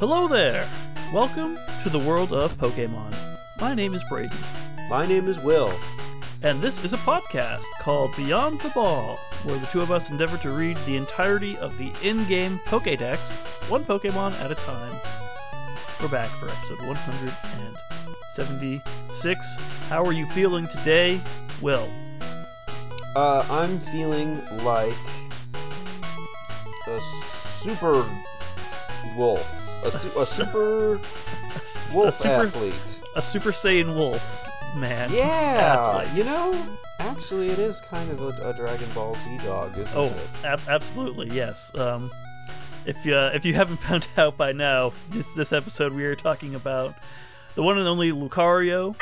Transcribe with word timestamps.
Hello 0.00 0.26
there! 0.28 0.66
Welcome 1.12 1.58
to 1.82 1.88
the 1.88 1.98
world 1.98 2.32
of 2.32 2.56
Pokemon. 2.58 3.16
My 3.60 3.74
name 3.74 3.94
is 3.94 4.04
Brady, 4.08 4.36
My 4.88 5.04
name 5.06 5.26
is 5.28 5.38
Will. 5.40 5.72
and 6.42 6.60
this 6.60 6.84
is 6.84 6.92
a 6.92 6.96
podcast 6.98 7.64
called 7.80 8.14
Beyond 8.16 8.60
the 8.60 8.68
Ball, 8.70 9.18
where 9.44 9.58
the 9.58 9.66
two 9.66 9.80
of 9.80 9.90
us 9.90 10.10
endeavor 10.10 10.36
to 10.38 10.50
read 10.50 10.76
the 10.78 10.96
entirety 10.96 11.56
of 11.58 11.76
the 11.78 11.90
in 12.02 12.24
game 12.26 12.58
Pokedex, 12.66 13.68
one 13.70 13.84
Pokemon 13.84 14.38
at 14.40 14.50
a 14.52 14.56
time. 14.56 14.92
We're 16.00 16.08
back 16.08 16.28
for 16.28 16.46
episode 16.46 16.78
176. 16.86 19.56
How 19.88 20.04
are 20.04 20.12
you 20.12 20.26
feeling 20.26 20.68
today, 20.68 21.20
Will? 21.60 21.88
Uh, 23.16 23.44
I'm 23.50 23.80
feeling 23.80 24.40
like 24.64 24.94
a 26.86 27.00
super 27.00 28.04
wolf. 29.16 29.64
A, 29.84 29.90
su- 29.90 30.20
a 30.20 30.24
super 30.26 30.94
a 30.94 31.94
wolf 31.96 32.14
super, 32.14 32.46
athlete. 32.46 33.00
a 33.16 33.22
Super 33.22 33.50
Saiyan 33.52 33.94
wolf, 33.94 34.46
man. 34.76 35.10
Yeah, 35.12 36.00
Athlete. 36.02 36.18
you 36.18 36.24
know, 36.24 36.66
actually, 37.00 37.48
it 37.48 37.58
is 37.58 37.80
kind 37.82 38.10
of 38.10 38.20
a, 38.20 38.50
a 38.50 38.52
Dragon 38.54 38.88
Ball 38.94 39.14
Z 39.14 39.38
dog, 39.44 39.76
isn't 39.78 39.96
Oh, 39.96 40.06
it? 40.06 40.44
ab- 40.44 40.60
absolutely, 40.68 41.28
yes. 41.34 41.72
Um, 41.78 42.10
if 42.86 43.04
you 43.06 43.14
uh, 43.14 43.30
if 43.34 43.44
you 43.44 43.54
haven't 43.54 43.76
found 43.88 44.06
out 44.16 44.36
by 44.36 44.52
now, 44.52 44.92
this 45.10 45.32
this 45.34 45.52
episode 45.52 45.92
we 45.92 46.04
are 46.04 46.16
talking 46.16 46.54
about 46.54 46.94
the 47.54 47.62
one 47.62 47.78
and 47.78 47.86
only 47.88 48.10
Lucario, 48.12 48.94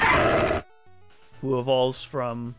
who 1.41 1.59
evolves 1.59 2.02
from 2.05 2.55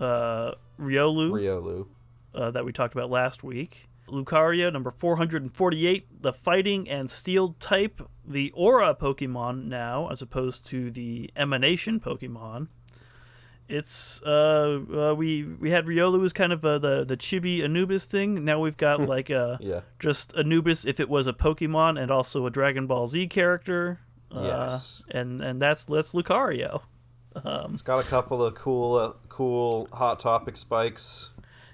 uh, 0.00 0.52
Riolu 0.80 1.30
Riolu. 1.30 1.86
uh, 2.34 2.50
that 2.50 2.64
we 2.64 2.72
talked 2.72 2.94
about 2.94 3.10
last 3.10 3.42
week. 3.44 3.86
Lucario, 4.08 4.72
number 4.72 4.90
448, 4.90 6.22
the 6.22 6.32
fighting 6.32 6.88
and 6.88 7.10
steel 7.10 7.54
type, 7.58 8.00
the 8.26 8.50
Aura 8.52 8.94
Pokemon 8.94 9.64
now, 9.66 10.08
as 10.10 10.22
opposed 10.22 10.66
to 10.66 10.90
the 10.90 11.30
Emanation 11.36 12.00
Pokemon. 12.00 12.68
It's 13.66 14.20
uh, 14.22 14.80
uh 14.94 15.14
we 15.14 15.42
we 15.44 15.70
had 15.70 15.86
Riolu 15.86 16.22
as 16.26 16.34
kind 16.34 16.52
of 16.52 16.64
uh, 16.64 16.78
the 16.78 17.04
the 17.04 17.16
Chibi 17.16 17.64
Anubis 17.64 18.04
thing. 18.04 18.44
Now 18.44 18.60
we've 18.60 18.76
got 18.76 19.00
like 19.08 19.30
uh 19.30 19.56
Yeah. 19.58 19.80
just 19.98 20.34
Anubis 20.36 20.84
if 20.84 21.00
it 21.00 21.08
was 21.08 21.26
a 21.26 21.32
Pokemon 21.32 21.98
and 22.00 22.10
also 22.10 22.44
a 22.44 22.50
Dragon 22.50 22.86
Ball 22.86 23.06
Z 23.06 23.26
character. 23.28 24.00
Uh, 24.30 24.42
Yes. 24.42 25.02
And 25.10 25.40
and 25.40 25.62
that's 25.62 25.86
that's 25.86 26.12
Lucario. 26.12 26.82
Um, 27.42 27.72
It's 27.72 27.82
got 27.82 28.04
a 28.04 28.06
couple 28.06 28.44
of 28.44 28.54
cool, 28.54 28.96
uh, 28.96 29.12
cool 29.28 29.88
hot 29.92 30.20
topic 30.20 30.56
spikes 30.56 31.30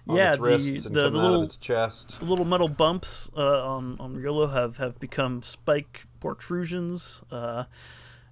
on 0.08 0.16
Yeah, 0.16 0.28
its 0.30 0.36
the- 0.36 0.42
wrists 0.42 0.86
and 0.86 0.94
the- 0.94 1.00
coming 1.04 1.12
the 1.12 1.18
out 1.18 1.22
little- 1.22 1.38
of 1.40 1.44
its 1.44 1.56
chest. 1.56 2.18
the 2.20 2.26
little 2.26 2.44
metal 2.44 2.68
bumps 2.68 3.30
uh, 3.36 3.40
on 3.66 3.96
on 4.00 4.14
Riolu 4.16 4.52
have 4.52 4.76
have 4.78 4.98
become 5.00 5.42
spike 5.42 6.04
protrusions. 6.20 7.22
Uh, 7.30 7.64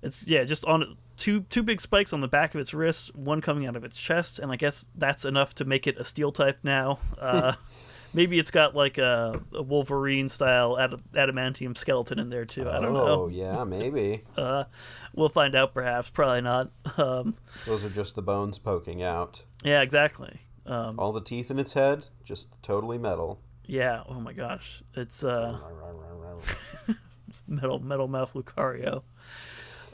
it's 0.02 0.27
yeah, 0.27 0.44
just 0.44 0.64
on 0.64 0.97
two 1.16 1.42
two 1.42 1.62
big 1.62 1.80
spikes 1.80 2.12
on 2.12 2.20
the 2.20 2.28
back 2.28 2.55
of 2.55 2.60
its 2.60 2.72
wrist, 2.75 3.14
one 3.16 3.41
coming 3.41 3.66
out 3.66 3.77
of 3.77 3.84
its 3.84 4.00
chest, 4.00 4.38
and 4.38 4.50
I 4.52 4.56
guess 4.56 4.86
that's 4.94 5.25
enough 5.25 5.55
to 5.56 5.64
make 5.64 5.86
it 5.86 5.98
a 5.98 6.05
steel 6.05 6.33
type 6.33 6.58
now. 6.62 6.98
Uh, 7.19 7.55
maybe 8.14 8.38
it's 8.38 8.50
got 8.50 8.75
like 8.77 8.97
a, 8.98 9.41
a 9.53 9.62
Wolverine 9.62 10.28
style 10.28 10.78
ad- 10.78 11.00
adamantium 11.14 11.77
skeleton 11.77 12.19
in 12.19 12.30
there 12.30 12.44
too. 12.44 12.69
I 12.69 12.75
don't 12.80 12.86
oh, 12.97 13.06
know. 13.06 13.22
Oh 13.25 13.28
yeah, 13.28 13.64
maybe. 13.64 14.22
Uh, 14.36 14.64
we'll 15.14 15.28
find 15.28 15.55
out, 15.56 15.75
perhaps. 15.75 16.10
Probably 16.10 16.41
not. 16.41 16.70
Um, 16.98 17.36
Those 17.66 17.84
are 17.84 17.91
just 17.91 18.14
the 18.14 18.22
bones 18.22 18.58
poking 18.58 19.03
out. 19.03 19.42
yeah, 19.64 19.82
exactly. 19.82 20.41
Um, 20.69 20.98
All 21.00 21.12
the 21.12 21.20
teeth 21.22 21.50
in 21.50 21.58
its 21.58 21.72
head, 21.72 22.06
just 22.24 22.62
totally 22.62 22.98
metal. 22.98 23.41
yeah. 23.66 24.02
Oh 24.08 24.20
my 24.20 24.33
gosh, 24.34 24.83
it's 24.94 25.25
uh, 25.25 25.58
metal 27.48 27.78
metal 27.78 28.08
mouth 28.08 28.34
Lucario. 28.34 29.02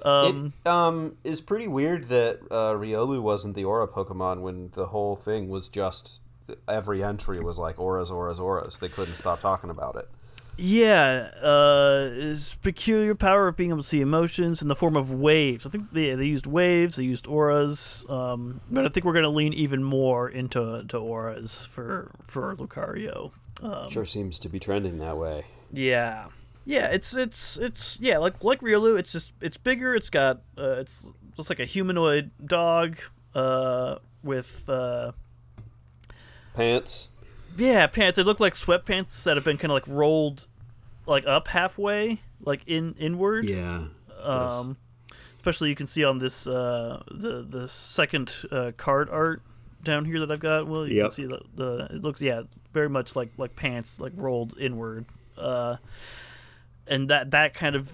Um, 0.02 0.52
it 0.64 0.68
um 0.68 1.16
is 1.24 1.40
pretty 1.40 1.68
weird 1.68 2.04
that 2.04 2.40
uh, 2.50 2.74
Riolu 2.74 3.22
wasn't 3.22 3.54
the 3.54 3.64
Aura 3.64 3.88
Pokemon 3.88 4.40
when 4.40 4.70
the 4.72 4.86
whole 4.86 5.16
thing 5.16 5.48
was 5.48 5.68
just 5.68 6.20
every 6.68 7.02
entry 7.02 7.40
was 7.40 7.56
like 7.58 7.78
auras, 7.78 8.10
auras, 8.10 8.38
auras. 8.38 8.78
They 8.78 8.88
couldn't 8.88 9.14
stop 9.14 9.40
talking 9.40 9.70
about 9.70 9.96
it. 9.96 10.08
Yeah, 10.56 11.30
uh, 11.42 12.10
his 12.10 12.54
peculiar 12.62 13.14
power 13.14 13.48
of 13.48 13.56
being 13.56 13.70
able 13.70 13.82
to 13.82 13.88
see 13.88 14.00
emotions 14.00 14.62
in 14.62 14.68
the 14.68 14.76
form 14.76 14.96
of 14.96 15.12
waves. 15.12 15.66
I 15.66 15.70
think 15.70 15.90
they 15.92 16.14
they 16.14 16.26
used 16.26 16.46
waves, 16.46 16.96
they 16.96 17.04
used 17.04 17.26
auras, 17.26 18.06
um, 18.08 18.60
but 18.70 18.86
I 18.86 18.88
think 18.88 19.04
we're 19.04 19.14
going 19.14 19.24
to 19.24 19.30
lean 19.30 19.52
even 19.52 19.82
more 19.82 20.28
into 20.28 20.84
to 20.88 20.98
auras 20.98 21.64
for 21.66 22.12
for 22.22 22.54
Lucario. 22.56 23.32
Um, 23.62 23.90
Sure 23.90 24.06
seems 24.06 24.38
to 24.40 24.48
be 24.48 24.60
trending 24.60 24.98
that 24.98 25.16
way. 25.16 25.44
Yeah, 25.72 26.26
yeah, 26.64 26.86
it's 26.86 27.16
it's 27.16 27.56
it's 27.56 27.98
yeah, 28.00 28.18
like 28.18 28.44
like 28.44 28.60
Riolu, 28.60 28.98
it's 28.98 29.10
just 29.10 29.32
it's 29.40 29.56
bigger. 29.56 29.94
It's 29.96 30.10
got 30.10 30.42
uh, 30.56 30.76
it's 30.78 31.04
just 31.36 31.50
like 31.50 31.60
a 31.60 31.64
humanoid 31.64 32.30
dog 32.44 32.98
uh, 33.34 33.96
with 34.22 34.68
uh, 34.68 35.12
Pants. 36.54 37.10
Yeah 37.56 37.86
pants. 37.86 38.16
They 38.16 38.22
look 38.22 38.40
like 38.40 38.54
sweatpants 38.54 39.22
that 39.24 39.36
have 39.36 39.44
been 39.44 39.56
kind 39.58 39.70
of 39.70 39.74
like 39.76 39.88
rolled 39.88 40.46
like 41.06 41.26
up 41.26 41.48
halfway, 41.48 42.20
like 42.40 42.62
in 42.66 42.94
inward. 42.98 43.44
Yeah. 43.44 43.84
Um, 44.22 44.76
especially 45.36 45.68
you 45.68 45.74
can 45.74 45.86
see 45.86 46.04
on 46.04 46.18
this 46.18 46.46
uh, 46.46 47.02
the 47.10 47.42
the 47.42 47.68
second 47.68 48.34
uh, 48.50 48.72
card 48.76 49.10
art 49.10 49.42
down 49.82 50.04
here 50.06 50.20
that 50.20 50.30
I've 50.30 50.40
got. 50.40 50.66
Well, 50.66 50.86
you 50.86 50.96
Yep. 50.96 51.04
can 51.04 51.10
see 51.10 51.26
the, 51.26 51.40
the 51.54 51.88
it 51.96 52.02
looks 52.02 52.20
yeah 52.22 52.42
very 52.72 52.88
much 52.88 53.14
like 53.16 53.30
like 53.36 53.54
pants 53.54 54.00
like 54.00 54.12
rolled 54.16 54.58
inward, 54.58 55.04
uh, 55.36 55.76
and 56.86 57.10
that 57.10 57.32
that 57.32 57.52
kind 57.54 57.76
of 57.76 57.92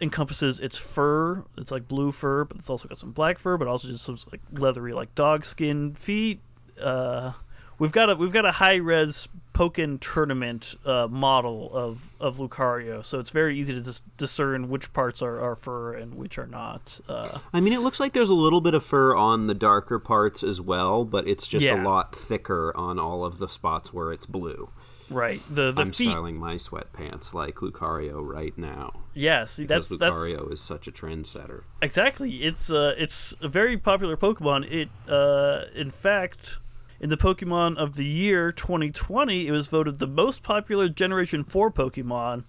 encompasses 0.00 0.60
its 0.60 0.76
fur. 0.76 1.44
It's 1.58 1.70
like 1.72 1.88
blue 1.88 2.12
fur, 2.12 2.44
but 2.44 2.56
it's 2.58 2.70
also 2.70 2.86
got 2.88 2.98
some 2.98 3.10
black 3.12 3.38
fur, 3.38 3.56
but 3.56 3.66
also 3.66 3.88
just 3.88 4.04
some 4.04 4.18
like 4.30 4.40
leathery 4.52 4.92
like 4.92 5.14
dog 5.16 5.44
skin 5.44 5.94
feet. 5.94 6.40
Uh, 6.80 7.32
we've 7.78 7.92
got 7.92 8.10
a 8.10 8.14
we've 8.14 8.32
got 8.32 8.44
a 8.46 8.52
high 8.52 8.76
res 8.76 9.28
Pokken 9.52 10.00
tournament 10.00 10.74
uh, 10.84 11.06
model 11.08 11.70
of 11.72 12.12
of 12.18 12.38
Lucario, 12.38 13.04
so 13.04 13.20
it's 13.20 13.30
very 13.30 13.56
easy 13.58 13.72
to 13.72 13.80
dis- 13.80 14.02
discern 14.16 14.68
which 14.68 14.92
parts 14.92 15.22
are, 15.22 15.40
are 15.40 15.54
fur 15.54 15.94
and 15.94 16.14
which 16.16 16.38
are 16.38 16.46
not. 16.48 16.98
Uh, 17.08 17.38
I 17.52 17.60
mean, 17.60 17.72
it 17.72 17.78
looks 17.80 18.00
like 18.00 18.14
there's 18.14 18.30
a 18.30 18.34
little 18.34 18.60
bit 18.60 18.74
of 18.74 18.84
fur 18.84 19.14
on 19.14 19.46
the 19.46 19.54
darker 19.54 20.00
parts 20.00 20.42
as 20.42 20.60
well, 20.60 21.04
but 21.04 21.28
it's 21.28 21.46
just 21.46 21.64
Yeah. 21.66 21.80
a 21.80 21.84
lot 21.84 22.16
thicker 22.16 22.72
on 22.76 22.98
all 22.98 23.24
of 23.24 23.38
the 23.38 23.48
spots 23.48 23.92
where 23.92 24.12
it's 24.12 24.26
blue. 24.26 24.70
right. 25.08 25.40
The 25.48 25.70
the 25.70 25.82
I'm 25.82 25.92
feet. 25.92 26.10
styling 26.10 26.36
my 26.36 26.54
sweatpants 26.54 27.32
like 27.32 27.56
Lucario 27.56 28.26
right 28.26 28.56
now 28.58 29.04
Yeah. 29.14 29.44
See, 29.44 29.62
because 29.66 29.88
that's 29.88 30.00
that's 30.00 30.16
Lucario 30.16 30.50
is 30.52 30.60
such 30.60 30.88
a 30.88 30.90
trendsetter. 30.92 31.62
Exactly. 31.80 32.42
It's 32.42 32.72
uh, 32.72 32.94
it's 32.98 33.36
a 33.40 33.46
very 33.46 33.76
popular 33.78 34.16
Pokemon. 34.16 34.68
It, 34.68 34.88
uh, 35.08 35.66
in 35.76 35.90
fact, 35.90 36.58
in 37.04 37.10
the 37.10 37.18
Pokemon 37.18 37.76
of 37.76 37.96
the 37.96 38.04
Year 38.06 38.50
2020, 38.50 39.46
it 39.46 39.50
was 39.50 39.68
voted 39.68 39.98
the 39.98 40.06
most 40.06 40.42
popular 40.42 40.88
Generation 40.88 41.44
4 41.44 41.70
Pokemon, 41.70 42.44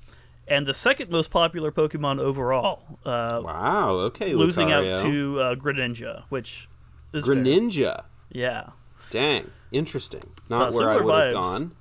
and 0.47 0.66
the 0.66 0.73
second 0.73 1.11
most 1.11 1.29
popular 1.29 1.73
Pokemon 1.73 2.19
overall, 2.21 2.97
uh, 3.03 3.41
Wow. 3.43 3.89
Okay, 4.07 4.33
losing 4.33 4.69
Lucario. 4.69 4.95
out 4.97 5.03
to 5.03 5.39
uh, 5.41 5.55
Greninja, 5.55 6.23
which 6.29 6.69
is 7.11 7.25
fair. 7.25 7.35
Greninja. 7.35 8.05
Yeah, 8.31 8.69
Dang, 9.09 9.51
interesting. 9.73 10.23
Uh, 10.49 10.57
Not 10.57 10.73
where 10.73 10.89
I 10.89 11.01
would 11.01 11.25
have 11.25 11.33
gone. 11.33 11.75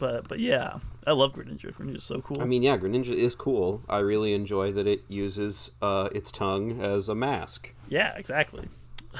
but 0.00 0.26
but 0.26 0.40
yeah, 0.40 0.80
I 1.06 1.12
love 1.12 1.32
Greninja. 1.32 1.72
Greninja's 1.72 2.02
so 2.02 2.20
cool. 2.22 2.42
I 2.42 2.44
mean, 2.44 2.64
yeah, 2.64 2.76
Greninja 2.76 3.14
is 3.14 3.36
cool. 3.36 3.82
I 3.88 3.98
really 3.98 4.34
enjoy 4.34 4.72
that 4.72 4.88
it 4.88 5.04
uses 5.06 5.70
uh, 5.80 6.08
its 6.12 6.32
tongue 6.32 6.80
as 6.82 7.08
a 7.08 7.14
mask. 7.14 7.72
Yeah, 7.88 8.16
exactly. 8.16 8.68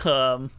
Um, 0.05 0.51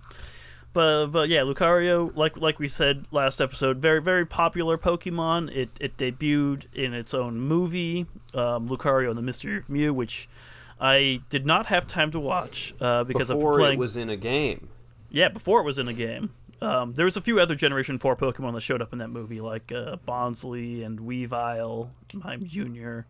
but 0.77 1.07
but 1.07 1.27
yeah, 1.27 1.39
Lucario, 1.41 2.15
like 2.15 2.37
like 2.37 2.59
we 2.59 2.67
said 2.67 3.07
last 3.11 3.41
episode, 3.41 3.77
very 3.79 3.99
very 3.99 4.27
popular 4.27 4.77
Pokemon. 4.77 5.49
It 5.55 5.69
it 5.79 5.97
debuted 5.97 6.71
in 6.71 6.93
its 6.93 7.15
own 7.15 7.39
movie, 7.39 8.05
um, 8.35 8.69
Lucario 8.69 9.09
and 9.09 9.17
the 9.17 9.23
Mystery 9.23 9.57
of 9.57 9.69
Mew, 9.69 9.91
which 9.91 10.29
I 10.79 11.21
did 11.29 11.47
not 11.47 11.65
have 11.65 11.87
time 11.87 12.11
to 12.11 12.19
watch 12.19 12.75
uh, 12.79 13.03
because 13.03 13.29
Before 13.29 13.53
of 13.53 13.57
playing. 13.57 13.73
it 13.73 13.79
was 13.79 13.97
in 13.97 14.11
a 14.11 14.15
game. 14.15 14.69
yeah, 15.09 15.29
before 15.29 15.61
it 15.61 15.63
was 15.63 15.79
in 15.79 15.87
a 15.87 15.93
game. 15.93 16.29
Um, 16.61 16.93
there 16.93 17.05
was 17.05 17.17
a 17.17 17.21
few 17.21 17.39
other 17.39 17.55
Generation 17.55 17.97
Four 17.97 18.15
Pokemon 18.15 18.53
that 18.53 18.61
showed 18.61 18.83
up 18.83 18.93
in 18.93 18.99
that 18.99 19.09
movie, 19.09 19.41
like 19.41 19.71
uh, 19.71 19.97
Bonsly 20.07 20.85
and 20.85 20.99
Weavile, 20.99 21.89
Mime 22.13 22.45
Junior. 22.45 23.07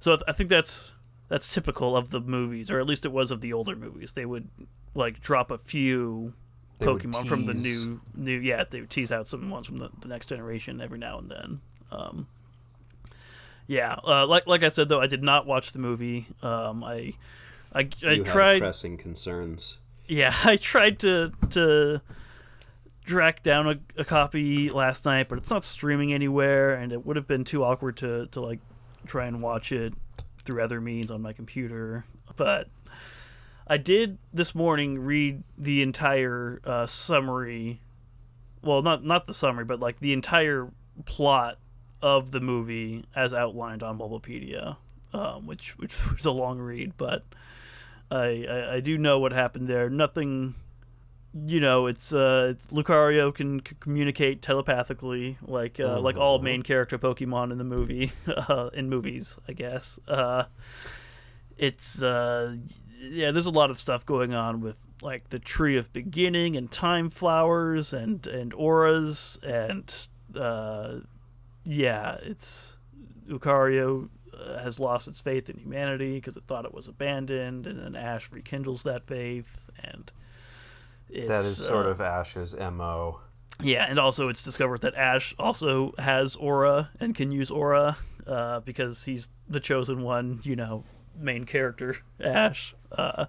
So 0.00 0.14
I, 0.14 0.16
th- 0.16 0.24
I 0.26 0.32
think 0.32 0.50
that's 0.50 0.92
that's 1.28 1.54
typical 1.54 1.96
of 1.96 2.10
the 2.10 2.20
movies, 2.20 2.68
or 2.68 2.80
at 2.80 2.86
least 2.86 3.06
it 3.06 3.12
was 3.12 3.30
of 3.30 3.40
the 3.42 3.52
older 3.52 3.76
movies. 3.76 4.14
They 4.14 4.26
would 4.26 4.48
like 4.96 5.20
drop 5.20 5.52
a 5.52 5.58
few 5.58 6.32
They 6.80 6.86
Pokemon 6.86 7.28
from 7.28 7.46
the 7.46 7.54
new 7.54 8.00
new 8.16 8.38
yeah 8.38 8.64
they 8.68 8.80
would 8.80 8.90
tease 8.90 9.12
out 9.12 9.28
some 9.28 9.50
ones 9.50 9.66
from 9.66 9.78
the, 9.78 9.90
the 10.00 10.08
next 10.08 10.26
generation 10.26 10.80
every 10.80 10.98
now 10.98 11.18
and 11.18 11.30
then. 11.30 11.60
Um, 11.92 12.26
yeah, 13.66 13.96
uh, 14.04 14.26
like 14.26 14.46
like 14.46 14.64
I 14.64 14.68
said 14.68 14.88
though, 14.88 15.00
I 15.00 15.06
did 15.06 15.22
not 15.22 15.46
watch 15.46 15.72
the 15.72 15.78
movie. 15.78 16.26
Um, 16.42 16.82
I 16.82 17.14
I, 17.72 17.88
I 18.04 18.10
you 18.12 18.24
tried. 18.24 18.60
pressing 18.60 18.96
concerns. 18.96 19.78
Yeah, 20.08 20.34
I 20.44 20.56
tried 20.56 20.98
to 21.00 21.32
to 21.50 22.00
track 23.04 23.42
down 23.42 23.68
a, 23.68 24.00
a 24.00 24.04
copy 24.04 24.70
last 24.70 25.04
night, 25.04 25.28
but 25.28 25.38
it's 25.38 25.50
not 25.50 25.64
streaming 25.64 26.12
anywhere, 26.12 26.74
and 26.74 26.92
it 26.92 27.04
would 27.04 27.16
have 27.16 27.26
been 27.26 27.44
too 27.44 27.64
awkward 27.64 27.96
to, 27.98 28.26
to 28.26 28.40
like 28.40 28.60
try 29.06 29.26
and 29.26 29.42
watch 29.42 29.72
it 29.72 29.94
through 30.44 30.62
other 30.62 30.80
means 30.80 31.10
on 31.10 31.20
my 31.22 31.32
computer. 31.32 32.04
But 32.36 32.68
I 33.70 33.76
did 33.76 34.18
this 34.32 34.52
morning 34.52 34.98
read 34.98 35.44
the 35.56 35.80
entire 35.80 36.60
uh, 36.64 36.86
summary. 36.86 37.80
Well, 38.62 38.82
not 38.82 39.04
not 39.04 39.26
the 39.26 39.32
summary, 39.32 39.64
but 39.64 39.78
like 39.78 40.00
the 40.00 40.12
entire 40.12 40.72
plot 41.04 41.58
of 42.02 42.32
the 42.32 42.40
movie 42.40 43.04
as 43.14 43.32
outlined 43.32 43.84
on 43.84 43.96
Bulbapedia, 43.96 44.76
um, 45.12 45.46
which 45.46 45.78
which 45.78 46.04
was 46.12 46.24
a 46.26 46.32
long 46.32 46.58
read, 46.58 46.94
but 46.96 47.24
I, 48.10 48.44
I 48.50 48.74
I 48.74 48.80
do 48.80 48.98
know 48.98 49.20
what 49.20 49.30
happened 49.32 49.68
there. 49.68 49.88
Nothing 49.88 50.56
you 51.46 51.60
know, 51.60 51.86
it's 51.86 52.12
uh, 52.12 52.48
it's 52.50 52.72
Lucario 52.72 53.32
can 53.32 53.64
c- 53.64 53.76
communicate 53.78 54.42
telepathically, 54.42 55.38
like 55.46 55.78
uh, 55.78 56.00
like 56.00 56.16
all 56.16 56.40
main 56.40 56.62
character 56.64 56.98
Pokemon 56.98 57.52
in 57.52 57.58
the 57.58 57.62
movie, 57.62 58.10
uh, 58.26 58.70
in 58.72 58.88
movies, 58.88 59.38
I 59.46 59.52
guess. 59.52 60.00
Uh, 60.08 60.46
it's 61.56 62.02
uh, 62.02 62.56
yeah, 63.00 63.30
there's 63.30 63.46
a 63.46 63.50
lot 63.50 63.70
of 63.70 63.78
stuff 63.78 64.04
going 64.04 64.34
on 64.34 64.60
with 64.60 64.86
like 65.02 65.30
the 65.30 65.38
Tree 65.38 65.76
of 65.76 65.92
Beginning 65.92 66.56
and 66.56 66.70
Time 66.70 67.10
Flowers 67.10 67.92
and 67.92 68.26
and 68.26 68.52
auras 68.54 69.38
and 69.42 69.92
uh, 70.36 70.96
yeah, 71.64 72.16
it's 72.22 72.76
Lucario 73.28 74.08
uh, 74.38 74.58
has 74.58 74.78
lost 74.78 75.08
its 75.08 75.20
faith 75.20 75.48
in 75.48 75.56
humanity 75.58 76.14
because 76.14 76.36
it 76.36 76.44
thought 76.44 76.64
it 76.64 76.74
was 76.74 76.88
abandoned, 76.88 77.66
and 77.66 77.80
then 77.80 77.96
Ash 77.96 78.30
rekindles 78.30 78.82
that 78.84 79.04
faith 79.04 79.70
and. 79.82 80.12
It's, 81.12 81.26
That 81.26 81.40
is 81.40 81.56
sort 81.56 81.86
uh, 81.86 81.90
of 81.90 82.00
Ash's 82.00 82.54
mo. 82.54 83.20
yeah, 83.60 83.86
and 83.88 83.98
also 83.98 84.28
it's 84.28 84.44
discovered 84.44 84.82
that 84.82 84.94
Ash 84.94 85.34
also 85.40 85.92
has 85.98 86.36
aura 86.36 86.90
and 87.00 87.16
can 87.16 87.32
use 87.32 87.50
aura 87.50 87.96
uh, 88.28 88.60
because 88.60 89.04
he's 89.04 89.28
the 89.48 89.58
chosen 89.58 90.02
one, 90.02 90.38
you 90.44 90.54
know, 90.54 90.84
main 91.20 91.44
character 91.44 91.96
Ash, 92.22 92.74
uh, 92.92 93.26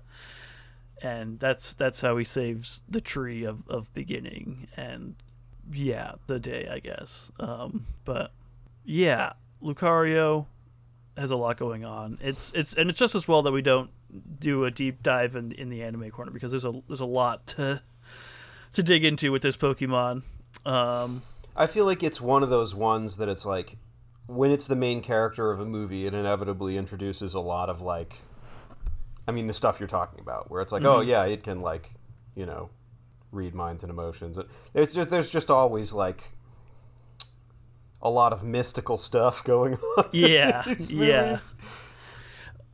and 1.01 1.39
that's 1.39 1.73
that's 1.73 2.01
how 2.01 2.17
he 2.17 2.23
saves 2.23 2.83
the 2.89 3.01
tree 3.01 3.43
of, 3.43 3.67
of 3.67 3.93
beginning 3.93 4.67
and 4.75 5.15
yeah, 5.73 6.13
the 6.27 6.39
day 6.39 6.67
I 6.69 6.79
guess. 6.79 7.31
Um, 7.39 7.87
but 8.05 8.31
yeah, 8.83 9.33
Lucario 9.61 10.47
has 11.17 11.31
a 11.31 11.35
lot 11.35 11.57
going 11.57 11.85
on. 11.85 12.17
It's 12.21 12.51
it's 12.53 12.73
and 12.73 12.89
it's 12.89 12.99
just 12.99 13.15
as 13.15 13.27
well 13.27 13.41
that 13.43 13.51
we 13.51 13.61
don't 13.61 13.89
do 14.39 14.65
a 14.65 14.71
deep 14.71 15.03
dive 15.03 15.35
in 15.35 15.51
in 15.53 15.69
the 15.69 15.83
anime 15.83 16.09
corner 16.11 16.31
because 16.31 16.51
there's 16.51 16.65
a 16.65 16.81
there's 16.87 16.99
a 16.99 17.05
lot 17.05 17.45
to 17.47 17.81
to 18.73 18.83
dig 18.83 19.03
into 19.03 19.31
with 19.31 19.41
this 19.41 19.57
Pokemon. 19.57 20.23
Um, 20.65 21.21
I 21.55 21.65
feel 21.65 21.85
like 21.85 22.03
it's 22.03 22.21
one 22.21 22.43
of 22.43 22.49
those 22.49 22.73
ones 22.73 23.17
that 23.17 23.29
it's 23.29 23.45
like 23.45 23.77
when 24.35 24.51
it's 24.51 24.67
the 24.67 24.75
main 24.75 25.01
character 25.01 25.51
of 25.51 25.59
a 25.59 25.65
movie, 25.65 26.05
it 26.05 26.13
inevitably 26.13 26.77
introduces 26.77 27.33
a 27.33 27.39
lot 27.39 27.69
of 27.69 27.81
like, 27.81 28.15
I 29.27 29.31
mean, 29.31 29.47
the 29.47 29.53
stuff 29.53 29.79
you're 29.79 29.87
talking 29.87 30.19
about, 30.19 30.49
where 30.49 30.61
it's 30.61 30.71
like, 30.71 30.83
oh 30.83 30.99
mm-hmm. 30.99 31.09
yeah, 31.09 31.25
it 31.25 31.43
can 31.43 31.61
like, 31.61 31.91
you 32.35 32.45
know, 32.45 32.69
read 33.31 33.53
minds 33.53 33.83
and 33.83 33.89
emotions. 33.89 34.37
It- 34.37 34.47
It's 34.73 34.93
just, 34.95 35.09
there's 35.09 35.29
just 35.29 35.51
always 35.51 35.93
like 35.93 36.31
a 38.01 38.09
lot 38.09 38.33
of 38.33 38.43
mystical 38.43 38.97
stuff 38.97 39.43
going 39.53 39.75
on. 39.75 40.05
Yeah, 40.11 40.63
yeah. 40.89 41.37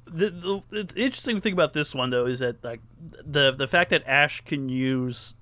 the, 0.05 0.29
the, 0.69 0.83
the 0.83 0.93
interesting 0.95 1.39
thing 1.41 1.53
about 1.53 1.73
this 1.73 1.93
one 1.93 2.11
though 2.11 2.27
is 2.27 2.39
that 2.39 2.63
like 2.63 2.81
the 3.25 3.51
the 3.51 3.67
fact 3.67 3.89
that 3.89 4.03
Ash 4.07 4.41
can 4.41 4.69
use 4.69 5.35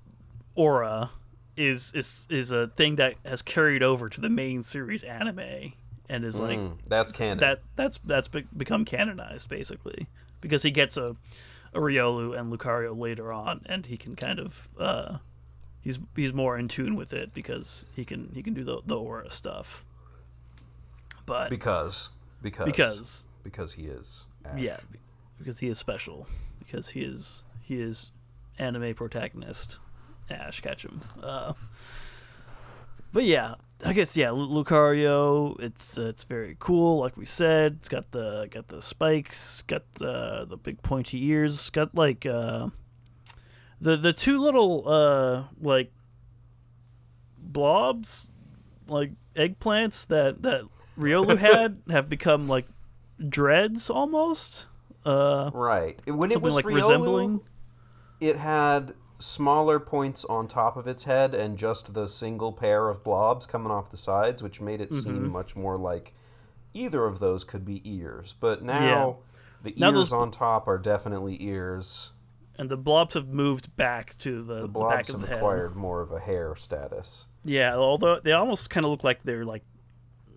aura 0.54 1.10
is 1.56 1.92
is 1.94 2.26
is 2.30 2.50
a 2.52 2.66
thing 2.68 2.96
that 2.96 3.14
has 3.24 3.42
carried 3.42 3.82
over 3.82 4.08
to 4.08 4.20
the 4.20 4.28
main 4.28 4.62
series 4.62 5.02
anime 5.04 5.72
and 6.08 6.24
is 6.24 6.38
like 6.38 6.58
Mm, 6.58 6.78
that's 6.88 7.12
canon. 7.12 7.38
that 7.38 7.60
that's 7.76 7.98
that's 8.04 8.28
be- 8.28 8.46
become 8.56 8.84
canonized 8.84 9.48
basically 9.48 10.06
because 10.40 10.62
he 10.62 10.70
gets 10.70 10.96
a 10.96 11.16
a 11.74 11.78
Riolu 11.78 12.38
and 12.38 12.52
Lucario 12.52 12.96
later 12.98 13.32
on 13.32 13.60
and 13.66 13.86
he 13.86 13.96
can 13.96 14.16
kind 14.16 14.38
of 14.38 14.68
uh 14.78 15.18
he's 15.80 15.98
he's 16.14 16.32
more 16.32 16.56
in 16.58 16.68
tune 16.68 16.94
with 16.96 17.12
it 17.12 17.34
because 17.34 17.86
he 17.94 18.04
can 18.04 18.30
he 18.34 18.42
can 18.42 18.54
do 18.54 18.64
the 18.64 18.80
the 18.86 18.96
aura 18.96 19.30
stuff 19.30 19.84
but 21.26 21.50
because 21.50 22.10
because 22.42 22.66
because 22.66 23.26
because 23.42 23.72
he 23.74 23.84
is. 23.86 24.26
Ash. 24.44 24.60
yeah, 24.60 24.76
because 25.38 25.58
he 25.58 25.68
is 25.68 25.78
special. 25.78 26.26
Because 26.60 26.90
he 26.90 27.00
is 27.02 27.42
he 27.62 27.80
is 27.80 28.12
anime 28.58 28.94
protagonist 28.94 29.78
Ash 30.30 30.60
Ketchum. 30.60 31.00
Uh, 31.22 31.52
but 33.12 33.24
yeah, 33.24 33.54
I 33.84 33.92
guess 33.92 34.16
yeah, 34.16 34.28
Lucario. 34.28 35.54
It's 35.60 35.98
uh, 35.98 36.02
it's 36.04 36.24
very 36.24 36.56
cool. 36.58 36.98
Like 37.00 37.16
we 37.16 37.26
said, 37.26 37.74
it's 37.78 37.88
got 37.88 38.10
the 38.10 38.48
got 38.50 38.68
the 38.68 38.80
spikes, 38.80 39.62
got 39.62 39.82
the 39.94 40.46
the 40.48 40.56
big 40.56 40.82
pointy 40.82 41.22
ears, 41.26 41.68
got 41.70 41.94
like 41.94 42.24
uh, 42.24 42.68
the 43.80 43.96
the 43.96 44.12
two 44.12 44.40
little 44.40 44.88
uh 44.88 45.44
like 45.60 45.92
blobs, 47.38 48.26
like 48.88 49.12
eggplants 49.34 50.06
that 50.08 50.42
that 50.42 50.62
Riolu 50.98 51.36
had 51.50 51.82
have 51.90 52.08
become 52.08 52.48
like 52.48 52.66
dreads 53.28 53.90
almost. 53.90 54.66
Uh, 55.04 55.50
Right. 55.54 56.00
When 56.06 56.32
it 56.32 56.40
was 56.42 56.54
like 56.54 56.64
Riolu, 56.64 56.74
resembling. 56.74 57.40
it 58.20 58.36
had 58.36 58.94
smaller 59.18 59.80
points 59.80 60.24
on 60.26 60.46
top 60.48 60.76
of 60.76 60.86
its 60.86 61.04
head 61.04 61.34
and 61.34 61.56
just 61.58 61.94
the 61.94 62.06
single 62.06 62.52
pair 62.52 62.88
of 62.88 63.02
blobs 63.02 63.46
coming 63.46 63.70
off 63.72 63.90
the 63.90 63.96
sides, 63.96 64.42
which 64.42 64.60
made 64.60 64.80
it 64.80 64.90
Mm-hmm. 64.90 65.00
seem 65.00 65.28
much 65.30 65.56
more 65.56 65.76
like 65.78 66.14
either 66.74 67.04
of 67.06 67.18
those 67.18 67.42
could 67.44 67.64
be 67.64 67.80
ears. 67.84 68.34
But 68.38 68.62
now 68.62 69.18
the 69.62 69.74
Now 69.76 69.88
ears 69.88 69.94
those- 69.96 70.12
on 70.12 70.30
top 70.30 70.68
are 70.68 70.78
definitely 70.78 71.42
ears. 71.42 72.12
and 72.58 72.68
the 72.70 72.76
blobs 72.76 73.14
have 73.14 73.28
moved 73.28 73.74
back 73.76 74.16
to 74.18 74.42
the, 74.42 74.54
The 74.54 74.60
the 74.62 74.66
back 74.68 74.72
blobs 74.72 75.10
of 75.10 75.14
have 75.16 75.20
the 75.22 75.26
head. 75.28 75.36
acquired 75.38 75.76
more 75.76 76.00
of 76.00 76.10
a 76.12 76.20
hair 76.20 76.54
status. 76.56 77.26
Yeah, 77.44 77.74
although 77.76 78.18
they 78.20 78.32
almost 78.32 78.70
kind 78.70 78.84
of 78.84 78.90
look 78.90 79.04
like 79.04 79.22
they're 79.24 79.44
like 79.44 79.62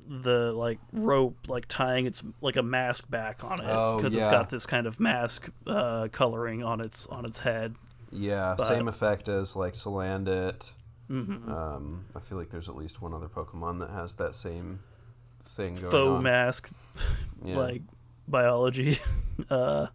the 0.08 0.52
like 0.54 0.80
rope 0.92 1.38
like 1.48 1.66
tying 1.68 2.06
its 2.08 2.24
like 2.42 2.56
a 2.56 2.64
mask 2.64 3.08
back 3.12 3.44
on 3.44 3.60
it 3.62 3.68
Oh, 3.70 3.98
because 3.98 4.16
it's 4.16 4.28
got 4.28 4.50
this 4.50 4.66
kind 4.66 4.88
of 4.88 5.00
mask 5.00 5.50
uh, 5.68 6.08
coloring 6.12 6.64
on 6.64 6.82
its 6.82 7.06
on 7.08 7.26
its 7.26 7.40
head. 7.40 7.76
Yeah, 8.12 8.56
But- 8.58 8.68
same 8.68 8.88
effect 8.88 9.28
as 9.30 9.56
like 9.56 9.74
Salandit. 9.74 10.74
Mm-hmm. 11.10 11.52
Um, 11.52 12.06
I 12.16 12.20
feel 12.20 12.38
like 12.38 12.50
there's 12.52 12.70
at 12.70 12.76
least 12.76 13.02
one 13.02 13.14
other 13.16 13.28
Pokemon 13.28 13.80
that 13.80 13.90
has 13.90 14.14
that 14.16 14.36
same 14.36 14.80
thing 15.46 15.74
going 15.76 15.90
Faux 15.92 16.10
on. 16.18 16.24
mask 16.24 16.70
Yeah. 17.44 17.58
like 17.58 17.82
biology. 18.28 19.00
uh, 19.50 19.88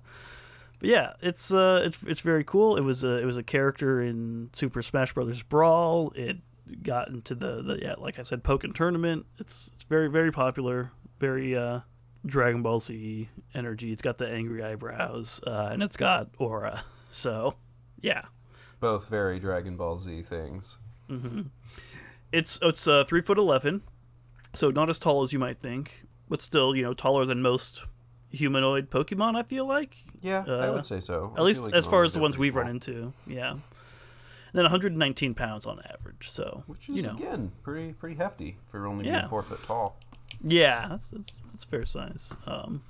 but 0.81 0.89
yeah, 0.89 1.13
it's 1.23 1.53
uh, 1.53 1.83
it's 1.85 2.03
it's 2.03 2.21
very 2.21 2.43
cool. 2.43 2.77
It 2.77 2.81
was 2.81 3.05
a 3.05 3.19
it 3.19 3.25
was 3.27 3.37
a 3.37 3.45
character 3.45 4.03
in 4.03 4.51
Super 4.55 4.83
Smash 4.83 5.13
Brothers 5.15 5.43
Brawl. 5.45 6.13
It 6.17 6.39
got 6.83 7.09
into 7.09 7.35
the, 7.37 7.63
the 7.63 7.79
yeah, 7.81 7.95
like 7.99 8.19
I 8.19 8.23
said, 8.23 8.43
Pokemon 8.43 8.75
tournament. 8.75 9.27
It's 9.39 9.71
it's 9.77 9.85
very 9.85 10.09
very 10.11 10.33
popular. 10.33 10.91
Very 11.21 11.57
uh, 11.57 11.81
Dragon 12.27 12.63
Ball 12.63 12.81
Z 12.81 13.29
energy. 13.55 13.93
It's 13.93 14.03
got 14.03 14.19
the 14.19 14.29
angry 14.29 14.65
eyebrows 14.65 15.41
uh, 15.47 15.69
and 15.71 15.81
it's 15.83 15.97
got 15.97 16.29
aura. 16.39 16.83
So 17.11 17.55
yeah, 18.05 18.23
Both 18.81 19.09
very 19.09 19.39
Dragon 19.41 19.77
Ball 19.77 19.99
Z 19.99 20.23
things. 20.23 20.79
it's 22.33 22.59
it's 22.63 22.87
uh, 22.89 23.05
three 23.05 23.21
foot 23.21 23.39
eleven, 23.39 23.83
so 24.53 24.71
not 24.71 24.91
as 24.91 24.99
tall 24.99 25.23
as 25.23 25.33
you 25.33 25.39
might 25.39 25.59
think, 25.61 26.05
but 26.29 26.43
still 26.43 26.75
you 26.77 26.83
know 26.83 26.95
taller 26.95 27.25
than 27.25 27.43
most 27.43 27.85
humanoid 28.31 28.91
Pokemon. 28.91 29.37
I 29.37 29.43
feel 29.43 29.67
like 29.67 29.97
Yeah, 30.21 30.45
I 30.47 30.69
Uh, 30.69 30.73
would 30.75 30.87
say 30.87 31.01
so. 31.01 31.33
I 31.37 31.41
At 31.41 31.45
least 31.45 31.63
like 31.63 31.75
as 31.75 31.87
far 31.87 32.03
as 32.03 32.13
the 32.13 32.19
ones 32.21 32.37
we've 32.37 32.55
run 32.57 32.69
into, 32.69 33.13
yeah. 33.27 33.51
And 33.53 34.59
then 34.61 34.65
119 34.65 35.35
pounds 35.35 35.67
on 35.67 35.81
average, 35.93 36.29
so 36.31 36.63
Which 36.67 36.89
is 36.89 36.97
you 36.97 37.03
know, 37.03 37.15
again 37.15 37.53
pretty 37.63 37.93
pretty 37.93 38.17
hefty 38.17 38.57
for 38.69 38.87
only 38.87 39.07
Yeah. 39.07 39.21
being 39.21 39.29
four 39.31 39.43
foot 39.43 39.63
tall. 39.65 39.97
yeah, 40.43 40.89
that's, 40.91 41.09
that's, 41.09 41.33
that's 41.53 41.65
fair 41.65 41.85
size. 41.85 42.37
Um, 42.47 42.83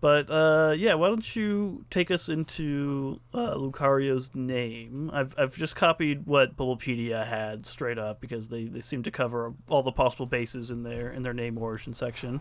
but 0.00 0.30
uh, 0.30 0.74
yeah, 0.76 0.94
why 0.94 1.08
don't 1.08 1.36
you 1.36 1.84
take 1.90 2.10
us 2.10 2.28
into 2.28 3.20
uh, 3.34 3.54
Lucario's 3.54 4.34
name? 4.34 5.10
I've 5.12 5.34
I've 5.38 5.56
just 5.56 5.76
copied 5.76 6.26
what 6.26 6.56
Bulbapedia 6.56 7.26
had 7.26 7.66
straight 7.66 7.98
up 7.98 8.20
because 8.20 8.48
they, 8.48 8.64
they 8.64 8.80
seem 8.80 9.02
to 9.02 9.10
cover 9.10 9.52
all 9.68 9.82
the 9.82 9.92
possible 9.92 10.26
bases 10.26 10.70
in 10.70 10.82
their 10.82 11.10
in 11.10 11.22
their 11.22 11.34
name 11.34 11.58
origin 11.58 11.92
section. 11.92 12.40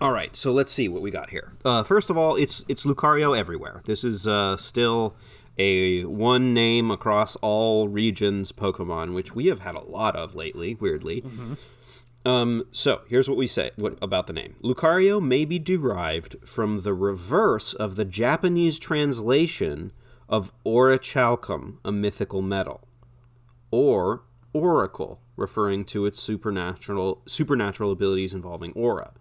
All 0.00 0.12
right, 0.12 0.36
so 0.36 0.52
let's 0.52 0.70
see 0.70 0.88
what 0.88 1.02
we 1.02 1.10
got 1.10 1.30
here. 1.30 1.54
Uh, 1.64 1.82
first 1.82 2.10
of 2.10 2.18
all, 2.18 2.36
it's 2.36 2.64
it's 2.68 2.84
Lucario 2.84 3.36
everywhere. 3.36 3.80
This 3.84 4.04
is 4.04 4.28
uh, 4.28 4.56
still 4.56 5.16
a 5.58 6.04
one 6.04 6.54
name 6.54 6.90
across 6.90 7.36
all 7.36 7.88
regions 7.88 8.52
Pokemon, 8.52 9.14
which 9.14 9.34
we 9.34 9.46
have 9.46 9.60
had 9.60 9.74
a 9.74 9.80
lot 9.80 10.14
of 10.14 10.34
lately. 10.34 10.74
Weirdly. 10.74 11.24
Um, 12.28 12.66
so 12.72 13.00
here's 13.08 13.26
what 13.26 13.38
we 13.38 13.46
say 13.46 13.70
what, 13.76 13.96
about 14.02 14.26
the 14.26 14.34
name. 14.34 14.56
Lucario 14.62 15.18
may 15.18 15.46
be 15.46 15.58
derived 15.58 16.36
from 16.44 16.80
the 16.80 16.92
reverse 16.92 17.72
of 17.72 17.96
the 17.96 18.04
Japanese 18.04 18.78
translation 18.78 19.92
of 20.28 20.52
Orichalcum, 20.62 21.78
a 21.86 21.90
mythical 21.90 22.42
metal, 22.42 22.86
or 23.70 24.24
Oracle, 24.52 25.22
referring 25.36 25.86
to 25.86 26.04
its 26.04 26.20
supernatural 26.20 27.22
supernatural 27.24 27.92
abilities 27.92 28.34
involving 28.34 28.72
aura. 28.72 29.12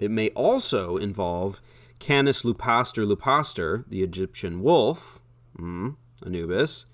It 0.00 0.10
may 0.10 0.30
also 0.30 0.96
involve 0.96 1.60
Canis 2.00 2.42
lupaster 2.42 3.06
lupaster, 3.06 3.84
the 3.88 4.02
Egyptian 4.02 4.60
wolf, 4.60 5.20
mm, 5.56 5.94
Anubis, 6.26 6.86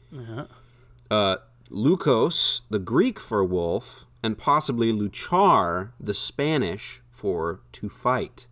uh, 1.10 1.36
Lukos, 1.70 2.60
the 2.68 2.78
Greek 2.78 3.18
for 3.18 3.42
wolf, 3.42 4.04
and 4.24 4.38
possibly 4.38 4.90
Luchar, 4.90 5.90
the 6.00 6.14
Spanish 6.14 7.02
for 7.10 7.60
to 7.72 7.90
fight. 7.90 8.46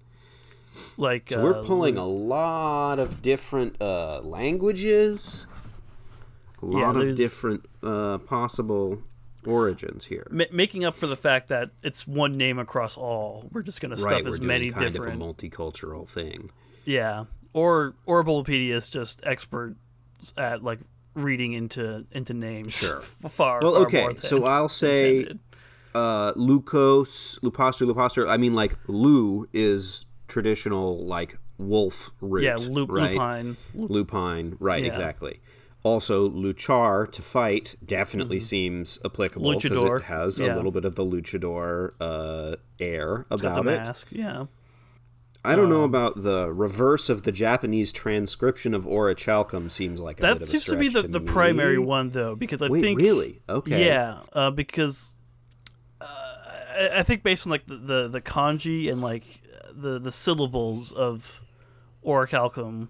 Like 0.98 1.30
So 1.30 1.40
uh, 1.40 1.42
we're 1.42 1.64
pulling 1.64 1.96
a 1.96 2.06
lot 2.06 2.98
of 2.98 3.22
different 3.22 3.80
uh, 3.80 4.20
languages, 4.20 5.46
a 6.62 6.66
lot 6.66 6.92
there's- 6.94 7.10
of 7.12 7.16
different 7.16 7.64
uh, 7.82 8.18
possible 8.18 9.02
origins 9.46 10.04
here. 10.04 10.26
ma- 10.30 10.44
making 10.52 10.84
up 10.84 10.94
for 10.94 11.06
the 11.06 11.16
fact 11.16 11.48
that 11.48 11.70
it's 11.82 12.06
one 12.06 12.32
name 12.36 12.58
across 12.58 12.96
all. 12.96 13.48
We're 13.50 13.62
just 13.62 13.80
gonna 13.80 13.96
stuff 13.96 14.12
right, 14.12 14.26
as 14.26 14.40
many 14.40 14.70
kind 14.70 14.92
different. 14.92 15.20
of 15.20 15.28
a 15.28 15.32
multicultural 15.32 16.06
thing. 16.08 16.50
Yeah, 16.84 17.24
or 17.54 17.94
or 18.06 18.22
Bulbapedia 18.24 18.74
is 18.74 18.88
just 18.90 19.20
expert 19.24 19.76
at 20.36 20.62
like 20.62 20.80
reading 21.14 21.52
into 21.54 22.06
into 22.12 22.34
names. 22.34 22.72
Sure. 22.74 23.00
far. 23.00 23.60
Well, 23.62 23.72
far 23.74 23.82
okay, 23.82 24.08
so 24.20 24.44
I'll 24.44 24.68
say 24.68 25.18
intended. 25.18 25.38
Uh, 25.94 26.32
Lukos, 26.34 27.38
Lupaster, 27.40 27.86
Lupaster. 27.86 28.28
I 28.28 28.36
mean, 28.36 28.54
like 28.54 28.76
Lu 28.88 29.48
is 29.52 30.06
traditional 30.28 31.04
like 31.06 31.38
wolf 31.58 32.10
root. 32.20 32.44
yeah, 32.44 32.56
Lu- 32.56 32.86
right? 32.86 33.12
Lupine. 33.12 33.56
Lupine, 33.74 34.56
right? 34.60 34.82
Yeah. 34.82 34.88
Exactly. 34.90 35.40
Also, 35.84 36.28
Luchar 36.28 37.10
to 37.10 37.22
fight 37.22 37.74
definitely 37.84 38.38
seems 38.38 39.00
applicable 39.04 39.50
because 39.52 39.64
Mm-hmm. 39.72 39.78
Luchador, 39.84 39.96
it 39.98 40.04
has 40.04 40.38
yeah. 40.40 40.54
a 40.54 40.56
little 40.56 40.70
bit 40.70 40.84
of 40.84 40.94
the 40.94 41.04
luchador 41.04 41.92
uh, 42.00 42.54
air 42.78 43.26
about 43.30 43.56
the 43.64 43.70
it. 43.70 43.76
mask. 43.78 44.08
Yeah. 44.12 44.46
I 45.44 45.56
don't 45.56 45.64
Um, 45.64 45.70
know 45.70 45.82
about 45.82 46.22
the 46.22 46.52
reverse 46.52 47.08
of 47.08 47.24
the 47.24 47.32
Japanese 47.32 47.90
transcription 47.92 48.74
of 48.74 48.84
Orichalcum. 48.84 49.72
Seems 49.72 50.00
like 50.00 50.20
a 50.20 50.22
That 50.22 50.34
bit 50.34 50.36
of 50.36 50.42
a 50.42 50.46
seems 50.46 50.64
to 50.66 50.76
be 50.76 50.86
the, 50.86 51.00
stretch 51.00 51.10
the 51.12 51.18
me. 51.18 51.26
primary 51.26 51.78
one 51.78 52.10
though, 52.10 52.36
because 52.36 52.62
I 52.62 52.68
Wait, 52.68 52.80
think 52.80 53.00
really? 53.00 53.42
Okay. 53.48 53.84
Yeah, 53.86 54.20
uh, 54.32 54.52
because 54.52 55.16
I, 56.72 56.98
I 57.00 57.02
think 57.02 57.22
based 57.22 57.46
on 57.46 57.50
like 57.50 57.66
the, 57.66 57.76
the, 57.76 58.08
the 58.08 58.20
kanji 58.20 58.90
and 58.90 59.00
like 59.02 59.42
the 59.72 59.98
the 59.98 60.10
syllables 60.10 60.92
of 60.92 61.42
orichalcum, 62.04 62.88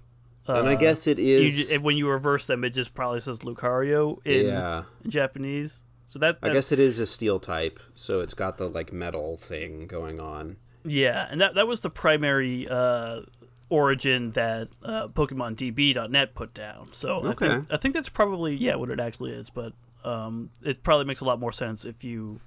uh, 0.48 0.54
And 0.54 0.68
I 0.68 0.74
guess 0.74 1.06
it 1.06 1.18
is 1.18 1.70
you 1.70 1.80
when 1.80 1.96
you 1.96 2.08
reverse 2.08 2.46
them, 2.46 2.64
it 2.64 2.70
just 2.70 2.94
probably 2.94 3.20
says 3.20 3.40
Lucario 3.40 4.18
in, 4.26 4.46
yeah. 4.46 4.84
Japanese. 5.06 5.82
So 6.06 6.18
that, 6.18 6.38
I 6.42 6.50
guess 6.50 6.72
it 6.72 6.78
is 6.78 6.98
a 6.98 7.06
steel 7.06 7.40
type, 7.40 7.80
so 7.94 8.20
it's 8.20 8.34
got 8.34 8.58
the 8.58 8.68
like 8.68 8.92
metal 8.92 9.36
thing 9.36 9.86
going 9.86 10.20
on. 10.20 10.56
yeah, 10.84 11.26
and 11.30 11.40
that 11.40 11.54
that 11.54 11.66
was 11.66 11.80
the 11.80 11.90
primary 11.90 12.68
uh, 12.68 13.22
origin 13.70 14.32
that 14.32 14.68
uh, 14.82 15.08
PokemonDB.net 15.08 16.34
put 16.34 16.52
down. 16.52 16.88
So 16.92 17.26
I 17.26 17.34
think 17.34 17.66
I 17.70 17.76
think 17.78 17.94
that's 17.94 18.10
probably 18.10 18.54
yeah 18.56 18.74
what 18.74 18.90
it 18.90 19.00
actually 19.00 19.30
is, 19.32 19.48
but 19.48 19.72
um, 20.04 20.50
it 20.62 20.82
probably 20.82 21.06
makes 21.06 21.20
a 21.20 21.24
lot 21.24 21.38
more 21.40 21.52
sense 21.52 21.84
if 21.84 22.04
you 22.04 22.40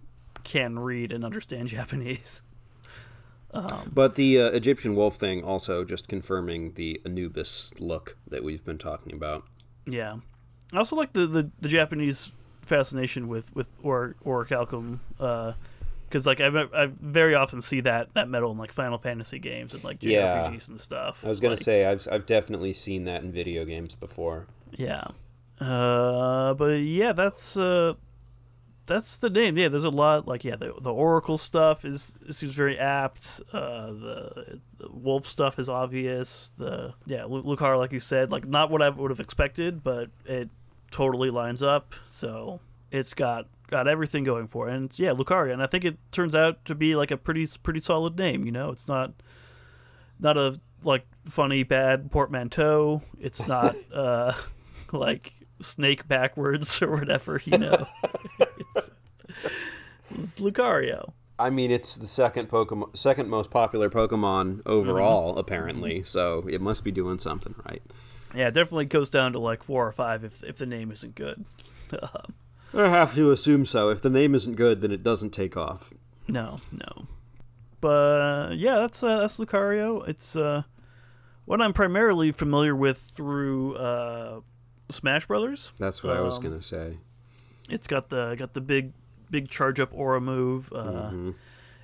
can 0.45 0.79
read 0.79 1.11
and 1.11 1.25
understand 1.25 1.67
Japanese. 1.79 2.41
But 3.93 4.15
the 4.15 4.39
uh, 4.41 4.45
Egyptian 4.47 4.95
wolf 4.95 5.15
thing 5.15 5.43
also 5.43 5.85
just 5.85 6.07
confirming 6.09 6.73
the 6.73 7.01
Anubis 7.05 7.73
look 7.79 8.17
that 8.27 8.43
we've 8.43 8.63
been 8.65 8.77
talking 8.77 9.13
about. 9.13 9.45
Yeah, 9.85 10.17
I 10.73 10.77
also 10.77 10.95
like 10.97 11.13
the, 11.13 11.25
the, 11.25 11.51
the 11.61 11.69
Japanese 11.69 12.33
fascination 12.61 13.27
with 13.29 13.55
with 13.55 13.71
or 13.81 14.15
orichalcum, 14.25 14.99
because 15.17 16.25
like 16.25 16.41
I 16.41 16.47
I 16.47 16.87
very 16.99 17.33
often 17.33 17.61
see 17.61 17.79
that 17.81 18.13
that 18.13 18.27
metal 18.27 18.51
in 18.51 18.57
like 18.57 18.73
Final 18.73 18.97
Fantasy 18.97 19.39
games 19.39 19.73
and 19.73 19.83
like 19.85 19.99
JRPGs 20.01 20.11
Yeah. 20.51 20.59
and 20.67 20.81
stuff. 20.81 21.23
I 21.23 21.29
was 21.29 21.39
gonna 21.39 21.53
Like, 21.53 21.63
say 21.63 21.85
I've 21.85 22.05
I've 22.11 22.25
definitely 22.25 22.73
seen 22.73 23.05
that 23.05 23.23
in 23.23 23.31
video 23.31 23.63
games 23.63 23.95
before. 23.95 24.47
yeah, 24.75 25.05
uh, 25.61 26.53
but 26.55 26.73
yeah, 26.81 27.13
that's 27.13 27.55
uh, 27.55 27.93
that's 28.85 29.17
the 29.17 29.29
name. 29.29 29.57
Yeah, 29.57 29.69
there's 29.69 29.85
a 29.85 29.89
lot 29.89 30.27
like 30.27 30.43
yeah, 30.43 30.55
the 30.55 30.73
the 30.79 30.93
Oracle 30.93 31.37
stuff 31.37 31.85
is 31.85 32.15
it 32.27 32.33
seems 32.33 32.53
very 32.53 32.77
apt. 32.77 33.41
Uh, 33.51 33.87
the, 33.87 34.59
the 34.77 34.89
Wolf 34.91 35.25
stuff 35.25 35.59
is 35.59 35.69
obvious. 35.69 36.53
The 36.57 36.93
yeah, 37.05 37.25
Lu- 37.25 37.41
Lucar, 37.41 37.77
like 37.77 37.91
you 37.91 37.99
said, 37.99 38.31
like 38.31 38.47
not 38.47 38.69
what 38.69 38.81
I 38.81 38.89
would 38.89 39.11
have 39.11 39.19
expected, 39.19 39.83
but 39.83 40.09
it 40.25 40.49
totally 40.91 41.29
lines 41.29 41.63
up. 41.63 41.95
So 42.07 42.59
it's 42.91 43.13
got 43.13 43.47
got 43.67 43.87
everything 43.87 44.23
going 44.23 44.47
for 44.47 44.69
it. 44.69 44.75
And 44.75 44.85
it's, 44.85 44.99
yeah, 44.99 45.11
Lucaria, 45.11 45.53
and 45.53 45.61
I 45.61 45.67
think 45.67 45.85
it 45.85 45.97
turns 46.11 46.35
out 46.35 46.63
to 46.65 46.75
be 46.75 46.95
like 46.95 47.11
a 47.11 47.17
pretty 47.17 47.47
pretty 47.63 47.79
solid 47.79 48.17
name. 48.17 48.45
You 48.45 48.51
know, 48.51 48.71
it's 48.71 48.87
not 48.87 49.13
not 50.19 50.37
a 50.37 50.59
like 50.83 51.05
funny 51.25 51.63
bad 51.63 52.11
portmanteau. 52.11 53.01
It's 53.19 53.47
not 53.47 53.75
uh 53.93 54.33
like 54.91 55.33
snake 55.61 56.07
backwards 56.07 56.81
or 56.81 56.91
whatever. 56.91 57.41
You 57.45 57.57
know, 57.57 57.87
it's, 58.75 58.89
it's 60.11 60.39
Lucario. 60.39 61.13
I 61.37 61.49
mean, 61.49 61.69
it's 61.69 61.95
the 61.97 62.07
second 62.07 62.47
Pokemon, 62.49 62.95
second 62.95 63.29
most 63.29 63.51
popular 63.51 63.89
Pokemon 63.89 64.61
overall, 64.65 65.31
Mm-hmm. 65.31 65.39
apparently. 65.39 66.03
So 66.03 66.45
it 66.49 66.61
must 66.61 66.83
be 66.83 66.91
doing 66.91 67.19
something 67.19 67.55
right. 67.65 67.81
Yeah, 68.33 68.47
it 68.47 68.53
definitely 68.53 68.85
goes 68.85 69.09
down 69.09 69.33
to 69.33 69.39
like 69.39 69.63
four 69.63 69.85
or 69.87 69.91
five 69.91 70.23
if 70.23 70.43
if 70.43 70.57
the 70.57 70.65
name 70.65 70.91
isn't 70.91 71.15
good. 71.15 71.43
I 72.73 72.89
have 72.89 73.15
to 73.15 73.31
assume 73.31 73.65
so. 73.65 73.89
If 73.89 74.01
the 74.01 74.09
name 74.09 74.33
isn't 74.35 74.55
good, 74.55 74.81
then 74.81 74.91
it 74.91 75.03
doesn't 75.03 75.29
take 75.31 75.55
off. 75.55 75.93
No, 76.27 76.59
no. 76.71 77.07
But 77.81 78.53
yeah, 78.57 78.75
that's 78.75 79.03
uh, 79.03 79.19
that's 79.19 79.37
Lucario. 79.37 80.07
It's 80.07 80.35
uh, 80.35 80.63
what 81.45 81.61
I'm 81.61 81.71
primarily 81.73 82.31
familiar 82.31 82.75
with 82.75 82.97
through 82.97 83.75
uh, 83.75 84.39
Smash 84.89 85.25
Brothers. 85.27 85.73
That's 85.77 86.03
what 86.03 86.15
I 86.15 86.21
was 86.21 86.37
Um, 86.37 86.43
gonna 86.43 86.61
say. 86.61 86.97
It's 87.69 87.87
got 87.87 88.09
the 88.09 88.35
got 88.37 88.53
the 88.53 88.61
big 88.61 88.93
big 89.29 89.49
charge 89.49 89.79
up 89.79 89.89
aura 89.93 90.21
move. 90.21 90.71
Uh, 90.73 91.31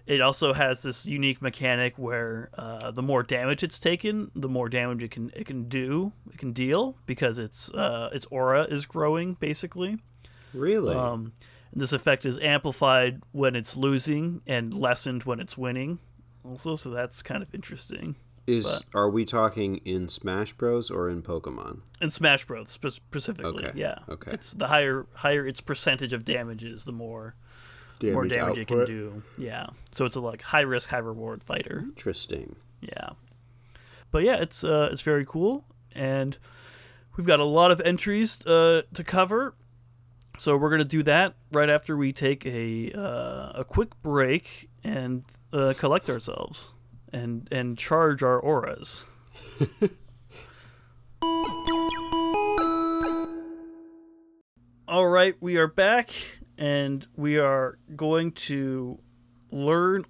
It 0.07 0.19
also 0.19 0.53
has 0.53 0.81
this 0.81 1.05
unique 1.05 1.41
mechanic 1.43 1.97
where 1.97 2.49
uh, 2.57 2.89
the 2.91 3.03
more 3.03 3.21
damage 3.23 3.63
it's 3.63 3.77
taken, 3.79 4.31
the 4.35 4.49
more 4.49 4.67
damage 4.67 5.03
it 5.03 5.11
can 5.11 5.31
it 5.35 5.45
can 5.45 5.69
do, 5.69 6.11
it 6.31 6.37
can 6.39 6.51
deal 6.53 6.95
because 7.05 7.37
its 7.39 7.69
uh, 7.71 8.09
its 8.11 8.25
aura 8.31 8.63
is 8.63 8.85
growing 8.85 9.35
basically. 9.35 9.99
Really? 10.53 10.95
Um, 10.95 11.33
this 11.71 11.93
effect 11.93 12.25
is 12.25 12.37
amplified 12.39 13.21
when 13.31 13.55
it's 13.55 13.77
losing 13.77 14.41
and 14.47 14.73
lessened 14.73 15.23
when 15.23 15.39
it's 15.39 15.57
winning. 15.57 15.99
Also, 16.43 16.75
so 16.75 16.89
that's 16.89 17.21
kind 17.21 17.41
of 17.43 17.53
interesting. 17.55 18.15
Is 18.47 18.83
are 18.93 19.09
we 19.09 19.23
talking 19.25 19.77
in 19.77 20.09
Smash 20.09 20.53
Bros 20.53 20.89
or 20.89 21.09
in 21.09 21.21
Pokemon? 21.21 21.81
In 22.01 22.09
Smash 22.09 22.45
Bros. 22.45 22.71
spe- 22.71 22.87
specifically, 22.87 23.65
Okay, 23.67 23.79
yeah. 23.79 23.99
okay. 24.09 24.31
It's 24.31 24.53
the 24.53 24.67
higher 24.67 25.05
higher 25.13 25.45
its 25.45 25.61
percentage 25.61 26.11
of 26.11 26.25
damage 26.25 26.63
is, 26.63 26.85
the 26.85 26.91
more 26.91 27.35
more 28.03 28.25
damage 28.25 28.57
it 28.57 28.67
can 28.67 28.83
do. 28.85 29.21
Yeah. 29.37 29.67
So 29.91 30.05
it's 30.05 30.15
a 30.15 30.19
like 30.19 30.41
high 30.41 30.61
risk, 30.61 30.89
high 30.89 30.97
reward 30.97 31.43
fighter. 31.43 31.79
Interesting. 31.83 32.55
Yeah. 32.81 33.09
But 34.09 34.23
yeah, 34.23 34.37
it's 34.41 34.63
uh, 34.63 34.89
it's 34.91 35.03
very 35.03 35.25
cool, 35.25 35.65
and 35.93 36.37
we've 37.15 37.27
got 37.27 37.39
a 37.39 37.45
lot 37.45 37.71
of 37.71 37.79
entries 37.81 38.45
uh, 38.45 38.81
to 38.93 39.03
cover. 39.03 39.53
So 40.39 40.57
we're 40.57 40.71
gonna 40.71 40.83
do 40.83 41.03
that 41.03 41.35
right 41.51 41.69
after 41.69 41.95
we 41.95 42.11
take 42.11 42.45
a 42.45 42.91
uh, 42.93 43.51
a 43.61 43.65
quick 43.67 43.89
break 44.01 44.69
and 44.83 45.23
uh, 45.53 45.73
collect 45.77 46.09
ourselves 46.09 46.73
and 47.13 47.47
and 47.51 47.77
charge 47.77 48.23
our 48.23 48.39
auras. 48.39 49.05
All 54.87 55.07
right, 55.07 55.35
we 55.39 55.57
are 55.57 55.67
back, 55.67 56.11
and 56.57 57.07
we 57.15 57.37
are 57.37 57.77
going 57.95 58.31
to 58.33 58.99
learn 59.51 60.05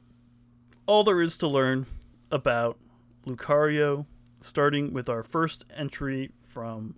all 0.88 1.04
there 1.04 1.22
is 1.22 1.38
to 1.38 1.48
learn 1.48 1.86
about 2.32 2.78
Lucario, 3.26 4.06
starting 4.40 4.92
with 4.92 5.08
our 5.08 5.24
first 5.24 5.66
entry 5.76 6.32
from 6.38 6.96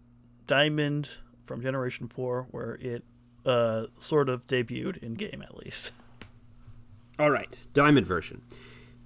Diamond 0.48 1.10
from 1.44 1.62
Generation 1.62 2.08
4, 2.08 2.48
where 2.52 2.76
it 2.76 3.04
uh, 3.46 3.88
sort 3.98 4.30
of 4.30 4.48
debuted 4.48 4.98
in 5.04 5.16
game 5.16 5.44
at 5.44 5.56
least. 5.58 5.92
All 7.20 7.30
right, 7.30 7.56
Diamond 7.74 8.08
version. 8.08 8.42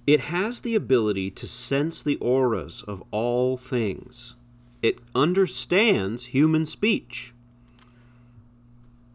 It 0.08 0.20
has 0.20 0.62
the 0.62 0.74
ability 0.74 1.30
to 1.32 1.46
sense 1.46 2.02
the 2.02 2.16
auras 2.16 2.82
of 2.88 3.02
all 3.10 3.58
things. 3.58 4.36
It 4.80 5.00
understands 5.14 6.26
human 6.26 6.64
speech. 6.64 7.34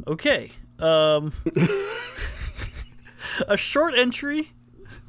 Okay. 0.06 0.52
Um, 0.78 1.34
a 3.48 3.58
short 3.58 3.96
entry, 3.98 4.52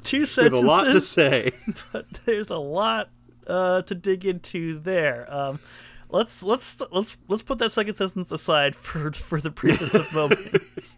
two 0.03 0.21
With 0.21 0.31
sentences. 0.31 0.64
a 0.64 0.67
lot 0.67 0.85
to 0.85 1.03
say. 1.03 1.53
but 1.93 2.07
there's 2.25 2.49
a 2.49 2.57
lot 2.57 3.11
uh, 3.47 3.83
to 3.83 3.95
dig 3.95 4.25
into 4.25 4.79
there. 4.79 5.31
Um, 5.31 5.61
let's 6.09 6.43
let's 6.43 6.81
let's 6.93 7.19
let's 7.29 7.43
put 7.43 7.59
that 7.59 7.73
second 7.73 7.97
sentence 7.97 8.33
aside 8.33 8.75
for 8.75 9.12
for 9.12 9.38
the 9.38 9.50
of 9.93 10.12
moments. 10.14 10.97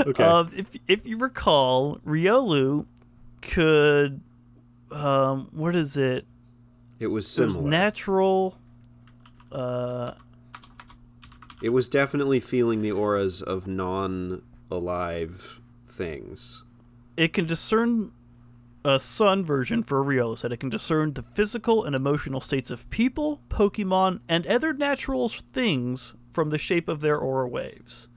Okay. 0.00 0.22
Um, 0.22 0.50
if 0.54 0.76
if 0.86 1.06
you 1.06 1.16
recall, 1.16 1.96
Riolu 2.06 2.84
could 3.42 4.20
um, 4.90 5.48
what 5.52 5.74
is 5.76 5.96
it? 5.96 6.26
It 6.98 7.06
was 7.08 7.38
It 7.38 7.42
was 7.44 7.52
similar. 7.54 7.68
natural. 7.70 8.56
Uh, 9.50 10.12
it 11.62 11.70
was 11.70 11.88
definitely 11.88 12.40
feeling 12.40 12.82
the 12.82 12.90
auras 12.92 13.42
of 13.42 13.66
non-alive 13.68 15.60
things. 15.86 16.64
it 17.16 17.32
can 17.34 17.44
discern 17.46 18.10
a 18.84 18.98
sun 18.98 19.44
version 19.44 19.82
for 19.82 20.02
real 20.02 20.34
said 20.34 20.50
it 20.52 20.56
can 20.58 20.68
discern 20.70 21.12
the 21.12 21.22
physical 21.22 21.84
and 21.84 21.94
emotional 21.94 22.40
states 22.40 22.70
of 22.70 22.88
people, 22.90 23.40
Pokemon, 23.48 24.20
and 24.28 24.44
other 24.46 24.72
natural 24.72 25.28
things 25.28 26.14
from 26.30 26.50
the 26.50 26.58
shape 26.58 26.88
of 26.88 27.00
their 27.00 27.16
aura 27.18 27.46
waves. 27.46 28.08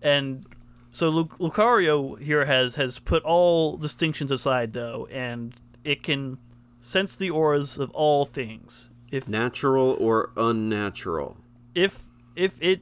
And 0.00 0.46
so 0.92 1.08
Lu- 1.08 1.24
Lucario 1.38 2.18
here 2.20 2.44
has 2.44 2.74
has 2.76 2.98
put 2.98 3.22
all 3.24 3.76
distinctions 3.76 4.30
aside 4.32 4.72
though, 4.72 5.06
and 5.10 5.54
it 5.84 6.02
can 6.02 6.38
sense 6.80 7.16
the 7.16 7.30
auras 7.30 7.78
of 7.78 7.90
all 7.92 8.24
things. 8.24 8.90
If 9.10 9.28
Natural 9.28 9.96
or 9.98 10.30
unnatural. 10.36 11.36
if 11.74 12.04
if 12.36 12.56
it 12.60 12.80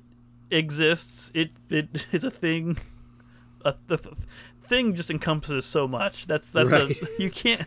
exists, 0.50 1.30
it 1.34 1.50
it 1.70 2.06
is 2.12 2.24
a 2.24 2.30
thing. 2.30 2.78
A, 3.64 3.74
the 3.88 3.96
th- 3.96 4.14
thing 4.62 4.94
just 4.94 5.10
encompasses 5.10 5.64
so 5.64 5.88
much. 5.88 6.26
That's 6.26 6.50
that's 6.52 6.70
Right. 6.70 6.90
a 7.02 7.08
you 7.22 7.30
can't 7.30 7.62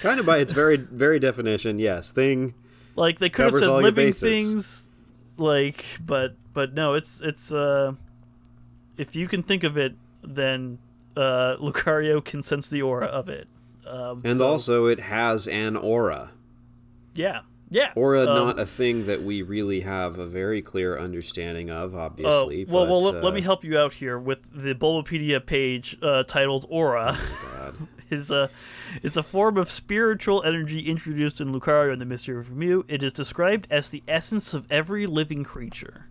Kind 0.00 0.18
of 0.18 0.26
by 0.26 0.38
its 0.38 0.52
very 0.52 0.76
very 0.76 1.20
definition, 1.20 1.78
yes. 1.78 2.10
Thing. 2.10 2.54
like 2.96 3.18
they 3.20 3.30
could 3.30 3.52
have 3.52 3.60
said 3.60 3.68
living 3.70 4.12
things, 4.12 4.90
like 5.36 5.84
but 6.04 6.34
but 6.52 6.74
no, 6.74 6.94
it's 6.94 7.20
it's 7.20 7.52
uh 7.52 7.92
if 9.02 9.14
you 9.16 9.28
can 9.28 9.42
think 9.42 9.62
of 9.64 9.76
it, 9.76 9.94
then 10.22 10.78
uh 11.16 11.56
Lucario 11.60 12.24
can 12.24 12.42
sense 12.42 12.68
the 12.68 12.80
aura 12.82 13.06
of 13.06 13.28
it. 13.28 13.46
Um, 13.86 14.20
And 14.24 14.38
so- 14.38 14.48
also, 14.48 14.86
it 14.86 15.00
has 15.00 15.46
an 15.46 15.76
aura. 15.76 16.30
yeah 17.14 17.40
yeah 17.70 17.90
Aura, 17.96 18.20
um, 18.26 18.46
not 18.46 18.58
a 18.58 18.66
thing 18.66 19.06
that 19.06 19.22
we 19.22 19.42
really 19.42 19.80
have 19.80 20.18
a 20.18 20.26
very 20.26 20.60
clear 20.62 20.98
understanding 20.98 21.70
of, 21.70 21.94
Oh, 21.94 21.98
obviously. 22.00 22.64
well, 22.66 22.86
well, 22.86 23.00
but, 23.00 23.14
let, 23.14 23.24
let 23.24 23.34
me 23.34 23.40
uh, 23.40 23.44
help 23.44 23.64
you 23.64 23.78
out 23.78 23.94
here 23.94 24.18
with 24.18 24.40
the 24.54 24.74
Bulbapedia 24.74 25.44
page 25.44 25.96
uh, 26.02 26.22
titled 26.24 26.66
Aura. 26.68 27.18
God. 27.56 27.74
is 28.10 28.30
a 28.30 28.50
is 29.02 29.16
a 29.16 29.22
form 29.22 29.56
of 29.56 29.70
spiritual 29.70 30.42
energy 30.44 30.80
introduced 30.80 31.40
in 31.40 31.50
Lucario 31.50 31.90
and 31.92 32.00
the 32.00 32.04
Mystery 32.04 32.38
of 32.38 32.54
Mew. 32.54 32.84
It 32.88 33.02
is 33.02 33.12
described 33.12 33.66
as 33.70 33.88
the 33.88 34.02
essence 34.06 34.52
of 34.54 34.66
every 34.70 35.06
living 35.06 35.42
creature. 35.42 36.06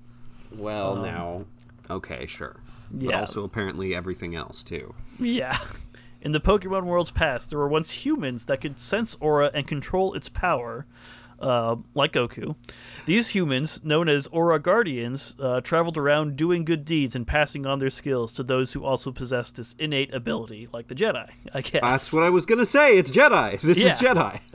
Well, 0.55 0.95
now, 0.95 1.45
okay, 1.91 2.25
sure. 2.25 2.59
But 2.91 3.09
Yeah. 3.09 3.19
also 3.21 3.43
apparently 3.43 3.95
everything 3.95 4.35
else 4.35 4.63
too. 4.63 4.93
Yeah. 5.19 5.57
In 6.21 6.33
the 6.33 6.39
Pokemon 6.39 6.83
world's 6.85 7.09
past, 7.11 7.49
there 7.49 7.57
were 7.59 7.67
once 7.67 8.05
humans 8.05 8.45
that 8.45 8.61
could 8.61 8.77
sense 8.79 9.15
aura 9.19 9.49
and 9.55 9.67
control 9.67 10.13
its 10.13 10.29
power, 10.29 10.85
uh, 11.39 11.77
like 11.95 12.11
Goku. 12.13 12.53
These 13.07 13.29
humans, 13.29 13.83
known 13.83 14.07
as 14.07 14.27
Aura 14.27 14.59
Guardians, 14.59 15.35
uh, 15.39 15.61
traveled 15.61 15.97
around 15.97 16.35
doing 16.35 16.63
good 16.63 16.85
deeds 16.85 17.15
and 17.15 17.25
passing 17.25 17.65
on 17.65 17.79
their 17.79 17.89
skills 17.89 18.31
to 18.33 18.43
those 18.43 18.73
who 18.73 18.83
also 18.85 19.11
possessed 19.11 19.55
this 19.55 19.73
innate 19.79 20.13
ability, 20.13 20.67
like 20.71 20.87
the 20.89 20.93
Jedi, 20.95 21.27
I 21.55 21.61
guess. 21.61 21.81
That's 21.81 22.13
what 22.13 22.21
I 22.21 22.29
was 22.29 22.45
gonna 22.45 22.67
say. 22.67 22.99
It's 22.99 23.09
Jedi. 23.09 23.59
This 23.61 23.83
is 23.83 23.93
Jedi. 23.93 24.39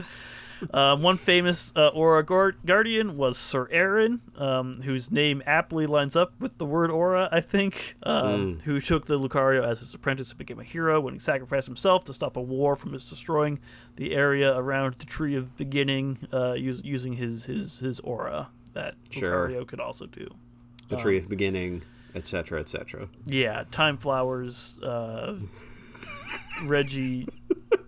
Uh, 0.72 0.96
one 0.96 1.16
famous 1.18 1.72
uh, 1.76 1.88
Aura 1.88 2.24
Guard- 2.24 2.56
Guardian 2.64 3.16
was 3.16 3.36
Sir 3.36 3.68
Aaron, 3.70 4.20
um, 4.36 4.80
whose 4.82 5.10
name 5.10 5.42
aptly 5.46 5.86
lines 5.86 6.16
up 6.16 6.32
with 6.40 6.56
the 6.58 6.64
word 6.64 6.90
Aura, 6.90 7.28
I 7.30 7.40
think, 7.40 7.96
um, 8.04 8.60
who 8.64 8.80
took 8.80 9.06
the 9.06 9.18
Lucario 9.18 9.64
as 9.66 9.80
his 9.80 9.92
apprentice 9.94 10.30
and 10.30 10.38
became 10.38 10.58
a 10.58 10.64
hero 10.64 11.00
when 11.00 11.12
he 11.14 11.20
sacrificed 11.20 11.66
himself 11.66 12.04
to 12.04 12.14
stop 12.14 12.36
a 12.36 12.40
war 12.40 12.74
from 12.76 12.92
his 12.94 13.08
destroying 13.08 13.58
the 13.96 14.14
area 14.14 14.56
around 14.56 14.94
the 14.94 15.06
Tree 15.06 15.34
of 15.36 15.56
Beginning 15.56 16.18
uh, 16.32 16.52
us- 16.52 16.82
using 16.84 17.12
his, 17.14 17.44
his, 17.44 17.78
his 17.80 18.00
aura 18.00 18.48
that 18.72 18.94
Sure. 19.10 19.48
Lucario 19.48 19.66
could 19.66 19.80
also 19.80 20.06
do. 20.06 20.28
The 20.88 20.96
tree 20.96 21.18
of 21.18 21.28
beginning, 21.28 21.82
etc., 22.14 22.60
etc. 22.60 23.08
Yeah, 23.24 23.64
Time 23.72 23.96
Flowers, 23.98 24.80
uh, 24.82 25.36
Regi, 26.64 27.28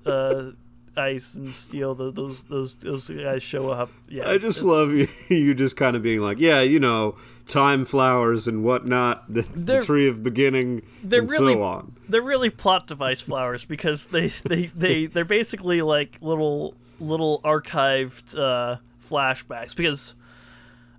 uh, 0.04 0.50
Ice 0.98 1.34
and 1.34 1.54
Steel, 1.54 1.94
tho- 1.94 2.11
those, 2.11 2.42
those, 2.44 2.74
those 2.76 3.08
guys 3.08 3.42
show 3.42 3.70
up. 3.70 3.90
Yeah, 4.08 4.28
I 4.28 4.38
just 4.38 4.62
love 4.62 4.90
you, 4.90 5.06
you 5.30 5.54
just 5.54 5.76
kind 5.76 5.96
of 5.96 6.02
being 6.02 6.20
like, 6.20 6.38
yeah, 6.38 6.61
you 6.61 6.80
know, 6.80 7.16
time 7.46 7.84
flowers 7.84 8.46
and 8.48 8.62
whatnot, 8.64 9.32
the, 9.32 9.42
the 9.42 9.80
tree 9.80 10.06
of 10.08 10.22
beginning, 10.22 10.82
they're 11.02 11.20
and 11.20 11.30
really- 11.30 11.54
so 11.54 11.62
on. 11.62 11.96
they're 12.08 12.20
really 12.22 12.50
plot 12.50 12.87
device 12.87 13.20
flowers 13.20 13.64
because 13.64 14.06
they 14.06 14.28
they 14.44 14.66
they 14.74 15.06
they're 15.06 15.24
basically 15.24 15.80
like 15.82 16.18
little 16.20 16.74
little 17.00 17.40
archived 17.44 18.37
uh, 18.38 18.76
flashbacks 19.00 19.74
because 19.76 20.14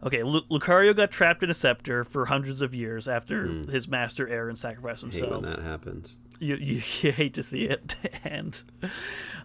okay 0.01 0.23
Lu- 0.23 0.41
Lucario 0.49 0.95
got 0.95 1.11
trapped 1.11 1.43
in 1.43 1.49
a 1.49 1.53
scepter 1.53 2.03
for 2.05 2.25
hundreds 2.27 2.61
of 2.61 2.73
years 2.73 3.07
after 3.07 3.47
his 3.69 3.87
master 3.87 4.27
Aaron 4.27 4.55
sacrificed. 4.55 5.05
Hate 5.11 5.29
when 5.29 5.41
that 5.43 5.59
happens. 5.59 6.19
You, 6.39 6.55
you 6.55 6.75
you 7.01 7.11
hate 7.11 7.33
to 7.35 7.43
see 7.43 7.63
it 7.63 7.95
and 8.23 8.61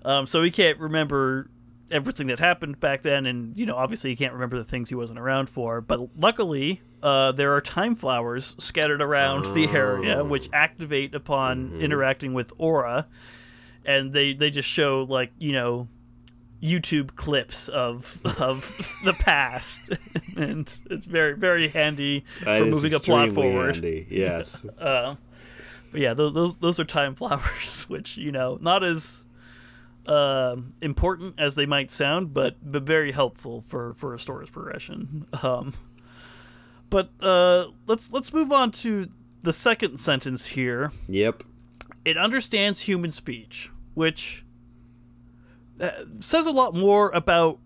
um, 0.05 0.27
so 0.27 0.43
he 0.43 0.51
can't 0.51 0.79
remember 0.79 1.51
everything 1.91 2.27
that 2.29 2.39
happened 2.39 2.81
back 2.81 3.03
then 3.03 3.27
and 3.27 3.57
you 3.57 3.67
know 3.67 3.77
obviously 3.77 4.11
he 4.11 4.17
can't 4.17 4.33
remember 4.33 4.57
the 4.57 4.65
things 4.65 4.89
he 4.89 4.95
wasn't 4.95 5.19
around 5.19 5.49
for 5.49 5.81
but 5.81 6.09
luckily 6.17 6.81
uh, 7.03 7.31
there 7.33 7.55
are 7.55 7.61
time 7.61 7.95
flowers 7.95 8.57
scattered 8.59 9.03
around 9.03 9.45
the 9.55 9.67
area 9.69 10.25
which 10.25 10.49
activate 10.53 11.15
upon 11.15 11.79
interacting 11.81 12.33
with 12.33 12.53
aura 12.59 13.07
and 13.85 14.13
they 14.13 14.33
they 14.33 14.49
just 14.51 14.69
show 14.69 15.03
like 15.03 15.31
you 15.39 15.53
know 15.53 15.87
YouTube 16.63 17.15
clips 17.15 17.69
of 17.69 18.23
of 18.41 18.75
the 19.05 19.13
past, 19.13 19.83
and 20.35 20.75
it's 20.89 21.07
very 21.07 21.35
very 21.35 21.69
handy 21.69 22.25
That 22.43 22.61
for 22.61 22.65
moving 22.65 22.95
a 22.95 22.99
plot 22.99 23.29
forward. 23.31 23.75
handy, 23.75 24.07
Yes. 24.09 24.65
Uh, 24.79 25.17
but 25.95 26.01
yeah, 26.01 26.13
those, 26.13 26.35
those 26.35 26.55
those 26.59 26.81
are 26.81 26.85
time 26.85 27.15
flowers, 27.15 27.85
which 27.89 28.17
you 28.17 28.33
know 28.33 28.59
not 28.61 28.83
as 28.83 29.25
um 30.07 30.75
important 30.83 31.37
as 31.39 31.55
they 31.55 31.67
might 31.67 31.89
sound, 31.89 32.35
but 32.35 32.57
but 32.61 32.83
very 32.83 33.13
helpful 33.13 33.61
for 33.61 33.95
for 33.95 34.13
a 34.13 34.19
story's 34.19 34.51
progression. 34.51 35.29
Um, 35.41 35.73
but 36.91 37.11
uh, 37.21 37.67
let's 37.87 38.13
let's 38.13 38.33
move 38.33 38.51
on 38.51 38.73
to 38.73 39.09
the 39.45 39.53
second 39.53 39.99
sentence 39.99 40.47
here. 40.47 40.91
yep. 41.07 41.45
It 42.05 42.19
understands 42.19 42.81
human 42.81 43.13
speech, 43.13 43.71
which 43.95 44.45
uh, 45.81 45.91
says 46.19 46.49
a 46.49 46.51
lot 46.51 46.75
more 46.75 47.11
about 47.11 47.61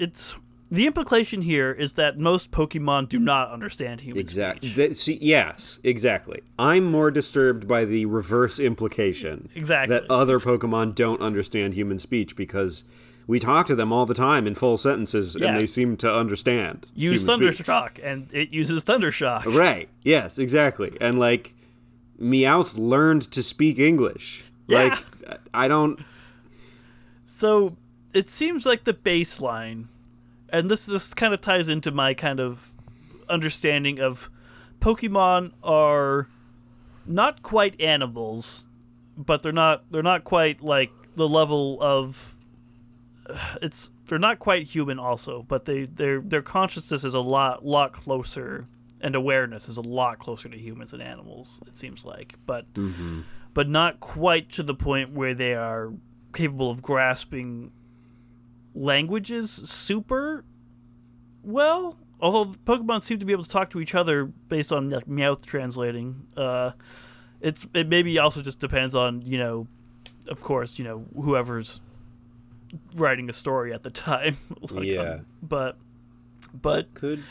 its. 0.00 0.36
The 0.70 0.86
implication 0.86 1.40
here 1.42 1.72
is 1.72 1.94
that 1.94 2.18
most 2.18 2.50
Pokemon 2.50 3.08
do 3.08 3.18
not 3.18 3.50
understand 3.50 4.02
human 4.02 4.20
Exactly. 4.20 4.68
speech. 4.68 5.18
yes, 5.22 5.78
exactly. 5.82 6.42
I'm 6.58 6.84
more 6.84 7.10
disturbed 7.10 7.66
by 7.66 7.84
the 7.86 8.04
reverse 8.04 8.58
implication 8.58 9.48
Exactly. 9.54 9.94
that 9.94 10.10
other 10.10 10.38
Pokemon 10.38 10.94
don't 10.94 11.22
understand 11.22 11.72
human 11.72 11.98
speech 11.98 12.36
because 12.36 12.84
we 13.26 13.38
talk 13.38 13.66
to 13.66 13.74
them 13.74 13.92
all 13.92 14.04
the 14.04 14.12
time 14.14 14.46
in 14.46 14.54
full 14.54 14.76
sentences 14.76 15.36
Yeah. 15.40 15.48
and 15.52 15.60
they 15.60 15.66
seem 15.66 15.96
to 15.98 16.14
understand. 16.14 16.86
use 16.94 17.22
human 17.26 17.52
speech. 17.54 17.68
And 18.02 18.28
it 18.34 18.50
uses 18.50 18.84
Thundershock. 18.84 19.46
Right. 19.46 19.88
Yes, 20.02 20.38
exactly. 20.38 20.96
And 21.00 21.18
like 21.18 21.54
Meowth 22.20 22.76
learned 22.76 23.22
to 23.32 23.42
speak 23.42 23.78
English. 23.78 24.44
Yeah. 24.66 24.98
Like 25.24 25.38
I 25.54 25.66
don't 25.68 26.00
So 27.26 27.76
it 28.12 28.28
seems 28.28 28.64
like 28.66 28.84
the 28.84 28.94
baseline, 28.94 29.84
and 30.50 30.70
this 30.70 30.86
this 30.86 31.14
kind 31.14 31.34
of 31.34 31.40
ties 31.40 31.68
into 31.68 31.90
my 31.90 32.14
kind 32.14 32.40
of 32.40 32.72
understanding 33.28 34.00
of 34.00 34.30
Pokemon 34.80 35.52
are 35.62 36.28
not 37.06 37.42
quite 37.42 37.80
animals, 37.80 38.68
but 39.16 39.42
they're 39.42 39.52
not 39.52 39.90
they're 39.90 40.02
not 40.02 40.24
quite 40.24 40.62
like 40.62 40.90
the 41.16 41.28
level 41.28 41.78
of 41.80 42.36
it's 43.62 43.90
they're 44.06 44.18
not 44.18 44.38
quite 44.38 44.66
human 44.66 44.98
also, 44.98 45.44
but 45.48 45.64
they 45.64 45.84
their 45.84 46.20
their 46.20 46.42
consciousness 46.42 47.04
is 47.04 47.14
a 47.14 47.20
lot 47.20 47.64
lot 47.64 47.92
closer 47.92 48.66
and 49.00 49.14
awareness 49.14 49.68
is 49.68 49.76
a 49.76 49.82
lot 49.82 50.18
closer 50.18 50.48
to 50.48 50.58
humans 50.58 50.92
and 50.92 51.02
animals. 51.02 51.60
It 51.66 51.76
seems 51.76 52.04
like, 52.04 52.34
but 52.46 52.72
mm-hmm. 52.74 53.20
but 53.54 53.68
not 53.68 54.00
quite 54.00 54.50
to 54.52 54.62
the 54.62 54.74
point 54.74 55.12
where 55.12 55.34
they 55.34 55.54
are 55.54 55.92
capable 56.32 56.70
of 56.70 56.82
grasping 56.82 57.72
languages 58.78 59.50
super 59.50 60.44
well. 61.42 61.96
Although 62.20 62.52
Pokemon 62.64 63.02
seem 63.02 63.18
to 63.20 63.24
be 63.24 63.32
able 63.32 63.44
to 63.44 63.50
talk 63.50 63.70
to 63.70 63.80
each 63.80 63.94
other 63.94 64.24
based 64.26 64.72
on 64.72 64.90
like 64.90 65.06
Meowth 65.06 65.44
translating, 65.46 66.26
uh, 66.36 66.72
it's 67.40 67.66
it 67.74 67.88
maybe 67.88 68.18
also 68.18 68.42
just 68.42 68.58
depends 68.58 68.94
on 68.94 69.22
you 69.22 69.38
know, 69.38 69.66
of 70.28 70.42
course 70.42 70.78
you 70.78 70.84
know 70.84 71.04
whoever's 71.14 71.80
writing 72.94 73.28
a 73.28 73.32
story 73.32 73.72
at 73.72 73.82
the 73.82 73.90
time. 73.90 74.36
like, 74.70 74.84
Yeah. 74.86 75.00
um, 75.00 75.26
but 75.42 75.76
but 76.60 76.92
could, 76.94 77.22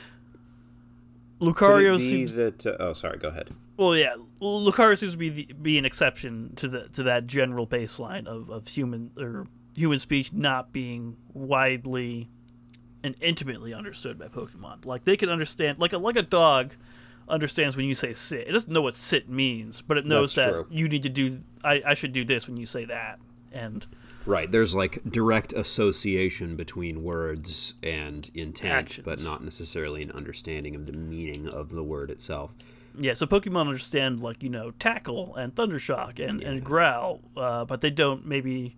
could 1.39 1.47
Lucario 1.55 1.97
be 1.97 2.09
seems 2.09 2.33
that 2.35 2.65
uh, 2.65 2.75
oh 2.79 2.93
sorry, 2.93 3.17
go 3.17 3.27
ahead. 3.27 3.49
well, 3.75 3.95
yeah, 3.95 4.15
Lucario 4.41 4.97
seems 4.97 5.11
to 5.13 5.17
be 5.17 5.29
the, 5.29 5.45
be 5.53 5.77
an 5.77 5.83
exception 5.85 6.53
to 6.55 6.67
the 6.69 6.87
to 6.93 7.03
that 7.03 7.27
general 7.27 7.67
baseline 7.67 8.25
of, 8.25 8.49
of 8.49 8.67
human 8.69 9.11
or 9.19 9.47
human 9.77 9.99
speech 9.99 10.33
not 10.33 10.73
being 10.73 11.15
widely 11.33 12.27
and 13.03 13.15
intimately 13.21 13.73
understood 13.73 14.17
by 14.19 14.27
Pokemon. 14.27 14.85
Like 14.85 15.05
they 15.05 15.15
can 15.15 15.29
understand, 15.29 15.79
like 15.79 15.93
a 15.93 15.97
like 15.97 16.15
a 16.17 16.21
dog 16.23 16.73
understands 17.29 17.77
when 17.77 17.85
you 17.85 17.95
say 17.95 18.13
sit. 18.13 18.47
It 18.47 18.51
doesn't 18.51 18.71
know 18.71 18.81
what 18.81 18.95
sit 18.95 19.29
means, 19.29 19.81
but 19.81 19.97
it 19.97 20.05
knows 20.05 20.33
That's 20.35 20.47
that 20.47 20.53
true. 20.53 20.67
you 20.69 20.87
need 20.89 21.03
to 21.03 21.09
do. 21.09 21.39
I, 21.63 21.81
I 21.85 21.93
should 21.93 22.11
do 22.11 22.25
this 22.25 22.47
when 22.47 22.57
you 22.57 22.65
say 22.65 22.85
that, 22.85 23.19
and 23.51 23.85
Right. 24.25 24.51
There's 24.51 24.75
like 24.75 24.99
direct 25.09 25.53
association 25.53 26.57
between 26.57 27.01
words 27.03 27.75
and 27.81 28.29
intent, 28.33 28.73
Actions. 28.73 29.05
but 29.05 29.21
not 29.23 29.41
necessarily 29.41 30.01
an 30.01 30.11
understanding 30.11 30.75
of 30.75 30.85
the 30.85 30.91
meaning 30.91 31.47
of 31.47 31.69
the 31.69 31.83
word 31.83 32.11
itself. 32.11 32.53
yeah. 32.97 33.13
So 33.13 33.25
Pokemon 33.25 33.61
understand 33.67 34.19
like 34.21 34.41
you 34.43 34.49
know 34.49 34.71
tackle 34.71 35.35
and 35.35 35.53
thundershock 35.55 36.19
and 36.19 36.41
and 36.41 36.63
growl, 36.63 37.21
uh, 37.37 37.63
but 37.65 37.81
they 37.81 37.91
don't 37.91 38.25
maybe. 38.25 38.75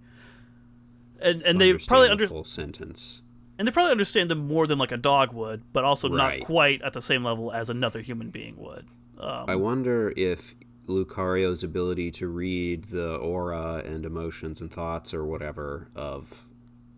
And 1.22 1.42
and 1.44 1.60
they 1.60 1.74
probably 1.74 2.08
the 2.08 2.12
under 2.14 2.28
full 2.28 2.44
sentence. 2.44 3.22
and 3.58 3.68
they 3.68 3.72
probably 3.72 3.92
understand 3.92 4.30
them 4.32 4.48
more 4.48 4.66
than 4.68 4.78
like 4.80 4.92
a 4.92 4.98
dog 4.98 5.34
would, 5.34 5.64
but 5.74 5.84
also 5.84 6.10
Right. 6.10 6.40
not 6.40 6.46
quite 6.48 6.82
at 6.82 6.94
the 6.94 7.02
same 7.02 7.24
level 7.24 7.52
as 7.52 7.70
another 7.70 8.02
human 8.02 8.30
being 8.30 8.56
would. 8.58 8.86
Um, 9.20 9.46
I 9.50 9.56
wonder 9.56 10.14
if 10.16 10.56
Lucario's 10.88 11.64
ability 11.64 12.10
to 12.12 12.28
read 12.28 12.86
the 12.86 13.16
aura 13.16 13.84
and 13.86 14.06
emotions 14.06 14.62
and 14.62 14.72
thoughts 14.72 15.14
or 15.14 15.26
whatever 15.26 15.90
of 15.96 16.46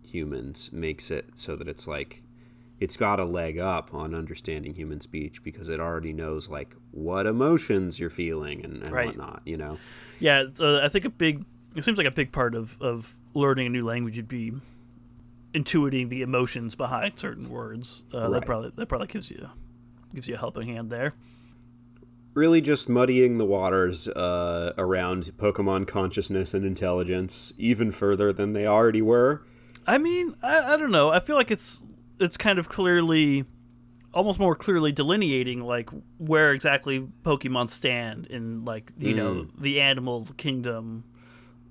humans 0.02 0.72
makes 0.72 1.10
it 1.10 1.30
so 1.34 1.56
that 1.56 1.68
it's 1.68 1.86
like 1.86 2.22
it's 2.80 2.96
got 2.96 3.20
a 3.20 3.24
leg 3.24 3.58
up 3.58 3.92
on 3.94 4.14
understanding 4.14 4.74
human 4.74 5.00
speech 5.00 5.42
because 5.44 5.68
it 5.68 5.78
already 5.78 6.12
knows 6.12 6.48
like 6.48 6.74
what 6.90 7.26
emotions 7.26 8.00
you're 8.00 8.10
feeling 8.10 8.64
and, 8.64 8.82
and 8.82 8.90
Right. 8.90 9.06
whatnot, 9.06 9.42
you 9.44 9.56
know. 9.56 9.78
Yeah, 10.20 10.44
uh, 10.60 10.80
I 10.82 10.88
think 10.88 11.04
a 11.04 11.10
big. 11.10 11.44
It 11.74 11.82
seems 11.84 11.98
like 11.98 12.06
a 12.06 12.10
big 12.12 12.32
part 12.32 12.54
of 12.54 12.80
of 12.80 13.16
learning 13.34 13.66
a 13.66 13.70
new 13.70 13.84
language 13.84 14.16
would 14.16 14.28
be 14.28 14.52
intuiting 15.54 16.08
the 16.08 16.22
emotions 16.22 16.74
behind 16.74 17.18
certain 17.18 17.48
words. 17.50 18.04
Uh, 18.14 18.22
Right. 18.30 18.40
That 18.40 18.46
probably 18.46 18.72
that 18.76 18.86
probably 18.86 19.06
gives 19.08 19.30
you 19.30 19.48
gives 20.14 20.28
you 20.28 20.34
a 20.34 20.38
helping 20.38 20.68
hand 20.68 20.90
there. 20.90 21.14
really 22.34 22.60
just 22.62 22.88
muddying 22.88 23.36
the 23.36 23.44
waters 23.44 24.08
uh, 24.08 24.72
around 24.78 25.24
Pokemon 25.36 25.86
consciousness 25.86 26.54
and 26.54 26.64
intelligence 26.64 27.52
even 27.58 27.90
further 27.90 28.32
than 28.32 28.54
they 28.54 28.66
already 28.66 29.02
were. 29.02 29.42
I 29.86 29.98
mean, 29.98 30.34
I, 30.42 30.72
I 30.72 30.76
don't 30.78 30.92
know. 30.92 31.10
I 31.10 31.20
feel 31.20 31.36
like 31.36 31.50
it's 31.50 31.82
it's 32.18 32.36
kind 32.38 32.58
of 32.58 32.68
clearly, 32.68 33.44
almost 34.14 34.38
more 34.38 34.54
clearly 34.54 34.92
delineating 34.92 35.60
like 35.60 35.90
where 36.18 36.52
exactly 36.52 37.06
Pokemon 37.22 37.68
stand 37.68 38.26
in 38.26 38.64
like 38.64 38.92
you 38.98 39.14
know 39.14 39.46
the 39.58 39.80
animal 39.80 40.26
kingdom 40.36 41.04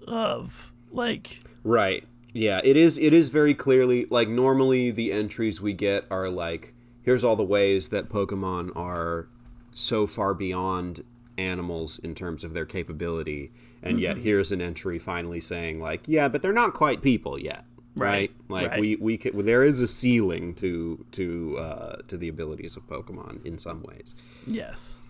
of 0.08 0.72
like 0.92 1.40
Right. 1.64 2.04
Yeah, 2.34 2.62
it 2.64 2.78
is 2.78 2.98
it 2.98 3.14
is 3.14 3.30
very 3.30 3.54
clearly 3.54 4.06
like 4.10 4.28
normally 4.30 4.90
the 4.92 5.12
entries 5.12 5.62
we 5.62 5.74
get 5.74 6.06
are 6.10 6.30
like 6.30 6.74
here's 7.04 7.24
all 7.24 7.36
the 7.36 7.44
ways 7.44 7.90
that 7.90 8.10
Pokemon 8.10 8.76
are 8.76 9.28
so 9.72 10.06
far 10.08 10.34
beyond 10.34 11.04
animals 11.38 12.00
in 12.00 12.14
terms 12.14 12.44
of 12.44 12.54
their 12.54 12.66
capability 12.66 13.52
and 13.82 14.00
yet 14.00 14.18
here's 14.18 14.52
an 14.52 14.62
entry 14.62 15.00
finally 15.00 15.40
saying 15.40 15.82
like 15.82 16.02
yeah, 16.08 16.28
but 16.28 16.42
they're 16.42 16.54
not 16.54 16.74
quite 16.74 17.02
people 17.02 17.38
yet. 17.38 17.66
Right? 17.98 18.08
Right, 18.08 18.32
Like 18.48 18.70
right. 18.72 18.80
we 18.80 18.96
we 18.96 19.18
can, 19.18 19.44
there 19.46 19.64
is 19.64 19.82
a 19.82 19.88
ceiling 19.88 20.54
to 20.56 21.06
to 21.12 21.58
uh 21.58 21.96
to 22.08 22.16
the 22.18 22.30
abilities 22.30 22.78
of 22.78 22.88
Pokemon 22.88 23.46
in 23.46 23.58
some 23.58 23.84
ways. 23.84 24.16
yes. 24.48 25.02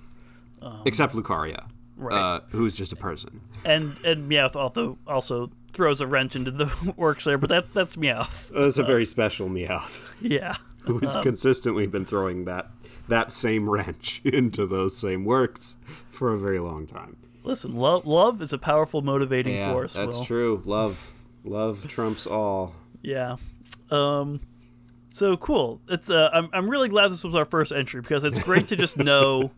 Except 0.86 1.14
Lucaria. 1.16 1.68
Right. 2.02 2.18
Uh, 2.18 2.40
who's 2.50 2.74
just 2.74 2.92
a 2.92 2.96
person. 2.96 3.42
and 3.64 3.96
and 4.04 4.30
Meowth 4.30 4.56
also 4.56 4.98
also 5.06 5.52
throws 5.72 6.02
a 6.02 6.08
wrench 6.08 6.36
into 6.36 6.52
the 6.52 6.94
works 6.98 7.24
there, 7.26 7.38
but 7.38 7.48
that's 7.50 7.70
that's 7.70 7.96
Meowth. 7.96 8.50
That's 8.50 8.78
a 8.78 8.84
very 8.84 9.06
special 9.06 9.48
Meowth. 9.50 10.10
Yeah, 10.20 10.56
who 10.86 10.98
has 11.00 11.16
consistently 11.18 11.86
been 11.88 12.06
throwing 12.06 12.46
that 12.46 12.72
that 13.08 13.32
same 13.32 13.70
wrench 13.70 14.22
into 14.26 14.66
those 14.66 14.98
same 14.98 15.24
works 15.26 15.76
for 16.10 16.34
a 16.34 16.38
very 16.40 16.60
long 16.60 16.88
time. 16.88 17.18
listen, 17.44 17.76
love 17.76 18.06
love 18.08 18.42
is 18.42 18.52
a 18.52 18.58
powerful 18.58 19.02
motivating 19.02 19.56
Yeah, 19.56 19.72
force. 19.72 19.94
that's 19.94 20.18
Will. 20.18 20.26
true. 20.26 20.62
Love, 20.66 21.14
love 21.44 21.88
trumps 21.88 22.26
all. 22.26 22.74
Yeah, 23.04 23.36
um, 23.92 24.42
so 25.12 25.38
cool. 25.38 25.82
It's 25.88 26.10
uh, 26.10 26.30
I'm 26.34 26.50
I'm 26.54 26.70
really 26.70 26.90
glad 26.90 27.10
this 27.10 27.24
was 27.24 27.36
our 27.36 27.46
first 27.46 27.72
entry 27.72 28.02
because 28.02 28.24
it's 28.24 28.40
great 28.40 28.68
to 28.70 28.76
just 28.76 28.98
know 28.98 29.52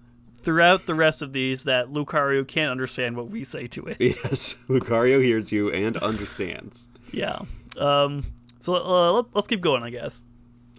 throughout 0.44 0.86
the 0.86 0.96
rest 0.96 1.22
of 1.22 1.34
these 1.34 1.64
that 1.64 1.92
Lucario 1.92 2.48
can't 2.48 2.72
understand 2.72 3.16
what 3.16 3.30
we 3.30 3.44
say 3.44 3.68
to 3.68 3.86
it. 3.86 3.98
Yes, 4.00 4.56
Lucario 4.70 5.22
hears 5.24 5.52
you 5.52 5.72
and 5.72 5.98
understands. 5.98 6.90
Yeah. 7.12 7.40
Um. 7.78 8.26
So 8.60 8.76
uh, 8.76 9.12
let, 9.12 9.26
let's 9.34 9.48
keep 9.48 9.62
going, 9.62 9.84
I 9.84 9.90
guess. 9.90 10.24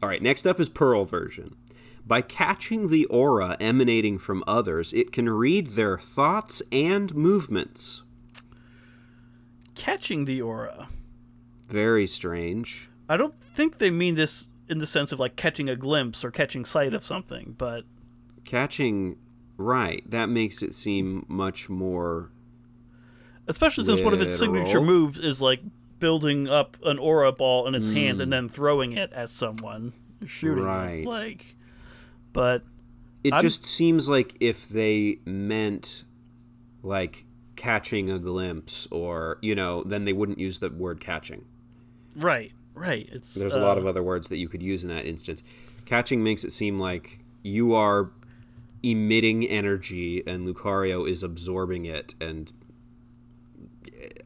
All 0.02 0.08
right, 0.08 0.22
next 0.22 0.46
up 0.46 0.60
is 0.60 0.68
Pearl 0.68 1.04
version. 1.04 1.56
By 2.06 2.20
catching 2.20 2.88
the 2.88 3.06
aura 3.06 3.56
emanating 3.60 4.18
from 4.18 4.44
others, 4.46 4.92
it 4.92 5.10
can 5.12 5.28
read 5.28 5.68
their 5.68 5.98
thoughts 5.98 6.62
and 6.70 7.14
movements. 7.14 8.02
Catching 9.74 10.26
the 10.26 10.42
aura. 10.42 10.88
Very 11.68 12.06
strange. 12.06 12.90
I 13.08 13.16
don't 13.16 13.34
think 13.40 13.78
they 13.78 13.90
mean 13.90 14.14
this 14.14 14.48
in 14.68 14.78
the 14.78 14.86
sense 14.86 15.12
of 15.12 15.20
like 15.20 15.36
catching 15.36 15.68
a 15.68 15.76
glimpse 15.76 16.24
or 16.24 16.30
catching 16.30 16.64
sight 16.64 16.94
of 16.94 17.02
something, 17.02 17.54
but 17.56 17.84
Catching, 18.44 19.16
right, 19.56 20.02
that 20.10 20.28
makes 20.28 20.62
it 20.62 20.74
seem 20.74 21.24
much 21.28 21.68
more 21.68 22.30
especially 23.46 23.84
since 23.84 24.00
one 24.00 24.14
of 24.14 24.20
its 24.22 24.38
signature 24.38 24.80
moves 24.80 25.18
is 25.18 25.40
like 25.42 25.60
building 26.00 26.48
up 26.48 26.76
an 26.84 26.98
aura 26.98 27.30
ball 27.30 27.66
in 27.66 27.74
its 27.74 27.90
hands 27.90 28.18
Hmm. 28.18 28.22
and 28.24 28.32
then 28.32 28.48
throwing 28.48 28.92
it 28.92 29.12
at 29.12 29.28
someone, 29.30 29.92
shooting 30.24 30.64
Right. 30.64 31.00
it. 31.00 31.06
Like, 31.06 31.56
but 32.32 32.62
It 33.22 33.32
I'm- 33.34 33.42
just 33.42 33.64
seems 33.66 34.08
like 34.08 34.34
if 34.40 34.68
they 34.68 35.18
meant 35.26 36.04
like 36.82 37.24
catching 37.56 38.10
a 38.10 38.18
glimpse 38.18 38.86
or, 38.90 39.38
you 39.42 39.54
know, 39.54 39.82
then 39.84 40.04
they 40.06 40.12
wouldn't 40.14 40.38
use 40.38 40.58
the 40.58 40.70
word 40.70 41.00
catching. 41.00 41.44
right, 42.16 42.52
right. 42.74 43.08
It's 43.12 43.34
There's 43.34 43.54
a 43.54 43.60
lot 43.60 43.76
uh, 43.76 43.80
of 43.80 43.86
other 43.86 44.02
words 44.02 44.28
that 44.28 44.36
you 44.38 44.48
could 44.48 44.62
use 44.62 44.82
in 44.84 44.88
that 44.90 45.04
instance. 45.04 45.42
Catching 45.84 46.22
makes 46.24 46.44
it 46.44 46.52
seem 46.52 46.78
like 46.80 47.18
you 47.42 47.74
are 47.74 48.10
emitting 48.90 49.44
energy 49.46 50.22
and 50.26 50.46
Lucario 50.46 51.08
is 51.08 51.22
absorbing 51.22 51.84
it 51.86 52.14
and 52.20 52.52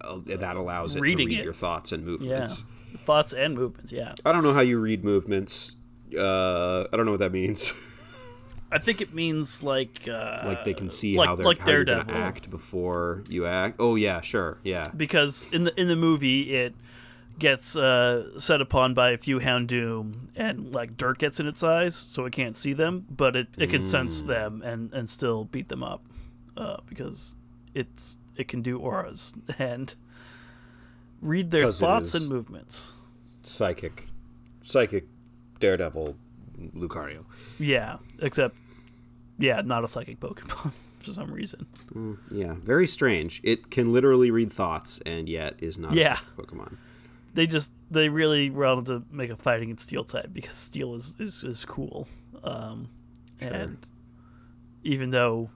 uh, 0.01 0.18
that 0.27 0.57
allows 0.57 0.94
it 0.97 1.01
Reading 1.01 1.29
to 1.29 1.35
read 1.35 1.40
it. 1.40 1.44
your 1.44 1.53
thoughts 1.53 1.92
and 1.92 2.05
yeah 2.05 2.11
movements. 2.11 2.64
thoughts 2.99 3.33
and 3.33 3.55
movements. 3.55 3.92
Yeah, 3.92 4.14
I 4.25 4.33
don't 4.33 4.42
know 4.42 4.53
how 4.53 4.61
you 4.61 4.79
read 4.79 5.05
movements. 5.05 5.77
Uh, 6.16 6.85
I 6.92 6.97
don't 6.97 7.05
know 7.05 7.12
what 7.12 7.21
that 7.21 7.33
means. 7.33 7.75
I 8.73 8.79
think 8.79 9.01
it 9.01 9.14
means 9.14 9.62
like 9.62 10.07
uh, 10.09 10.42
like 10.44 10.64
they 10.64 10.75
can 10.75 10.90
see 10.90 11.16
like- 11.16 11.29
how 11.29 11.37
they're 11.37 11.47
like 11.47 11.59
how 11.59 11.71
you're 11.71 11.85
gonna 11.85 12.12
act 12.12 12.51
before 12.51 13.23
you 13.29 13.47
act. 13.47 13.77
Oh 13.79 13.94
yeah, 13.94 14.21
sure, 14.21 14.59
yeah. 14.62 14.85
because 14.97 15.49
in 15.53 15.64
the 15.64 15.81
in 15.81 15.88
the 15.88 15.97
movie 15.97 16.55
it 16.55 16.75
gets 17.38 17.77
uh, 17.77 18.38
set 18.38 18.61
upon 18.61 18.94
by 18.94 19.11
a 19.11 19.18
few 19.18 19.38
Houndoom 19.40 20.29
and 20.37 20.74
like 20.74 20.96
dirt 20.96 21.18
gets 21.18 21.38
in 21.40 21.46
its 21.46 21.62
eyes, 21.62 21.94
so 21.94 22.24
it 22.24 22.33
can't 22.33 22.57
see 22.57 22.72
them, 22.72 23.07
but 23.11 23.37
it, 23.37 23.48
it 23.59 23.70
can 23.70 23.83
Mm. 23.83 23.85
sense 23.85 24.22
them 24.22 24.62
and, 24.62 24.92
and 24.92 25.09
still 25.09 25.44
beat 25.44 25.68
them 25.68 25.83
up 25.83 26.03
uh, 26.57 26.79
because 26.87 27.37
it's 27.74 28.16
it 28.37 28.48
can 28.48 28.62
do 28.62 28.79
auras 28.79 29.35
and 29.59 29.94
read 31.20 31.51
their 31.51 31.70
thoughts 31.72 32.14
and 32.14 32.29
movements. 32.29 32.94
Psychic, 33.42 34.07
psychic, 34.62 35.07
Daredevil, 35.61 36.16
Lucario. 36.77 37.24
Yeah, 37.59 37.96
except 38.20 38.57
yeah, 39.38 39.61
not 39.64 39.85
a 39.85 39.88
psychic 39.88 40.20
Pokemon 40.20 40.72
for 41.01 41.11
some 41.12 41.33
reason. 41.33 41.66
Yeah, 42.31 42.55
very 42.62 42.87
strange. 42.87 43.40
It 43.44 43.70
can 43.70 43.92
literally 43.92 44.31
read 44.31 44.53
thoughts 44.53 45.01
and 45.07 45.29
yet 45.29 45.55
is 45.59 45.79
not 45.79 45.92
Yeah. 45.94 46.18
a 46.37 46.40
Pokemon. 46.40 46.77
They 47.38 47.46
just 47.46 47.72
they 47.88 48.09
really 48.09 48.51
wanted 48.51 48.87
to 48.87 49.05
make 49.12 49.31
a 49.31 49.37
fighting 49.37 49.70
and 49.70 49.79
steel 49.79 50.03
type 50.03 50.31
because 50.33 50.57
steel 50.57 50.96
is 50.96 51.14
is, 51.20 51.44
is 51.44 51.64
cool. 51.64 52.09
Um, 52.42 52.88
And 53.40 53.87
even 54.83 55.11
though 55.11 55.48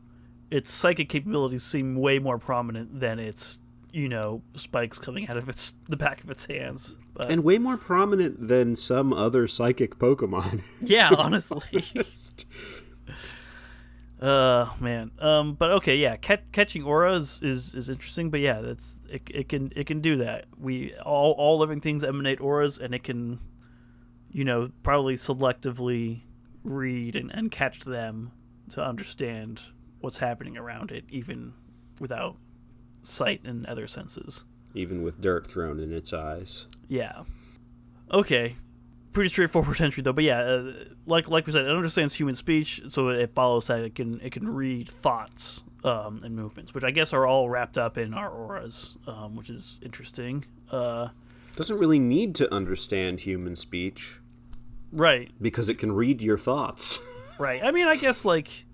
its 0.49 0.71
psychic 0.73 1.09
capabilities 1.09 1.65
seem 1.65 1.97
way 1.97 2.21
more 2.21 2.39
prominent 2.39 3.01
than 3.01 3.19
its 3.19 3.59
you 3.91 4.09
know 4.09 4.43
spikes 4.55 4.97
coming 5.01 5.29
out 5.29 5.37
of 5.37 5.49
its 5.49 5.75
the 5.89 5.97
back 5.97 6.23
of 6.23 6.31
its 6.31 6.47
hands. 6.47 6.97
But 7.15 7.33
And 7.33 7.43
way 7.43 7.59
more 7.59 7.77
prominent 7.77 8.47
than 8.47 8.77
some 8.77 9.13
other 9.13 9.49
psychic 9.49 9.99
Pokemon. 9.99 10.63
yeah, 10.83 11.09
honestly. 11.19 11.83
Uh 14.23 14.69
man. 14.81 15.11
Um 15.19 15.55
but 15.55 15.71
okay, 15.73 15.97
yeah, 15.97 16.17
Cat- 16.17 16.53
catching 16.53 16.85
auras 16.85 17.41
is 17.43 17.75
is 17.75 17.89
interesting, 17.89 18.31
but 18.31 18.41
yeah, 18.41 18.61
that's 18.61 19.01
it, 19.09 19.23
it 19.31 19.49
can 19.49 19.73
it 19.75 19.87
can 19.87 20.01
do 20.01 20.17
that. 20.19 20.47
We 20.57 20.95
all 21.05 21.33
all 21.33 21.59
living 21.59 21.81
things 21.81 22.05
emanate 22.05 22.41
auras 22.41 22.79
and 22.79 22.95
it 22.95 23.03
can 23.03 23.41
you 24.33 24.45
know, 24.45 24.71
probably 24.83 25.15
selectively 25.15 26.23
read 26.65 27.15
and, 27.17 27.31
and 27.33 27.51
catch 27.51 27.81
them 27.81 28.33
to 28.71 28.83
understand 28.83 29.61
what's 30.01 30.19
happening 30.19 30.57
around 30.57 30.91
it, 30.91 31.05
even 31.11 31.53
without 32.01 32.37
sight 33.03 33.43
and 33.45 33.67
other 33.67 33.87
senses. 33.87 34.45
Even 34.75 35.03
with 35.03 35.21
dirt 35.21 35.47
thrown 35.47 35.79
in 35.79 35.93
its 35.93 36.13
eyes. 36.13 36.67
Yeah. 36.89 37.25
Okay. 38.11 38.57
Pretty 39.13 39.29
straightforward 39.29 39.81
entry 39.81 40.03
though, 40.03 40.13
but 40.13 40.25
yeah, 40.25 40.41
uh, 40.41 40.73
like 41.07 41.29
like 41.29 41.47
we 41.47 41.53
said, 41.53 41.65
it 41.65 41.71
understands 41.71 42.15
human 42.15 42.35
speech, 42.35 42.83
so 42.89 43.09
it 43.09 43.31
follows 43.31 43.67
that 43.67 43.81
it 43.81 43.95
can 43.95 44.21
it 44.21 44.33
can 44.33 44.49
read 44.49 44.89
thoughts 44.89 45.65
um, 45.85 46.21
and 46.23 46.35
movements, 46.35 46.75
which 46.75 46.85
I 46.85 46.91
guess 46.91 47.13
are 47.13 47.27
all 47.27 47.51
wrapped 47.51 47.77
up 47.77 47.99
in 47.99 48.15
our 48.15 48.31
auras, 48.31 48.97
um, 49.07 49.37
which 49.37 49.51
is 49.51 49.81
interesting. 49.83 50.45
Uh, 50.71 51.09
Doesn't 51.57 51.79
really 51.79 51.99
need 51.99 52.35
to 52.37 52.53
understand 52.55 53.21
human 53.21 53.57
speech 53.57 54.21
right, 54.93 55.31
because 55.41 55.69
it 55.69 55.75
can 55.75 55.93
read 55.93 56.23
your 56.23 56.39
thoughts. 56.39 57.01
right. 57.39 57.63
I 57.63 57.71
mean, 57.71 57.89
I 57.89 57.97
guess 57.97 58.25
like 58.25 58.65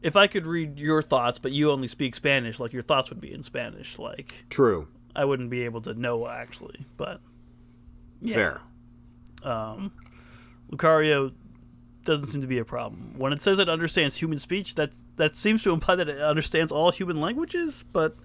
if 0.00 0.16
I 0.16 0.26
could 0.28 0.46
read 0.46 0.78
your 0.78 1.02
thoughts, 1.02 1.38
but 1.38 1.52
you 1.52 1.70
only 1.70 1.88
speak 1.88 2.14
Spanish, 2.14 2.60
like 2.60 2.72
your 2.72 2.82
thoughts 2.82 3.10
would 3.10 3.20
be 3.20 3.32
in 3.32 3.42
Spanish. 3.42 3.98
Like 3.98 4.46
True. 4.48 4.88
I 5.14 5.24
wouldn't 5.24 5.50
be 5.50 5.62
able 5.62 5.80
to 5.82 5.94
know 5.94 6.28
actually, 6.28 6.86
but 6.96 7.20
yeah. 8.20 8.34
Fair. 8.34 8.60
Um, 9.44 9.92
Lucario 10.70 11.32
doesn't 12.04 12.28
seem 12.28 12.40
to 12.40 12.46
be 12.46 12.58
a 12.58 12.64
problem. 12.64 13.14
When 13.18 13.32
it 13.32 13.40
says 13.42 13.58
it 13.58 13.68
understands 13.68 14.16
human 14.16 14.38
speech, 14.38 14.74
that 14.76 14.92
that 15.16 15.36
seems 15.36 15.62
to 15.64 15.72
imply 15.72 15.94
that 15.96 16.08
it 16.08 16.20
understands 16.20 16.72
all 16.72 16.90
human 16.90 17.20
languages. 17.20 17.84
But 17.92 18.16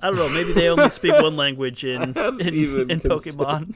I 0.00 0.08
don't 0.08 0.16
know. 0.16 0.28
Maybe 0.28 0.52
they 0.52 0.68
only 0.68 0.90
speak 0.90 1.14
one 1.14 1.36
language 1.36 1.84
in 1.84 2.02
in, 2.16 2.90
in 2.90 3.00
Pokemon. 3.00 3.74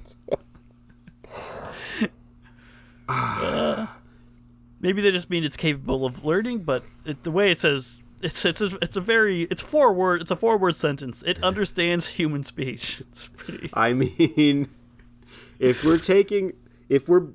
Uh, 3.09 3.87
maybe 4.81 5.01
they 5.01 5.11
just 5.11 5.31
mean 5.31 5.45
it's 5.45 5.57
capable 5.57 6.05
of 6.05 6.25
learning, 6.25 6.61
but 6.61 6.85
it, 7.05 7.25
the 7.25 7.31
way 7.31 7.51
it 7.51 7.59
says. 7.59 8.01
It's 8.21 8.45
it's 8.45 8.61
a, 8.61 8.77
it's 8.83 8.97
a 8.97 9.01
very 9.01 9.43
it's 9.43 9.63
four 9.63 9.93
word 9.93 10.23
it's 10.23 10.33
a 10.33 10.37
four 10.37 10.59
word 10.59 10.75
sentence. 10.75 11.23
It 11.25 11.41
understands 11.41 12.09
human 12.09 12.43
speech. 12.43 13.01
It's 13.09 13.29
pretty 13.29 13.71
I 13.73 13.93
mean, 13.93 14.69
if 15.61 15.85
we're 15.85 15.99
taking, 15.99 16.55
if 16.89 17.09
we're, 17.09 17.29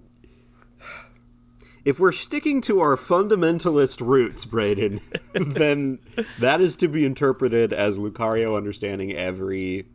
if 1.85 1.99
we're 1.99 2.11
sticking 2.11 2.61
to 2.61 2.79
our 2.79 2.95
fundamentalist 2.95 4.05
roots, 4.05 4.45
Braden, 4.45 5.01
then 5.33 5.99
that 6.39 6.61
is 6.61 6.75
to 6.77 6.87
be 6.87 7.05
interpreted 7.05 7.73
as 7.73 7.99
Lucario 7.99 8.55
understanding 8.55 9.13
every 9.13 9.85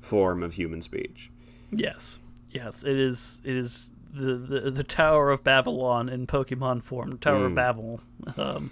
form 0.00 0.42
of 0.42 0.54
human 0.54 0.82
speech. 0.82 1.30
Yes, 1.70 2.18
yes, 2.50 2.82
it 2.82 2.98
is. 2.98 3.40
It 3.44 3.56
is 3.56 3.90
the 4.12 4.34
the, 4.34 4.70
the 4.70 4.84
Tower 4.84 5.30
of 5.30 5.44
Babylon 5.44 6.08
in 6.08 6.26
Pokemon 6.26 6.82
form, 6.82 7.18
Tower 7.18 7.46
of 7.46 7.54
Babel. 7.54 8.00
Um, 8.36 8.70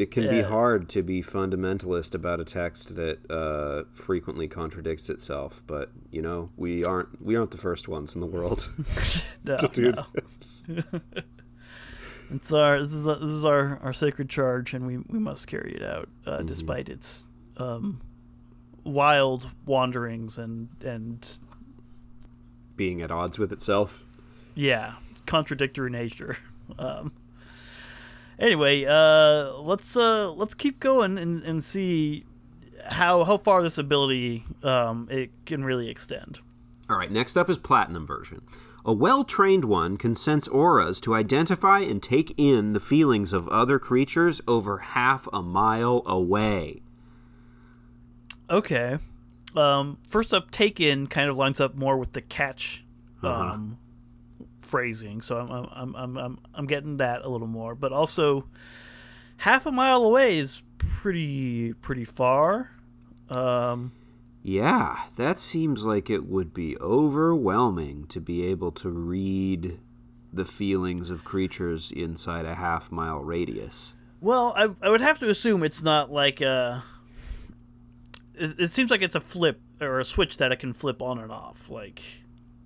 It 0.00 0.10
can 0.10 0.30
be 0.30 0.40
hard 0.40 0.88
to 0.90 1.02
be 1.02 1.20
fundamentalist 1.22 2.14
about 2.14 2.40
a 2.40 2.44
text 2.44 2.96
that 2.96 3.30
uh, 3.30 3.84
frequently 3.92 4.48
contradicts 4.48 5.10
itself, 5.10 5.62
but 5.66 5.90
you 6.10 6.22
know 6.22 6.48
we 6.56 6.82
aren't 6.82 7.22
we 7.22 7.36
aren't 7.36 7.50
the 7.50 7.58
first 7.58 7.86
ones 7.86 8.14
in 8.14 8.22
the 8.22 8.26
world 8.26 8.72
no, 9.44 9.58
to 9.58 9.68
do 9.68 9.92
no. 9.92 10.06
this. 10.14 10.64
It's 12.32 12.52
our 12.52 12.80
this 12.80 12.92
is 12.92 13.04
this 13.04 13.22
is 13.22 13.44
our, 13.44 13.78
our 13.82 13.92
sacred 13.92 14.30
charge, 14.30 14.72
and 14.72 14.86
we, 14.86 14.98
we 14.98 15.18
must 15.18 15.48
carry 15.48 15.74
it 15.74 15.82
out, 15.82 16.08
uh, 16.24 16.42
despite 16.42 16.88
its 16.88 17.26
um, 17.56 17.98
wild 18.84 19.50
wanderings 19.66 20.38
and 20.38 20.68
and 20.82 21.28
Being 22.76 23.02
at 23.02 23.10
odds 23.10 23.38
with 23.38 23.52
itself. 23.52 24.06
yeah, 24.54 24.94
contradictory 25.26 25.90
nature. 25.90 26.38
Um, 26.78 27.12
anyway, 28.40 28.84
uh, 28.84 29.52
let's 29.58 29.96
uh, 29.96 30.32
let's 30.32 30.54
keep 30.54 30.80
going 30.80 31.18
and, 31.18 31.42
and 31.44 31.62
see 31.62 32.24
how 32.88 33.24
how 33.24 33.36
far 33.36 33.62
this 33.62 33.78
ability 33.78 34.44
um, 34.62 35.06
it 35.10 35.30
can 35.46 35.62
really 35.62 35.88
extend. 35.88 36.40
All 36.88 36.96
right, 36.96 37.10
next 37.10 37.36
up 37.36 37.48
is 37.48 37.58
Platinum 37.58 38.06
version. 38.06 38.42
A 38.84 38.92
well 38.92 39.24
trained 39.24 39.66
one 39.66 39.96
can 39.96 40.14
sense 40.14 40.48
auras 40.48 41.00
to 41.02 41.14
identify 41.14 41.80
and 41.80 42.02
take 42.02 42.34
in 42.38 42.72
the 42.72 42.80
feelings 42.80 43.32
of 43.32 43.46
other 43.48 43.78
creatures 43.78 44.40
over 44.48 44.78
half 44.78 45.28
a 45.32 45.42
mile 45.42 46.02
away. 46.06 46.82
Okay. 48.48 48.98
Um, 49.54 49.98
first 50.08 50.32
up, 50.32 50.50
take 50.50 50.80
in 50.80 51.08
kind 51.08 51.28
of 51.28 51.36
lines 51.36 51.60
up 51.60 51.74
more 51.74 51.96
with 51.96 52.12
the 52.12 52.22
catch 52.22 52.84
um, 53.22 53.78
phrasing, 54.70 55.20
so 55.20 55.36
I'm, 55.38 55.68
I'm 55.72 55.96
I'm 55.96 56.16
I'm 56.16 56.38
I'm 56.54 56.66
getting 56.66 56.98
that 56.98 57.22
a 57.22 57.28
little 57.28 57.48
more. 57.48 57.74
But 57.74 57.92
also, 57.92 58.46
half 59.38 59.66
a 59.66 59.72
mile 59.72 60.04
away 60.04 60.38
is 60.38 60.62
pretty 60.78 61.72
pretty 61.74 62.04
far. 62.04 62.70
Um, 63.28 63.92
Yeah, 64.42 65.04
that 65.16 65.38
seems 65.38 65.84
like 65.84 66.08
it 66.10 66.24
would 66.26 66.52
be 66.54 66.76
overwhelming 66.80 68.06
to 68.08 68.20
be 68.20 68.44
able 68.46 68.72
to 68.72 68.88
read 68.90 69.78
the 70.32 70.44
feelings 70.44 71.10
of 71.10 71.24
creatures 71.24 71.90
inside 71.92 72.44
a 72.44 72.54
half 72.54 72.90
mile 72.92 73.18
radius. 73.20 73.94
well, 74.20 74.52
I 74.56 74.68
I 74.86 74.90
would 74.90 75.00
have 75.00 75.18
to 75.20 75.28
assume 75.30 75.62
it's 75.62 75.82
not 75.82 76.10
like 76.12 76.40
a. 76.40 76.82
It, 78.34 78.58
it 78.58 78.70
seems 78.72 78.90
like 78.90 79.02
it's 79.02 79.14
a 79.16 79.20
flip 79.20 79.60
or 79.80 79.98
a 80.00 80.04
switch 80.04 80.36
that 80.38 80.52
it 80.52 80.58
can 80.58 80.72
flip 80.72 81.02
on 81.02 81.18
and 81.18 81.30
off. 81.32 81.70
Like, 81.70 82.02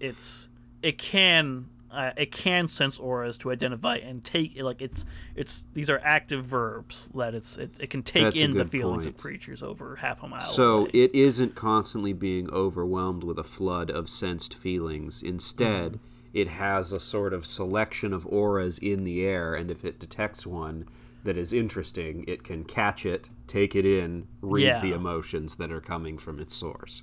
it's 0.00 0.48
it 0.82 0.98
can 0.98 1.66
uh, 1.94 2.12
it 2.16 2.32
can 2.32 2.68
sense 2.68 2.98
auras 2.98 3.38
to 3.38 3.50
identify 3.50 3.96
and 3.96 4.22
take 4.24 4.60
like 4.60 4.82
it's 4.82 5.04
it's 5.34 5.64
these 5.72 5.88
are 5.88 6.00
active 6.04 6.44
verbs 6.44 7.10
that 7.14 7.34
it's 7.34 7.56
it, 7.56 7.70
it 7.80 7.90
can 7.90 8.02
take 8.02 8.24
That's 8.24 8.40
in 8.40 8.52
the 8.52 8.64
feelings 8.64 9.04
point. 9.04 9.14
of 9.16 9.20
creatures 9.20 9.62
over 9.62 9.96
half 9.96 10.22
a 10.22 10.28
mile. 10.28 10.40
So 10.42 10.80
away. 10.80 10.90
it 10.92 11.14
isn't 11.14 11.54
constantly 11.54 12.12
being 12.12 12.50
overwhelmed 12.50 13.24
with 13.24 13.38
a 13.38 13.44
flood 13.44 13.90
of 13.90 14.08
sensed 14.08 14.54
feelings. 14.54 15.22
Instead, 15.22 15.98
it 16.32 16.48
has 16.48 16.92
a 16.92 16.98
sort 17.00 17.32
of 17.32 17.46
selection 17.46 18.12
of 18.12 18.26
auras 18.26 18.78
in 18.78 19.04
the 19.04 19.24
air, 19.24 19.54
and 19.54 19.70
if 19.70 19.84
it 19.84 20.00
detects 20.00 20.46
one 20.46 20.86
that 21.22 21.38
is 21.38 21.52
interesting, 21.52 22.24
it 22.26 22.42
can 22.42 22.64
catch 22.64 23.06
it, 23.06 23.30
take 23.46 23.74
it 23.74 23.86
in, 23.86 24.26
read 24.42 24.64
Yeah. 24.64 24.80
the 24.82 24.92
emotions 24.92 25.54
that 25.54 25.72
are 25.72 25.80
coming 25.80 26.18
from 26.18 26.38
its 26.38 26.54
source. 26.54 27.02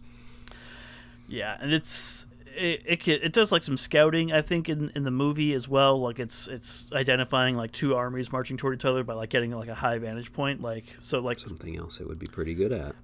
Yeah, 1.28 1.58
and 1.62 1.74
it's 1.74 2.28
it, 2.56 2.84
it 2.86 3.08
it 3.08 3.34
does 3.34 3.52
like 3.52 3.64
some 3.64 3.78
scouting 3.78 4.32
I 4.32 4.42
think 4.42 4.70
in 4.70 4.92
in 4.96 5.04
the 5.04 5.12
movie 5.12 5.54
as 5.54 5.68
well. 5.68 6.00
Like 6.00 6.20
it's 6.20 6.48
it's 6.48 6.88
identifying 6.94 7.56
like 7.56 7.72
two 7.72 7.96
armies 7.96 8.32
marching 8.32 8.58
toward 8.58 8.76
each 8.76 8.86
other 8.86 9.04
by 9.04 9.14
like 9.14 9.30
getting 9.30 9.52
like 9.52 9.70
a 9.70 9.76
high 9.76 9.98
vantage 9.98 10.32
point. 10.34 10.62
Like 10.62 10.86
so 11.02 11.20
like 11.20 11.40
Something 11.40 11.78
else 11.78 12.00
it 12.00 12.08
would 12.08 12.20
be 12.20 12.28
pretty 12.28 12.54
good 12.54 12.72
at. 12.72 12.96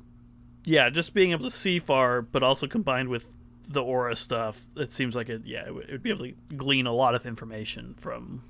yeah, 0.65 0.89
just 0.89 1.13
being 1.13 1.31
able 1.31 1.45
to 1.45 1.51
see 1.51 1.79
far, 1.79 2.21
but 2.21 2.43
also 2.43 2.67
combined 2.67 3.09
with 3.09 3.37
the 3.69 3.81
aura 3.83 4.15
stuff, 4.15 4.61
it 4.77 4.91
seems 4.91 5.15
like 5.15 5.29
it 5.29 5.41
yeah 5.45 5.65
it 5.67 5.73
would, 5.73 5.85
it 5.89 5.91
would 5.91 6.03
be 6.03 6.09
able 6.09 6.25
to 6.25 6.33
glean 6.55 6.87
a 6.87 6.93
lot 6.93 7.15
of 7.15 7.25
information 7.25 7.93
from 7.93 8.41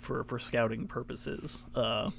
for 0.00 0.24
for 0.24 0.38
scouting 0.38 0.86
purposes. 0.86 1.64
Uh, 1.74 2.10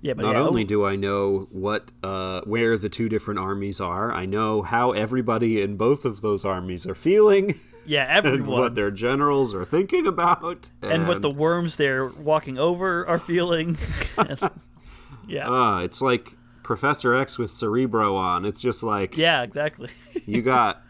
yeah, 0.00 0.12
but 0.14 0.22
Not 0.22 0.34
yeah, 0.36 0.42
only 0.42 0.62
oh, 0.62 0.66
do 0.66 0.84
I 0.86 0.94
know 0.96 1.48
what 1.50 1.90
uh, 2.02 2.42
where 2.42 2.78
the 2.78 2.88
two 2.88 3.08
different 3.08 3.40
armies 3.40 3.80
are, 3.80 4.12
I 4.12 4.26
know 4.26 4.62
how 4.62 4.92
everybody 4.92 5.60
in 5.60 5.76
both 5.76 6.04
of 6.04 6.20
those 6.20 6.44
armies 6.44 6.86
are 6.86 6.94
feeling, 6.94 7.58
yeah 7.84 8.04
and 8.16 8.24
everyone 8.26 8.60
what 8.60 8.74
their 8.76 8.92
generals 8.92 9.54
are 9.54 9.64
thinking 9.64 10.06
about, 10.06 10.70
and 10.82 11.08
what 11.08 11.20
the 11.22 11.30
worms 11.30 11.76
they're 11.76 12.06
walking 12.06 12.58
over 12.58 13.06
are 13.08 13.18
feeling. 13.18 13.76
yeah. 15.26 15.46
Ah, 15.48 15.80
it's 15.80 16.00
like 16.00 16.34
Professor 16.62 17.14
X 17.14 17.38
with 17.38 17.50
Cerebro 17.50 18.14
on. 18.14 18.44
It's 18.44 18.60
just 18.60 18.82
like 18.82 19.16
Yeah, 19.16 19.42
exactly. 19.42 19.90
you 20.26 20.42
got 20.42 20.82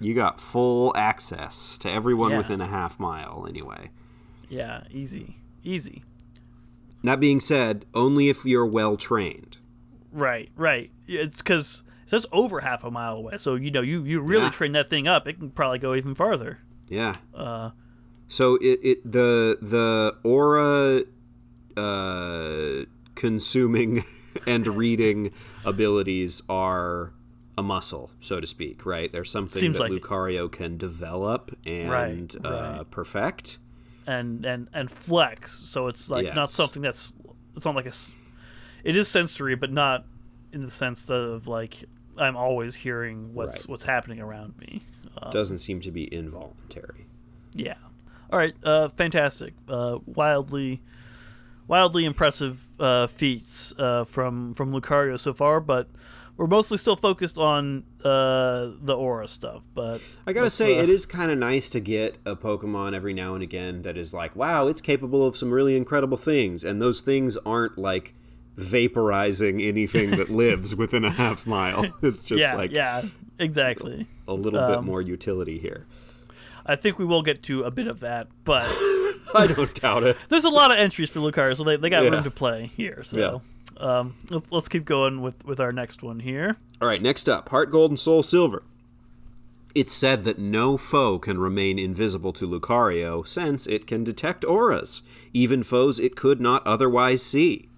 you 0.00 0.12
got 0.12 0.38
full 0.40 0.92
access 0.96 1.78
to 1.78 1.90
everyone 1.90 2.32
Yeah. 2.32 2.38
within 2.38 2.60
a 2.60 2.66
half 2.66 3.00
mile 3.00 3.46
anyway. 3.48 3.90
yeah, 4.50 4.82
easy, 4.90 5.38
easy. 5.64 6.02
That 7.02 7.20
being 7.20 7.40
said, 7.40 7.84
only 7.94 8.28
if 8.28 8.44
you're 8.44 8.66
well 8.66 8.96
trained. 8.96 9.58
Right, 10.12 10.50
right. 10.56 10.90
It's 11.06 11.38
because 11.38 11.82
it 12.04 12.10
says 12.10 12.26
over 12.32 12.60
half 12.60 12.84
a 12.84 12.90
mile 12.90 13.16
away, 13.16 13.36
so 13.38 13.56
you 13.56 13.70
know 13.70 13.80
you 13.82 14.04
you 14.04 14.20
really 14.20 14.44
Yeah. 14.44 14.50
train 14.50 14.72
that 14.72 14.88
thing 14.88 15.06
up, 15.08 15.26
it 15.28 15.34
can 15.38 15.50
probably 15.50 15.78
go 15.78 15.94
even 15.94 16.14
farther. 16.14 16.58
Yeah. 16.88 17.16
Uh, 17.34 17.70
So 18.26 18.56
it, 18.56 18.80
it 18.82 19.10
the 19.12 19.58
the 19.60 20.16
aura 20.22 21.02
uh, 21.76 22.84
consuming 23.14 24.04
and 24.46 24.66
reading 24.66 25.32
abilities 25.64 26.42
are 26.48 27.12
a 27.56 27.62
muscle, 27.62 28.10
so 28.20 28.40
to 28.40 28.46
speak, 28.46 28.84
right? 28.86 29.12
There's 29.12 29.30
something 29.30 29.60
Seems 29.60 29.76
that 29.78 29.84
like 29.84 29.92
it. 29.92 30.02
Lucario 30.02 30.50
can 30.50 30.76
develop 30.76 31.56
and 31.66 31.88
Right, 31.90 32.34
uh, 32.44 32.48
right. 32.78 32.90
perfect. 32.90 33.58
And 34.06 34.44
and 34.44 34.68
and 34.72 34.90
flex, 34.90 35.52
so 35.52 35.88
it's 35.88 36.10
like 36.10 36.34
not 36.34 36.50
something 36.50 36.82
that's 36.82 37.12
it's 37.56 37.64
not 37.64 37.74
like 37.74 37.86
a. 37.86 37.92
It 38.84 38.96
is 38.96 39.08
sensory, 39.08 39.54
but 39.54 39.72
not 39.72 40.04
in 40.52 40.62
the 40.62 40.70
sense 40.70 41.08
of 41.10 41.46
like 41.48 41.84
I'm 42.18 42.36
always 42.36 42.74
hearing 42.74 43.34
what's 43.34 43.60
Right. 43.60 43.68
what's 43.68 43.82
happening 43.84 44.20
around 44.20 44.56
me. 44.58 44.82
Uh, 45.16 45.30
Doesn't 45.30 45.58
seem 45.58 45.80
to 45.80 45.90
be 45.90 46.12
involuntary. 46.12 47.06
Yeah. 47.54 47.74
All 48.30 48.38
right. 48.38 48.54
Uh, 48.64 48.88
fantastic. 48.88 49.54
Uh, 49.68 49.98
wildly, 50.06 50.82
wildly 51.68 52.04
impressive 52.04 52.64
uh, 52.80 53.06
feats 53.06 53.72
uh, 53.78 54.04
from 54.04 54.54
from 54.54 54.72
Lucario 54.72 55.18
so 55.18 55.32
far, 55.32 55.60
but 55.60 55.88
we're 56.36 56.46
mostly 56.46 56.76
still 56.78 56.96
focused 56.96 57.38
on 57.38 57.84
uh, 58.04 58.70
the 58.80 58.94
aura 58.96 59.28
stuff. 59.28 59.64
But 59.74 60.00
I 60.26 60.32
gotta 60.32 60.50
say, 60.50 60.78
uh, 60.78 60.82
it 60.82 60.88
is 60.90 61.06
kind 61.06 61.30
of 61.30 61.38
nice 61.38 61.70
to 61.70 61.80
get 61.80 62.18
a 62.26 62.34
Pokemon 62.36 62.94
every 62.94 63.14
now 63.14 63.34
and 63.34 63.42
again 63.42 63.82
that 63.82 63.96
is 63.96 64.12
like, 64.12 64.34
wow, 64.34 64.66
it's 64.66 64.80
capable 64.80 65.26
of 65.26 65.36
some 65.36 65.50
really 65.52 65.76
incredible 65.76 66.16
things, 66.16 66.64
and 66.64 66.80
those 66.80 67.00
things 67.00 67.36
aren't 67.46 67.78
like 67.78 68.14
vaporizing 68.74 69.66
anything 69.66 70.10
that 70.12 70.30
lives 70.44 70.74
within 70.74 71.04
a 71.04 71.10
half 71.10 71.46
mile. 71.46 71.84
It's 72.02 72.24
just 72.24 72.40
yeah, 72.40 72.54
like 72.56 72.70
yeah, 72.72 73.02
exactly. 73.38 74.06
a 74.28 74.34
little 74.34 74.60
bit 74.66 74.78
Um, 74.78 74.86
more 74.86 75.00
utility 75.02 75.58
here. 75.58 75.86
I 76.66 76.76
think 76.76 76.98
we 76.98 77.04
will 77.04 77.22
get 77.22 77.42
to 77.44 77.62
a 77.64 77.70
bit 77.70 77.86
of 77.86 78.00
that, 78.00 78.28
but 78.44 78.64
I 79.34 79.46
don't 79.54 79.74
doubt 79.74 80.02
it. 80.04 80.16
there's 80.28 80.44
a 80.44 80.50
lot 80.50 80.70
of 80.70 80.78
entries 80.78 81.10
for 81.10 81.20
Lucario, 81.20 81.56
so 81.56 81.64
they, 81.64 81.76
they 81.76 81.90
got 81.90 82.04
Yeah. 82.04 82.10
room 82.10 82.24
to 82.24 82.30
play 82.30 82.70
here. 82.76 83.02
So 83.02 83.42
um, 83.78 84.16
let's 84.30 84.52
let's 84.52 84.68
keep 84.68 84.84
going 84.84 85.22
with 85.22 85.44
with 85.44 85.60
our 85.60 85.72
next 85.72 86.02
one 86.02 86.20
here. 86.20 86.56
All 86.80 86.88
right, 86.88 87.02
next 87.02 87.28
up, 87.28 87.48
Heart 87.48 87.70
Gold 87.70 87.90
and 87.90 87.98
Soul 87.98 88.22
Silver. 88.22 88.62
It's 89.74 89.92
said 89.92 90.24
that 90.24 90.38
no 90.38 90.76
foe 90.76 91.18
can 91.18 91.38
remain 91.38 91.78
invisible 91.78 92.32
to 92.34 92.46
Lucario 92.48 93.26
since 93.26 93.66
it 93.66 93.88
can 93.88 94.04
detect 94.04 94.44
auras, 94.44 95.02
even 95.32 95.64
foes 95.64 95.98
it 95.98 96.14
could 96.14 96.40
not 96.40 96.64
otherwise 96.64 97.22
see. 97.22 97.68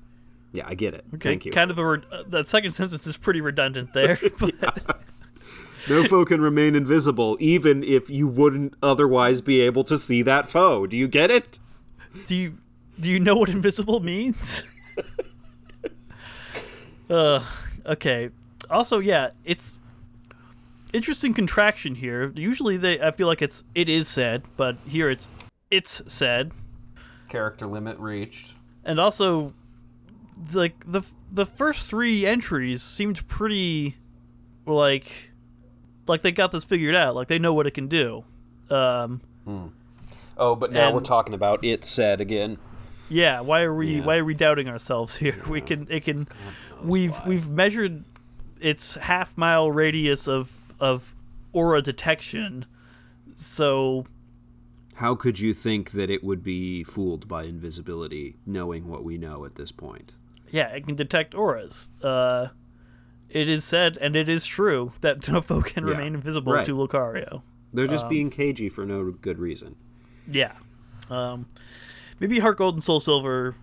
Yeah, 0.52 0.64
I 0.66 0.74
get 0.74 0.92
it. 0.94 1.04
Thank 1.20 1.46
you. 1.46 1.52
Kind 1.52 1.70
of 1.70 1.78
a 1.78 1.86
re- 1.86 2.02
uh, 2.12 2.22
that 2.28 2.48
second 2.48 2.72
sentence 2.72 3.06
is 3.06 3.16
pretty 3.16 3.40
redundant 3.40 3.92
there. 3.94 4.18
but 4.38 4.54
No 5.88 6.04
foe 6.04 6.24
can 6.24 6.40
remain 6.40 6.74
invisible, 6.74 7.36
even 7.40 7.82
if 7.84 8.10
you 8.10 8.26
wouldn't 8.26 8.74
otherwise 8.82 9.40
be 9.40 9.60
able 9.60 9.84
to 9.84 9.96
see 9.96 10.20
that 10.22 10.46
foe. 10.46 10.86
Do 10.86 10.96
you 10.96 11.08
get 11.08 11.30
it? 11.30 11.58
do 12.26 12.34
you 12.34 12.58
do 12.98 13.10
you 13.10 13.20
know 13.20 13.36
what 13.36 13.48
invisible 13.48 14.00
means? 14.00 14.64
uh, 17.10 17.44
okay. 17.84 18.30
Also, 18.70 18.98
yeah, 18.98 19.30
it's 19.44 19.78
interesting 20.92 21.34
contraction 21.34 21.94
here. 21.94 22.32
Usually, 22.34 22.76
they 22.76 23.00
I 23.00 23.10
feel 23.10 23.26
like 23.26 23.42
it's 23.42 23.64
it 23.74 23.88
is 23.88 24.08
said, 24.08 24.42
but 24.56 24.76
here 24.86 25.10
it's 25.10 25.28
it's 25.70 26.02
said, 26.06 26.52
Character 27.28 27.66
limit 27.66 27.98
reached. 27.98 28.54
and 28.84 28.98
also 29.00 29.52
like 30.52 30.74
the 30.90 31.02
the 31.32 31.46
first 31.46 31.88
three 31.88 32.26
entries 32.26 32.82
seemed 32.82 33.26
pretty 33.28 33.96
like 34.66 35.30
like 36.06 36.22
they 36.22 36.32
got 36.32 36.52
this 36.52 36.64
figured 36.64 36.94
out. 36.94 37.14
Like 37.14 37.28
they 37.28 37.38
know 37.38 37.54
what 37.54 37.66
it 37.66 37.72
can 37.72 37.88
do. 37.88 38.24
Um, 38.70 39.20
Oh, 40.38 40.54
but 40.54 40.70
now 40.70 40.86
And- 40.88 40.94
we're 40.94 41.00
talking 41.02 41.32
About 41.34 41.64
it 41.64 41.84
said 41.84 42.20
again. 42.20 42.58
Yeah, 43.08 43.40
why 43.40 43.62
are 43.62 43.74
we 43.74 43.96
Yeah. 43.98 44.04
why 44.04 44.16
are 44.18 44.24
we 44.24 44.34
doubting 44.34 44.68
ourselves 44.68 45.16
here? 45.16 45.40
We 45.48 45.60
can 45.60 45.86
it 45.88 46.04
can 46.04 46.26
we've 46.82 47.14
we've 47.26 47.48
measured 47.48 48.04
its 48.60 48.94
half 48.96 49.36
mile 49.36 49.70
radius 49.70 50.26
of 50.28 50.74
of 50.80 51.14
aura 51.52 51.82
detection. 51.82 52.66
So 53.34 54.06
How 54.94 55.14
could 55.14 55.38
you 55.40 55.52
think 55.54 55.90
that 55.92 56.08
it 56.10 56.24
would 56.24 56.42
be 56.42 56.82
fooled 56.84 57.28
by 57.28 57.44
invisibility, 57.44 58.36
knowing 58.46 58.88
what 58.88 59.04
we 59.04 59.18
know 59.18 59.44
at 59.44 59.56
this 59.56 59.72
point? 59.72 60.12
yeah, 60.50 60.68
it 60.68 60.86
can 60.86 60.94
detect 60.94 61.34
auras. 61.34 61.90
Uh 62.02 62.48
it 63.28 63.48
is 63.48 63.64
said 63.64 63.98
and 64.00 64.14
it 64.14 64.28
is 64.28 64.46
true 64.46 64.92
that 65.00 65.26
no 65.32 65.40
foe 65.40 65.60
can 65.60 65.84
Yeah. 65.86 65.92
remain 65.92 66.14
invisible 66.14 66.52
Right. 66.52 66.64
to 66.66 66.76
Lucario. 66.76 67.42
They're 67.74 67.88
just 67.88 68.08
being 68.08 68.30
cagey 68.30 68.68
for 68.68 68.86
no 68.86 69.10
good 69.10 69.38
reason. 69.38 69.76
Yeah. 70.30 70.52
Um 71.10 71.46
maybe 72.20 72.38
Heart 72.38 72.58
Gold 72.58 72.74
and 72.76 72.84
Soul 72.84 73.00
Silver 73.00 73.54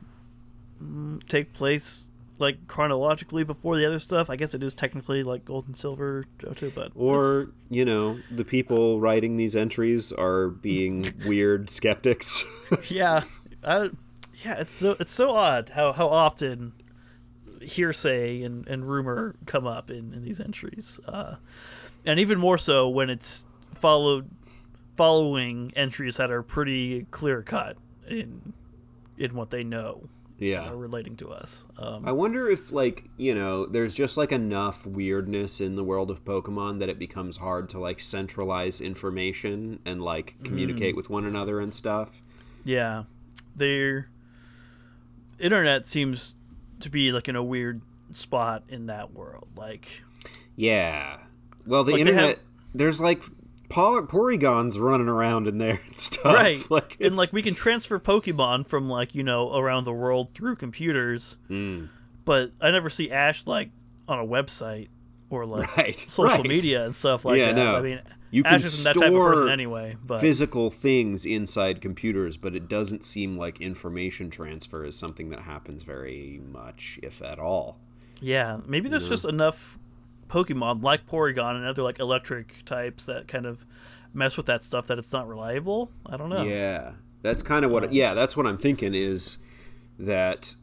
mm, 0.84 1.24
take 1.28 1.54
place 1.54 2.10
like 2.40 2.68
chronologically 2.68 3.44
before 3.44 3.78
the 3.78 3.86
other 3.86 4.00
stuff. 4.00 4.30
I 4.30 4.36
guess 4.36 4.54
it 4.54 4.64
is 4.64 4.74
technically 4.74 5.24
like 5.24 5.46
Gold 5.46 5.68
and 5.68 5.76
Silver 5.78 6.26
Johto, 6.40 6.74
but 6.74 6.92
Or, 6.96 7.52
you 7.70 7.86
know, 7.86 8.20
the 8.32 8.46
people 8.46 9.00
writing 9.00 9.38
these 9.38 9.56
entries 9.56 10.12
are 10.12 10.50
being 10.50 11.14
weird 11.26 11.70
skeptics. 11.70 12.46
yeah, 12.90 13.22
I, 13.64 13.92
yeah, 14.44 14.60
it's 14.60 14.74
so 14.74 14.96
it's 15.00 15.12
so 15.12 15.32
odd 15.32 15.70
how 15.70 15.94
how 15.94 16.08
often 16.08 16.74
hearsay 17.62 18.42
and, 18.44 18.68
and 18.68 18.86
rumor 18.86 19.36
come 19.46 19.66
up 19.66 19.90
in, 19.90 20.14
in 20.14 20.24
these 20.24 20.40
entries, 20.40 21.00
uh, 21.08 21.36
and 22.06 22.20
even 22.20 22.40
more 22.40 22.58
so 22.58 22.90
when 22.90 23.10
it's 23.10 23.46
followed 23.74 24.30
following 24.96 25.72
entries 25.76 26.18
that 26.18 26.30
are 26.30 26.44
pretty 26.44 27.08
clear 27.10 27.42
cut 27.42 27.78
in 28.08 28.54
in 29.18 29.34
what 29.34 29.50
they 29.50 29.64
know 29.64 30.08
yeah. 30.38 30.70
are 30.70 30.76
relating 30.78 31.16
to 31.18 31.30
us. 31.32 31.66
Um, 31.78 32.08
I 32.08 32.12
wonder 32.12 32.50
if, 32.50 32.72
like, 32.72 33.10
you 33.18 33.34
know, 33.36 33.66
there's 33.66 33.96
just 33.96 34.18
like 34.18 34.32
enough 34.32 34.86
weirdness 34.86 35.62
in 35.62 35.76
the 35.76 35.84
world 35.84 36.10
of 36.12 36.24
Pokemon 36.26 36.80
that 36.80 36.90
it 36.90 37.00
becomes 37.00 37.38
hard 37.38 37.70
to 37.70 37.80
like 37.80 38.00
centralize 38.00 38.82
information 38.82 39.80
and 39.86 40.02
like 40.02 40.36
communicate 40.44 40.96
with 40.96 41.10
one 41.10 41.26
another 41.26 41.60
and 41.60 41.74
stuff. 41.74 42.22
yeah, 42.66 43.04
their 43.56 44.10
internet 45.40 45.86
seems 45.86 46.36
to 46.80 46.90
be 46.90 47.12
like 47.12 47.28
in 47.28 47.36
a 47.36 47.44
weird 47.44 47.82
spot 48.12 48.64
in 48.70 48.88
that 48.88 49.14
world. 49.14 49.48
Like, 49.56 50.02
Yeah. 50.56 51.20
Well, 51.66 51.84
the 51.84 51.94
Like, 51.94 52.02
internet, 52.02 52.28
have- 52.38 52.44
there's 52.74 53.00
like 53.02 53.24
Porygons 53.74 54.80
running 54.80 55.08
around 55.08 55.48
in 55.48 55.58
there 55.58 55.80
and 55.86 55.98
stuff. 55.98 56.26
right 56.26 56.64
Like, 56.70 56.98
and 57.00 57.16
like 57.16 57.34
we 57.34 57.42
can 57.42 57.56
transfer 57.56 58.00
pokemon 58.00 58.66
from 58.68 58.90
like 58.90 59.16
you 59.16 59.24
know 59.24 59.56
around 59.56 59.86
the 59.86 59.94
world 59.94 60.30
through 60.32 60.56
computers 60.58 61.38
Mm. 61.50 61.90
but 62.26 62.52
i 62.62 62.72
never 62.72 62.90
see 62.90 63.12
ash 63.12 63.46
like 63.48 63.70
on 64.08 64.20
a 64.20 64.26
website 64.26 64.90
or 65.30 65.46
like 65.46 65.76
Right, 65.78 66.00
social 66.00 66.38
right. 66.40 66.48
media 66.48 66.84
and 66.86 66.94
stuff 66.94 67.26
like 67.26 67.38
Yeah, 67.40 67.52
that 67.54 67.56
no. 67.56 67.76
i 67.76 67.82
mean 67.82 68.02
You 68.32 68.44
ash 68.46 68.52
can 68.62 68.66
isn't 68.66 68.94
that 68.94 69.00
type 69.00 69.12
of 69.12 69.16
person 69.18 69.38
store 69.44 69.50
anyway 69.50 69.98
but 70.06 70.20
physical 70.22 70.70
things 70.70 71.26
inside 71.26 71.82
computers, 71.82 72.38
but 72.38 72.56
it 72.56 72.68
doesn't 72.70 73.04
seem 73.04 73.38
like 73.38 73.62
information 73.62 74.30
transfer 74.30 74.86
is 74.86 74.96
something 74.98 75.30
that 75.30 75.40
happens 75.42 75.84
very 75.84 76.42
much, 76.52 77.00
if 77.04 77.22
at 77.22 77.40
all. 77.40 77.78
yeah 78.22 78.60
maybe 78.66 78.90
there's 78.90 79.10
just 79.10 79.26
enough 79.26 79.78
pokemon 80.34 80.82
like 80.82 81.06
porygon 81.06 81.56
and 81.56 81.66
other 81.66 81.84
like 81.84 82.00
electric 82.00 82.66
types 82.66 83.06
that 83.06 83.28
kind 83.28 83.46
of 83.46 83.66
mess 84.14 84.36
with 84.36 84.48
that 84.48 84.64
stuff 84.64 84.88
that 84.88 84.98
it's 84.98 85.12
not 85.14 85.28
reliable 85.28 85.92
i 86.08 86.18
don't 86.18 86.30
know 86.30 86.44
Yeah, 86.44 86.94
that's 87.22 87.44
kind 87.44 87.64
of 87.64 87.72
what. 87.72 87.84
Uh, 87.86 87.88
yeah, 87.92 88.14
that's 88.14 88.36
what 88.36 88.46
I'm 88.46 88.58
thinking 88.58 88.94
is 88.94 89.38
that 89.98 90.56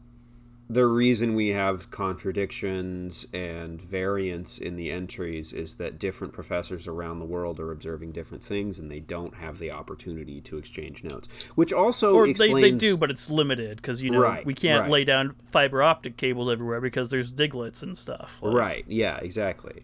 the 0.71 0.85
reason 0.85 1.35
we 1.35 1.49
have 1.49 1.91
contradictions 1.91 3.27
and 3.33 3.81
variance 3.81 4.57
in 4.57 4.77
the 4.77 4.89
entries 4.89 5.51
is 5.51 5.75
that 5.75 5.99
different 5.99 6.31
professors 6.31 6.87
around 6.87 7.19
the 7.19 7.25
world 7.25 7.59
are 7.59 7.73
observing 7.73 8.13
different 8.13 8.41
things 8.41 8.79
and 8.79 8.89
they 8.89 9.01
don't 9.01 9.35
have 9.35 9.59
the 9.59 9.69
opportunity 9.69 10.39
to 10.39 10.57
exchange 10.57 11.03
notes, 11.03 11.27
which 11.55 11.73
also 11.73 12.15
or 12.15 12.23
they, 12.23 12.31
explains. 12.31 12.61
they 12.61 12.71
do 12.71 12.95
but 12.95 13.11
it's 13.11 13.29
limited 13.29 13.77
because 13.77 14.01
you 14.01 14.11
know 14.11 14.19
Right, 14.21 14.45
we 14.45 14.53
can't 14.53 14.83
right. 14.83 14.89
lay 14.89 15.03
down 15.03 15.35
fiber 15.43 15.83
optic 15.83 16.15
cables 16.15 16.49
everywhere 16.49 16.79
because 16.79 17.09
there's 17.09 17.29
digletts 17.29 17.83
and 17.83 17.97
stuff 17.97 18.39
Like, 18.41 18.53
Right. 18.55 18.85
Yeah. 18.87 19.17
Exactly. 19.17 19.83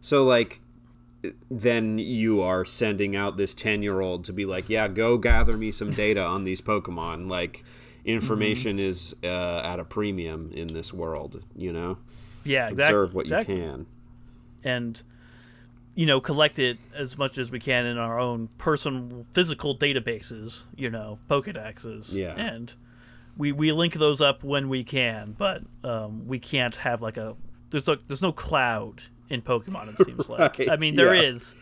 So 0.00 0.24
like, 0.24 0.60
then 1.48 1.98
you 1.98 2.42
are 2.42 2.64
sending 2.64 3.14
out 3.14 3.36
this 3.36 3.54
ten-year-old 3.54 4.24
to 4.24 4.32
be 4.32 4.44
like, 4.46 4.68
yeah, 4.68 4.88
go 4.88 5.16
gather 5.16 5.56
me 5.56 5.70
some 5.70 5.92
data 5.92 6.22
on 6.22 6.42
these 6.44 6.60
Pokemon. 6.60 7.30
Like, 7.30 7.64
information 8.04 8.78
Mm-hmm. 8.78 8.86
is 8.88 9.14
uh, 9.24 9.60
at 9.64 9.78
a 9.80 9.84
premium 9.84 10.50
in 10.52 10.68
this 10.68 10.92
world. 10.92 11.44
You 11.56 11.72
know, 11.72 11.98
yeah 12.44 12.64
exactly 12.68 12.84
observe 12.84 13.14
what 13.14 13.22
exactly. 13.26 13.56
you 13.56 13.62
can. 13.62 13.86
and 14.62 15.02
you 15.94 16.06
know 16.06 16.20
collect 16.20 16.58
it 16.58 16.78
as 16.94 17.16
much 17.16 17.38
as 17.38 17.50
we 17.50 17.58
can 17.60 17.86
in 17.86 17.98
our 17.98 18.18
own 18.18 18.48
personal 18.58 19.24
physical 19.32 19.76
databases 19.78 20.64
you 20.76 20.90
know 20.90 21.18
pokedexes 21.30 22.16
Yeah. 22.18 22.34
and 22.34 22.74
we 23.36 23.52
we 23.52 23.70
link 23.72 23.94
those 23.94 24.20
up 24.20 24.42
when 24.42 24.68
we 24.68 24.82
can 24.84 25.34
but 25.38 25.62
um, 25.84 26.26
we 26.26 26.38
can't 26.40 26.76
have 26.76 27.00
like 27.00 27.16
a 27.16 27.36
there's 27.70 27.86
no, 27.86 27.94
there's 27.94 28.22
no 28.22 28.32
cloud 28.32 29.02
in 29.30 29.40
pokemon 29.40 29.92
it 29.98 30.04
seems 30.04 30.28
like 30.28 30.68
i 30.68 30.76
mean 30.76 30.96
there 30.96 31.14
yeah. 31.14 31.22
is 31.30 31.54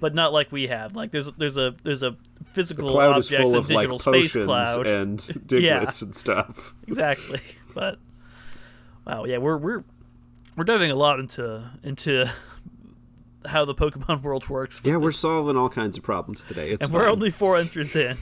but 0.00 0.14
not 0.14 0.32
like 0.32 0.50
we 0.52 0.66
have 0.66 0.94
like 0.96 1.10
there's 1.10 1.30
there's 1.32 1.56
a 1.56 1.74
there's 1.82 2.02
a 2.02 2.16
physical 2.44 2.90
Cloud 2.90 3.18
is 3.18 3.26
objects 3.32 3.52
full 3.52 3.60
and 3.60 3.64
of 3.64 3.70
like 3.70 3.78
digital 3.82 3.98
space 3.98 4.32
potions 4.32 4.44
cloud 4.46 4.86
and 4.86 5.42
Yeah. 5.52 5.80
and 6.02 6.14
stuff. 6.14 6.74
exactly 6.88 7.40
but 7.74 7.98
wow 9.06 9.24
yeah 9.24 9.38
we're 9.38 9.56
we're 9.56 9.84
we're 10.56 10.64
diving 10.64 10.90
a 10.90 10.94
lot 10.96 11.18
into 11.20 11.68
into 11.82 12.26
how 13.46 13.64
the 13.64 13.74
pokemon 13.74 14.22
world 14.22 14.48
works 14.48 14.80
Yeah, 14.84 14.96
we're 14.96 15.10
solving 15.10 15.56
all 15.56 15.68
kinds 15.68 15.98
of 15.98 16.04
problems 16.04 16.44
today. 16.44 16.70
It's 16.70 16.84
and 16.84 16.92
we're 16.94 17.08
only 17.08 17.30
four 17.30 17.56
entries 17.56 17.94
in 17.96 18.16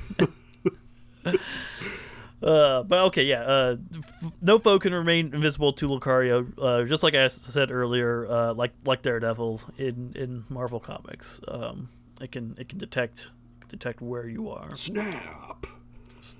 Uh, 2.42 2.82
but 2.82 2.98
okay, 3.06 3.22
yeah. 3.24 3.42
Uh, 3.42 3.76
f- 3.96 4.32
no 4.40 4.58
foe 4.58 4.78
can 4.78 4.92
remain 4.92 5.32
invisible 5.32 5.72
to 5.74 5.88
Lucario, 5.88 6.46
uh, 6.60 6.84
just 6.84 7.02
like 7.02 7.14
I 7.14 7.28
said 7.28 7.70
earlier. 7.70 8.26
Uh, 8.26 8.54
like 8.54 8.72
like 8.84 9.02
Daredevil 9.02 9.60
in, 9.78 10.12
in 10.16 10.44
Marvel 10.48 10.80
comics, 10.80 11.40
um, 11.48 11.88
it 12.20 12.32
can 12.32 12.56
it 12.58 12.68
can 12.68 12.78
detect 12.78 13.30
detect 13.68 14.00
where 14.00 14.28
you 14.28 14.50
are. 14.50 14.74
snap. 14.74 15.66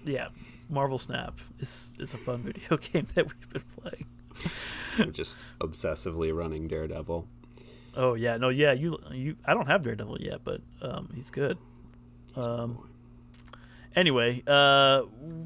Yeah, 0.04 0.28
Marvel 0.68 0.98
Snap 0.98 1.38
is 1.58 1.90
is 1.98 2.14
a 2.14 2.18
fun 2.18 2.42
video 2.42 2.76
game 2.92 3.06
that 3.14 3.26
we've 3.26 3.50
been 3.50 3.64
playing. 3.80 4.06
We're 4.98 5.12
just 5.12 5.44
obsessively 5.60 6.34
running 6.36 6.68
Daredevil. 6.68 7.26
Oh 7.96 8.14
yeah, 8.14 8.36
no, 8.38 8.48
yeah, 8.48 8.72
you 8.72 8.98
you. 9.12 9.36
I 9.44 9.54
don't 9.54 9.66
have 9.66 9.82
Daredevil 9.82 10.20
yet, 10.20 10.40
but 10.44 10.60
um, 10.80 11.10
he's 11.14 11.30
good. 11.30 11.58
Um, 12.36 12.88
anyway, 13.96 14.42
uh, 14.46 15.02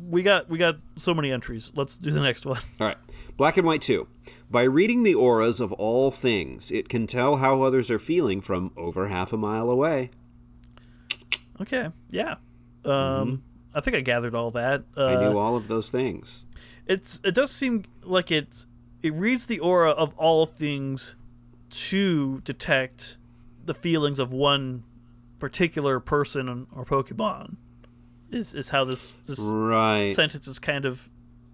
we 0.09 0.23
got 0.23 0.49
we 0.49 0.59
got 0.59 0.77
so 0.97 1.15
many 1.15 1.33
entries. 1.33 1.73
Let's 1.75 1.97
do 1.97 2.11
the 2.11 2.21
next 2.21 2.47
one. 2.47 2.61
All 2.81 2.87
right. 2.87 2.97
Black 3.37 3.57
and 3.57 3.67
White 3.67 3.83
2. 3.83 4.09
By 4.51 4.63
reading 4.63 5.03
the 5.03 5.15
auras 5.15 5.61
of 5.61 5.73
all 5.75 6.11
things, 6.11 6.71
it 6.71 6.89
can 6.89 7.07
tell 7.07 7.37
how 7.37 7.63
others 7.63 7.91
are 7.91 7.99
feeling 7.99 8.41
from 8.41 8.73
over 8.77 9.09
half 9.09 9.33
a 9.33 9.37
mile 9.37 9.69
away. 9.69 10.11
Okay, 11.61 11.89
yeah. 12.11 12.37
Um, 12.85 13.43
I 13.75 13.81
think 13.81 13.97
I 13.97 14.01
gathered 14.01 14.35
all 14.35 14.51
that. 14.53 14.85
Uh, 14.97 15.05
I 15.07 15.15
knew 15.29 15.39
all 15.39 15.57
of 15.57 15.69
those 15.69 15.91
things. 15.91 16.47
it's 16.87 17.21
it 17.25 17.35
does 17.35 17.51
seem 17.51 17.85
like 18.03 18.31
it 18.31 18.65
it 19.03 19.13
reads 19.13 19.47
the 19.47 19.59
aura 19.59 19.91
of 19.91 20.15
all 20.17 20.47
things 20.47 21.15
to 21.69 22.41
detect 22.43 23.19
the 23.65 23.75
feelings 23.75 24.19
of 24.19 24.33
one 24.33 24.85
particular 25.39 26.01
person 26.01 26.67
or 26.75 26.85
Pokemon. 26.85 27.57
Is 28.31 28.55
is 28.55 28.69
how 28.71 28.85
this 28.85 29.13
this 29.27 29.39
Right. 29.41 30.15
sentence 30.15 30.49
is 30.49 30.59
kind 30.59 30.85
of 30.85 31.09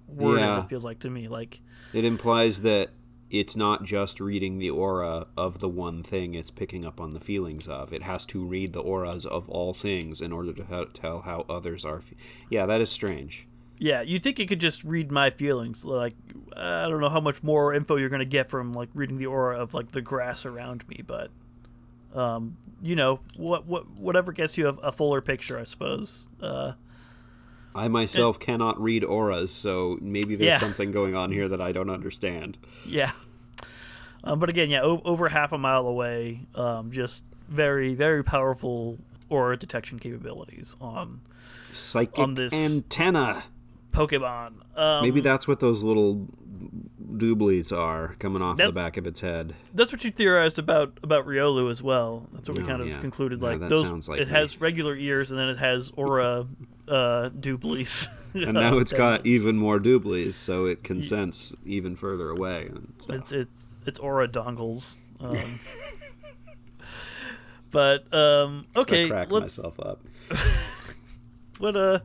worded. 0.06 0.40
Yeah. 0.40 0.62
It 0.64 0.68
feels 0.68 0.84
like 0.84 1.00
to 1.00 1.10
me 1.10 1.28
like 1.28 1.60
It 1.92 2.04
implies 2.04 2.62
that 2.62 2.90
it's 3.30 3.56
not 3.56 3.84
just 3.84 4.20
reading 4.20 4.58
the 4.58 4.68
aura 4.70 5.26
of 5.38 5.60
the 5.60 5.68
one 5.68 6.02
thing 6.02 6.34
it's 6.34 6.50
picking 6.50 6.84
up 6.84 7.00
on 7.00 7.10
the 7.10 7.20
feelings 7.20 7.66
of. 7.66 7.92
It 7.92 8.02
has 8.02 8.26
to 8.26 8.44
read 8.44 8.72
the 8.74 8.80
auras 8.82 9.24
of 9.24 9.48
all 9.48 9.72
things 9.72 10.20
in 10.20 10.32
order 10.32 10.52
to 10.52 10.86
tell 10.92 11.20
how 11.22 11.46
others 11.48 11.84
are. 11.84 12.00
Fe- 12.00 12.16
yeah, 12.50 12.66
that 12.66 12.80
is 12.82 12.90
strange. 12.90 13.46
yeah, 13.78 14.00
you 14.02 14.18
think 14.18 14.38
it 14.38 14.48
could 14.48 14.60
just 14.60 14.84
read 14.84 15.10
my 15.10 15.30
feelings. 15.30 15.84
Like 15.84 16.14
I 16.56 16.88
don't 16.88 17.00
know 17.00 17.08
how 17.08 17.20
much 17.20 17.42
more 17.42 17.72
info 17.74 17.96
you're 17.96 18.10
gonna 18.10 18.24
get 18.26 18.48
from 18.48 18.72
like 18.74 18.88
reading 18.94 19.16
the 19.18 19.26
aura 19.26 19.58
of 19.58 19.72
like 19.74 19.92
the 19.92 20.02
grass 20.02 20.44
around 20.46 20.86
me, 20.88 21.02
but 21.06 21.30
um, 22.14 22.56
you 22.82 22.96
know 22.96 23.20
what 23.36 23.66
what 23.66 23.90
whatever 23.92 24.32
gets 24.32 24.56
you 24.58 24.68
a, 24.68 24.72
a 24.74 24.92
fuller 24.92 25.20
picture, 25.20 25.58
I 25.58 25.64
suppose. 25.64 26.28
Uh, 26.40 26.72
I 27.74 27.88
myself 27.88 28.38
cannot 28.38 28.80
read 28.82 29.02
auras, 29.02 29.50
so 29.50 29.98
maybe 30.02 30.36
there's 30.36 30.48
Yeah. 30.50 30.56
something 30.58 30.90
going 30.90 31.14
on 31.14 31.32
here 31.32 31.48
that 31.48 31.60
I 31.60 31.72
don't 31.72 31.88
understand. 31.90 32.58
Yeah. 32.86 33.12
Um, 34.24 34.38
but 34.38 34.48
again, 34.50 34.68
yeah, 34.70 34.82
o- 34.82 35.00
over 35.04 35.28
half 35.30 35.52
a 35.52 35.58
mile 35.58 35.86
away, 35.86 36.46
um, 36.54 36.92
just 36.92 37.24
very, 37.48 37.94
very 37.94 38.22
powerful 38.22 38.98
aura 39.30 39.56
detection 39.56 39.98
capabilities 39.98 40.76
on 40.82 41.22
Psychic 41.72 42.18
On 42.18 42.34
this- 42.34 42.52
antenna. 42.52 43.42
Pokemon. 43.92 44.52
Um, 44.76 45.02
Maybe 45.02 45.20
that's 45.20 45.48
what 45.48 45.60
those 45.60 45.82
little 45.82 46.28
dooblies 47.12 47.76
are 47.76 48.16
coming 48.18 48.42
off 48.42 48.56
the 48.56 48.72
back 48.72 48.96
of 48.96 49.06
its 49.06 49.20
head. 49.20 49.54
that's 49.74 49.92
what 49.92 50.04
you 50.04 50.10
theorized 50.10 50.58
about 50.58 50.98
about 51.02 51.26
Riolu 51.26 51.70
as 51.70 51.82
well. 51.82 52.28
That's 52.32 52.48
what 52.48 52.58
we 52.58 52.64
Oh, 52.64 52.66
kind 52.66 52.82
of 52.82 52.88
yeah. 52.88 52.98
concluded. 52.98 53.40
Yeah, 53.40 53.48
Like 53.48 53.68
those, 53.68 54.08
like 54.08 54.20
it 54.20 54.28
me. 54.28 54.34
has 54.34 54.60
regular 54.60 54.96
ears 54.96 55.30
and 55.30 55.38
then 55.38 55.48
it 55.48 55.58
has 55.58 55.92
aura 55.96 56.46
uh, 56.88 57.30
dooblies. 57.30 58.08
And 58.34 58.54
now 58.54 58.78
it's 58.78 58.92
got 58.94 59.26
even 59.26 59.56
more 59.56 59.78
dooblies, 59.78 60.32
so 60.32 60.64
it 60.64 60.82
can 60.82 61.02
sense 61.02 61.54
even 61.66 61.96
further 61.96 62.30
away 62.30 62.64
and 62.66 62.94
stuff. 62.98 63.16
It's 63.16 63.32
it's 63.32 63.68
it's 63.84 63.98
aura 63.98 64.26
dongles. 64.26 64.96
Um, 65.20 65.36
but 67.70 68.12
um, 68.14 68.66
I 68.76 68.80
okay, 68.80 69.08
crack 69.08 69.30
let's. 69.30 69.58
myself 69.58 69.80
up. 69.80 70.00
What 71.58 71.76
uh, 71.76 72.00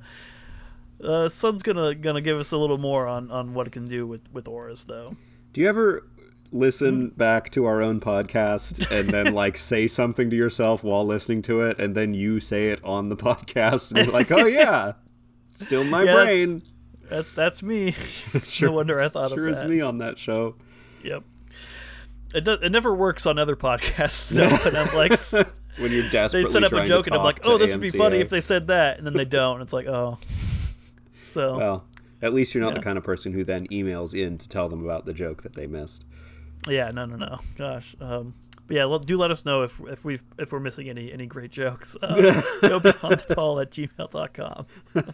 uh, 1.03 1.27
Sun's 1.29 1.63
gonna 1.63 1.95
gonna 1.95 2.21
give 2.21 2.37
us 2.39 2.51
a 2.51 2.57
little 2.57 2.77
more 2.77 3.07
on 3.07 3.31
on 3.31 3.53
what 3.53 3.67
it 3.67 3.71
can 3.71 3.87
do 3.87 4.05
with 4.07 4.31
with 4.33 4.47
auras 4.47 4.85
though. 4.85 5.15
Do 5.53 5.61
you 5.61 5.69
ever 5.69 6.07
listen 6.51 7.09
back 7.09 7.49
to 7.51 7.65
our 7.65 7.81
own 7.81 7.99
podcast 7.99 8.89
and 8.89 9.09
then 9.09 9.33
like 9.33 9.57
say 9.57 9.85
something 9.87 10.29
to 10.29 10.35
yourself 10.35 10.83
while 10.83 11.05
listening 11.05 11.41
to 11.43 11.61
it, 11.61 11.79
and 11.79 11.95
then 11.95 12.13
you 12.13 12.39
say 12.39 12.69
it 12.71 12.83
on 12.83 13.09
the 13.09 13.17
podcast, 13.17 13.91
and 13.91 14.05
you're 14.05 14.13
like, 14.13 14.31
"Oh 14.31 14.45
yeah, 14.45 14.93
still 15.55 15.83
my 15.83 16.03
Yeah, 16.03 16.05
that's- 16.13 16.25
brain." 16.25 16.61
That, 17.09 17.25
that's 17.35 17.63
me. 17.63 17.91
Sure, 18.43 18.67
no 18.67 18.75
wonder 18.75 18.99
I 18.99 19.07
thought 19.07 19.31
sure 19.31 19.47
of 19.47 19.55
is 19.55 19.63
me 19.63 19.79
on 19.79 19.99
that 19.99 20.19
show. 20.19 20.55
Yep. 21.05 21.23
It 22.35 22.43
does, 22.43 22.59
it 22.61 22.69
never 22.69 22.93
works 22.93 23.25
on 23.25 23.39
other 23.39 23.55
podcasts 23.55 24.29
though. 24.29 24.67
and 24.67 24.77
I'm 24.77 24.93
like, 24.93 25.17
When 25.77 25.91
you're 25.91 26.09
they 26.09 26.43
set 26.43 26.63
up 26.65 26.73
a 26.73 26.83
joke 26.83 27.07
and 27.07 27.15
I'm 27.15 27.23
like, 27.23 27.45
oh, 27.45 27.57
this 27.57 27.71
would 27.71 27.79
be 27.79 27.91
funny 27.91 28.19
if 28.19 28.29
they 28.29 28.41
said 28.41 28.67
that, 28.67 28.97
and 28.97 29.07
then 29.07 29.13
they 29.13 29.23
don't. 29.23 29.61
It's 29.61 29.71
like, 29.71 29.87
oh. 29.87 30.17
So 31.27 31.57
Well, 31.57 31.85
at 32.21 32.33
least 32.33 32.53
you're 32.55 32.63
not 32.63 32.73
Yeah. 32.73 32.79
the 32.79 32.83
kind 32.83 32.97
of 32.97 33.03
person 33.03 33.33
who 33.33 33.43
then 33.43 33.67
emails 33.67 34.13
in 34.19 34.37
to 34.37 34.49
tell 34.49 34.69
them 34.69 34.83
about 34.83 35.05
the 35.05 35.13
joke 35.13 35.43
that 35.43 35.53
they 35.55 35.67
missed. 35.67 36.05
yeah, 36.67 36.89
no, 36.91 37.05
no, 37.05 37.15
no. 37.15 37.37
Gosh. 37.57 37.95
Um, 38.01 38.33
but 38.65 38.75
yeah, 38.77 38.85
let- 38.85 39.05
do 39.05 39.17
let 39.17 39.31
us 39.31 39.45
know 39.45 39.63
if 39.63 39.79
if 39.87 40.03
we 40.03 40.17
if 40.37 40.51
we're 40.51 40.59
missing 40.59 40.89
any 40.89 41.11
any 41.13 41.25
great 41.25 41.51
jokes. 41.51 41.95
Uh, 42.01 42.41
go 42.61 42.79
beyond 42.79 43.19
the 43.27 43.35
call 43.35 43.59
at 43.59 43.71
gmail.com. 43.71 44.65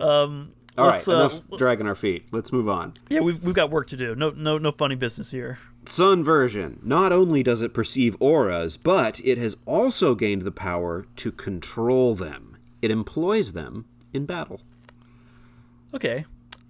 um, 0.00 0.52
All 0.76 0.86
right, 0.88 1.08
uh, 1.08 1.12
enough 1.12 1.40
dragging 1.58 1.86
our 1.86 1.94
feet. 1.94 2.26
Let's 2.32 2.52
move 2.52 2.68
on. 2.68 2.94
yeah, 3.08 3.20
we've 3.20 3.42
we've 3.42 3.54
got 3.54 3.70
work 3.70 3.88
to 3.88 3.96
do. 3.96 4.14
No 4.14 4.30
no 4.30 4.58
no 4.58 4.70
funny 4.70 4.94
business 4.96 5.30
here. 5.30 5.58
Sun 5.86 6.24
version. 6.24 6.80
Not 6.82 7.12
only 7.12 7.42
does 7.42 7.60
it 7.60 7.74
perceive 7.74 8.16
auras, 8.18 8.76
but 8.78 9.20
it 9.24 9.36
has 9.38 9.56
also 9.66 10.14
gained 10.14 10.42
the 10.42 10.50
power 10.52 11.04
to 11.16 11.30
control 11.30 12.14
them. 12.14 12.56
It 12.80 12.90
employs 12.90 13.52
them 13.52 13.84
in 14.14 14.24
battle. 14.24 14.60
Okay, 15.92 16.24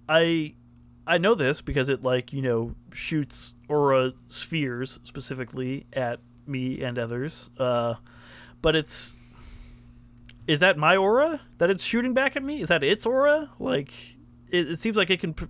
I 0.09 0.55
I 1.07 1.17
know 1.19 1.35
this 1.35 1.61
because 1.61 1.87
it 1.87 2.03
like 2.03 2.33
you 2.33 2.41
know 2.41 2.75
shoots 2.91 3.55
aura 3.69 4.13
spheres 4.27 4.99
specifically 5.03 5.85
at 5.93 6.19
me 6.47 6.81
and 6.81 6.99
others. 6.99 7.49
Uh, 7.57 7.95
but 8.61 8.75
it's 8.75 9.15
is 10.47 10.59
that 10.59 10.77
my 10.77 10.97
aura 10.97 11.41
that 11.59 11.69
it's 11.69 11.83
shooting 11.83 12.13
back 12.13 12.35
at 12.35 12.43
me? 12.43 12.61
Is 12.61 12.69
that 12.69 12.83
its 12.83 13.05
aura? 13.05 13.51
Like 13.59 13.91
it, 14.49 14.71
it 14.71 14.79
seems 14.79 14.97
like 14.97 15.09
it 15.09 15.19
can 15.19 15.33
per- 15.33 15.49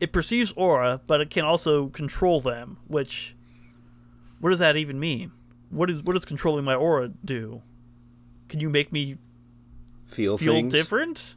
it 0.00 0.12
perceives 0.12 0.52
aura, 0.52 1.00
but 1.06 1.20
it 1.20 1.30
can 1.30 1.44
also 1.44 1.88
control 1.88 2.40
them. 2.40 2.78
Which 2.86 3.34
what 4.40 4.50
does 4.50 4.60
that 4.60 4.76
even 4.76 5.00
mean? 5.00 5.32
What 5.70 5.90
is 5.90 6.02
what 6.02 6.12
does 6.12 6.24
controlling 6.24 6.64
my 6.64 6.74
aura 6.74 7.08
do? 7.24 7.62
Can 8.48 8.60
you 8.60 8.70
make 8.70 8.92
me 8.92 9.18
Feel, 10.08 10.38
feel 10.38 10.54
things. 10.54 10.72
different? 10.72 11.36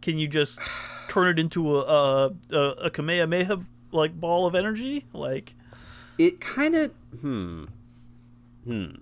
Can 0.00 0.18
you 0.18 0.28
just 0.28 0.60
turn 1.08 1.28
it 1.28 1.38
into 1.38 1.76
a 1.76 1.80
a, 1.80 2.32
a, 2.52 2.58
a 2.84 2.90
Kamehameha 2.90 3.64
like 3.90 4.18
ball 4.18 4.46
of 4.46 4.54
energy? 4.54 5.06
Like 5.12 5.54
It 6.18 6.40
kind 6.40 6.74
of. 6.74 6.92
Hmm. 7.20 7.64
Hmm. 8.64 8.92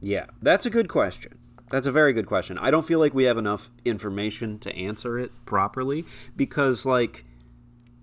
Yeah, 0.00 0.26
that's 0.42 0.66
a 0.66 0.70
good 0.70 0.88
question. 0.88 1.38
That's 1.70 1.86
a 1.86 1.92
very 1.92 2.12
good 2.12 2.26
question. 2.26 2.58
I 2.58 2.70
don't 2.70 2.84
feel 2.84 2.98
like 2.98 3.14
we 3.14 3.24
have 3.24 3.38
enough 3.38 3.70
information 3.84 4.58
to 4.58 4.76
answer 4.76 5.18
it 5.18 5.32
properly 5.46 6.04
because, 6.36 6.84
like, 6.84 7.24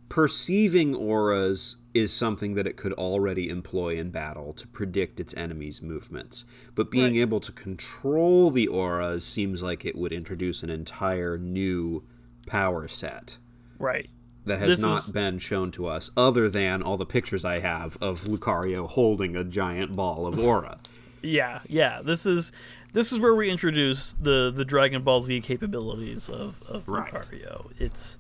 perceiving 0.08 0.96
auras 0.96 1.76
is 1.94 2.14
something 2.14 2.54
that 2.54 2.68
it 2.68 2.78
could 2.78 2.94
already 2.94 3.50
employ 3.50 3.98
in 3.98 4.12
battle 4.12 4.54
to 4.54 4.68
predict 4.68 5.20
its 5.20 5.34
enemy's 5.36 5.82
movements. 5.82 6.46
But 6.76 6.92
being 6.92 7.14
Right. 7.14 7.22
able 7.22 7.40
to 7.40 7.52
control 7.52 8.52
the 8.52 8.68
auras 8.68 9.26
seems 9.26 9.64
like 9.64 9.86
it 9.86 9.96
would 9.96 10.12
introduce 10.14 10.62
an 10.62 10.70
entire 10.70 11.38
new 11.38 12.04
power 12.46 12.88
set 12.88 13.38
right. 13.80 14.10
that 14.46 14.60
has 14.60 14.70
This 14.70 14.80
not 14.82 15.00
is- 15.06 15.10
been 15.10 15.40
shown 15.40 15.72
to 15.72 15.88
us 15.88 16.12
other 16.16 16.48
than 16.50 16.82
all 16.84 16.98
the 16.98 17.06
pictures 17.08 17.44
I 17.44 17.60
have 17.60 17.98
of 18.02 18.26
Lucario 18.26 18.88
holding 18.88 19.36
a 19.36 19.44
giant 19.44 19.96
ball 19.96 20.28
of 20.28 20.38
aura. 20.38 20.80
Yeah, 21.22 21.60
yeah. 21.68 22.02
This 22.02 22.26
is 22.26 22.54
this 22.94 23.12
is 23.12 23.20
where 23.20 23.36
we 23.36 23.50
introduce 23.50 24.14
the 24.14 24.54
the 24.56 24.64
Dragon 24.64 25.04
Ball 25.04 25.22
Z 25.22 25.42
capabilities 25.42 26.30
of 26.30 26.64
of 26.70 26.88
Right. 26.88 27.12
Lucario. 27.12 27.72
It's 27.78 28.18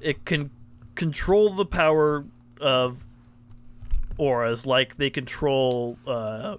it 0.00 0.24
can 0.24 0.48
control 0.94 1.54
the 1.54 1.66
power 1.66 2.24
of 2.60 3.06
auras 4.16 4.66
like 4.66 4.96
they 4.96 5.10
control 5.10 5.96
uh 6.06 6.56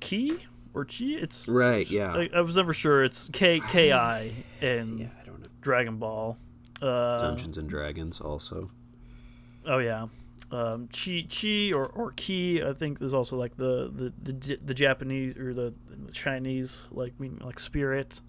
ki 0.00 0.38
or 0.72 0.84
chi. 0.84 1.16
It's 1.20 1.46
right, 1.48 1.88
yeah. 1.90 2.14
I, 2.14 2.30
I 2.34 2.40
was 2.40 2.56
never 2.56 2.72
sure. 2.72 3.04
It's 3.04 3.28
K 3.32 3.60
K 3.60 3.92
I 3.92 4.32
in 4.60 4.98
yeah, 4.98 5.06
I 5.20 5.24
don't 5.24 5.40
know. 5.40 5.48
Dragon 5.60 5.98
Ball. 5.98 6.36
Uh, 6.82 7.18
Dungeons 7.18 7.56
and 7.58 7.68
Dragons 7.68 8.20
also. 8.20 8.70
Oh 9.66 9.78
yeah, 9.78 10.08
um, 10.54 10.88
chi 10.88 11.26
chi 11.28 11.72
or, 11.74 11.86
or 11.86 12.12
ki. 12.12 12.62
I 12.62 12.72
think 12.72 13.00
there's 13.00 13.14
also 13.14 13.36
like 13.36 13.56
the 13.56 13.90
the, 13.92 14.32
the, 14.32 14.58
the 14.64 14.74
Japanese 14.74 15.36
or 15.36 15.52
the, 15.52 15.74
the 16.06 16.12
Chinese 16.12 16.84
like 16.92 17.18
mean 17.18 17.40
like 17.44 17.58
spirit. 17.58 18.20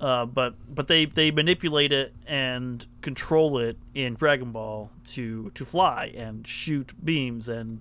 Uh, 0.00 0.26
but 0.26 0.54
but 0.68 0.88
they 0.88 1.04
they 1.04 1.30
manipulate 1.30 1.92
it 1.92 2.12
and 2.26 2.84
control 3.02 3.58
it 3.58 3.76
in 3.94 4.14
Dragon 4.14 4.50
Ball 4.50 4.90
to 5.08 5.50
to 5.50 5.64
fly 5.64 6.12
and 6.16 6.44
shoot 6.46 6.92
beams 7.04 7.48
and 7.48 7.80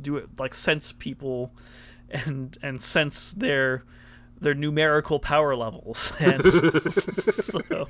do 0.00 0.16
it 0.16 0.28
like 0.38 0.54
sense 0.54 0.92
people 0.92 1.52
and 2.08 2.56
and 2.62 2.80
sense 2.80 3.32
their 3.32 3.84
their 4.40 4.54
numerical 4.54 5.18
power 5.18 5.54
levels 5.54 6.12
and 6.20 6.42
so 6.82 7.86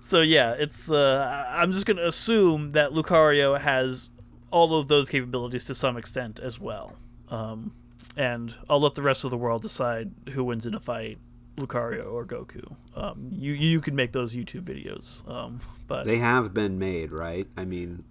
so 0.00 0.20
yeah, 0.20 0.52
it's. 0.52 0.90
Uh, 0.90 1.46
I'm 1.50 1.72
just 1.72 1.86
gonna 1.86 2.06
assume 2.06 2.70
that 2.70 2.90
Lucario 2.90 3.58
has 3.60 4.10
all 4.50 4.78
of 4.78 4.88
those 4.88 5.08
capabilities 5.08 5.64
to 5.64 5.74
some 5.74 5.96
extent 5.96 6.40
as 6.40 6.58
well, 6.60 6.96
um, 7.30 7.72
and 8.16 8.54
I'll 8.68 8.80
let 8.80 8.94
the 8.94 9.02
rest 9.02 9.24
of 9.24 9.30
the 9.30 9.36
world 9.36 9.62
decide 9.62 10.10
who 10.30 10.44
wins 10.44 10.66
in 10.66 10.74
a 10.74 10.80
fight, 10.80 11.18
Lucario 11.56 12.12
or 12.12 12.24
Goku. 12.24 12.74
Um, 12.96 13.28
you 13.32 13.52
you 13.52 13.80
can 13.80 13.94
make 13.94 14.12
those 14.12 14.34
YouTube 14.34 14.62
videos, 14.62 15.28
um, 15.30 15.60
but 15.86 16.06
They 16.06 16.18
have 16.18 16.54
been 16.54 16.78
made, 16.78 17.12
right? 17.12 17.46
I 17.56 17.64
mean, 17.64 18.04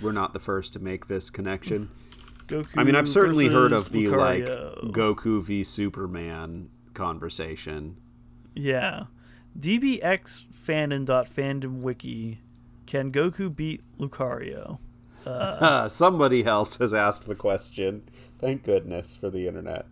we're 0.00 0.12
not 0.12 0.32
the 0.32 0.40
first 0.40 0.72
to 0.74 0.78
make 0.78 1.06
this 1.06 1.30
connection. 1.30 1.90
Goku. 2.46 2.68
I 2.76 2.84
mean, 2.84 2.94
I've 2.94 3.08
certainly 3.08 3.48
heard 3.48 3.72
of 3.72 3.90
the 3.90 4.08
like 4.08 4.46
Goku 4.46 5.42
v 5.42 5.64
Superman 5.64 6.70
conversation. 6.94 7.96
Yeah. 8.54 9.04
DBX 9.58 10.44
fandom.fandom 10.52 11.80
wiki. 11.80 12.40
Can 12.86 13.12
Goku 13.12 13.54
beat 13.54 13.82
Lucario? 13.98 14.78
Ah, 15.26 15.86
somebody 15.88 16.44
else 16.44 16.78
has 16.78 16.94
asked 16.94 17.26
the 17.26 17.34
question. 17.34 18.08
Thank 18.38 18.64
goodness 18.64 19.16
for 19.16 19.30
the 19.30 19.46
internet. 19.46 19.86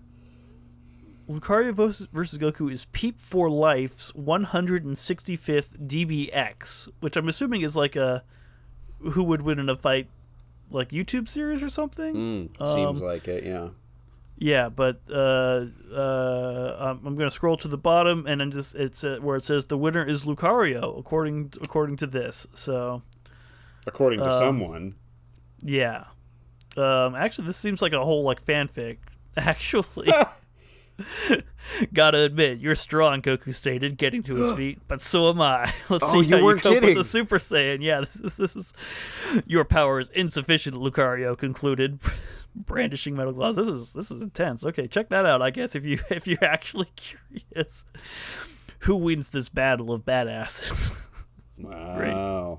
Lucario 1.28 1.74
versus 1.74 2.38
Goku 2.38 2.70
is 2.70 2.84
Peep 2.86 3.18
for 3.18 3.50
Life's 3.50 4.12
165th 4.12 5.86
DBX, 5.86 6.88
which 7.00 7.16
I'm 7.16 7.28
assuming 7.28 7.62
is 7.62 7.76
like 7.76 7.96
a 7.96 8.22
who 9.00 9.24
would 9.24 9.42
win 9.42 9.58
in 9.58 9.68
a 9.68 9.76
fight, 9.76 10.08
like 10.70 10.90
YouTube 10.90 11.28
series 11.28 11.62
or 11.62 11.68
something. 11.68 12.14
Mm, 12.14 12.74
seems 12.74 13.00
like 13.00 13.26
it, 13.26 13.44
yeah. 13.44 13.70
Yeah, 14.39 14.68
but 14.68 15.01
uh, 15.11 15.64
uh, 15.95 16.76
I'm 16.78 17.03
going 17.16 17.20
to 17.28 17.30
scroll 17.30 17.57
to 17.59 17.68
the 17.68 17.78
bottom, 17.78 18.26
and 18.26 18.41
then 18.41 18.51
just 18.51 18.74
it's 18.74 19.03
uh, 19.03 19.16
where 19.22 19.37
it 19.37 19.45
says 19.45 19.66
the 19.66 19.78
winner 19.78 20.05
is 20.07 20.24
Lucario, 20.26 20.99
according 20.99 21.55
according 21.62 21.97
to 21.99 22.07
this. 22.07 22.47
So 22.55 23.03
According 23.87 24.18
to 24.20 24.26
Um, 24.26 24.32
someone. 24.32 24.95
yeah, 25.62 26.05
um, 26.76 27.14
actually, 27.14 27.47
this 27.47 27.57
seems 27.57 27.80
like 27.80 27.93
a 27.95 28.03
whole 28.05 28.24
like 28.24 28.45
fanfic. 28.45 28.99
Actually, 29.39 30.12
gotta 31.93 32.18
admit, 32.20 32.59
you're 32.59 32.74
strong. 32.74 33.22
Goku 33.22 33.55
stated, 33.55 33.97
getting 33.97 34.22
to 34.24 34.34
his 34.34 34.53
feet. 34.57 34.80
But 34.89 35.01
so 35.01 35.28
am 35.30 35.41
I. 35.41 35.72
Let's 35.89 36.05
Oh, 36.09 36.20
see 36.22 36.28
you 36.28 36.37
how 36.37 36.49
you 36.49 36.55
cope 36.57 36.72
kidding. 36.74 36.89
with 36.91 36.97
the 36.99 37.05
Super 37.05 37.39
Saiyan. 37.39 37.82
Yeah, 37.82 38.01
this 38.01 38.16
is 38.16 38.37
this 38.37 38.57
is 38.57 38.72
your 39.47 39.64
power 39.64 40.01
is 40.01 40.09
insufficient. 40.11 40.76
Lucario 40.76 41.37
concluded, 41.37 42.01
brandishing 42.57 43.14
metal 43.14 43.32
gloves. 43.32 43.57
This 43.57 43.68
is 43.68 43.92
this 43.92 44.11
is 44.11 44.22
intense. 44.22 44.64
Okay, 44.64 44.88
check 44.88 45.11
that 45.11 45.26
out. 45.26 45.42
I 45.42 45.50
guess 45.50 45.74
if 45.74 45.84
you 45.84 45.98
if 46.11 46.26
you're 46.26 46.44
actually 46.44 46.88
curious, 46.96 47.84
who 48.80 48.96
wins 48.96 49.30
this 49.30 49.48
battle 49.48 49.92
of 49.92 50.04
badasses? 50.04 50.96
Wow. 51.59 52.59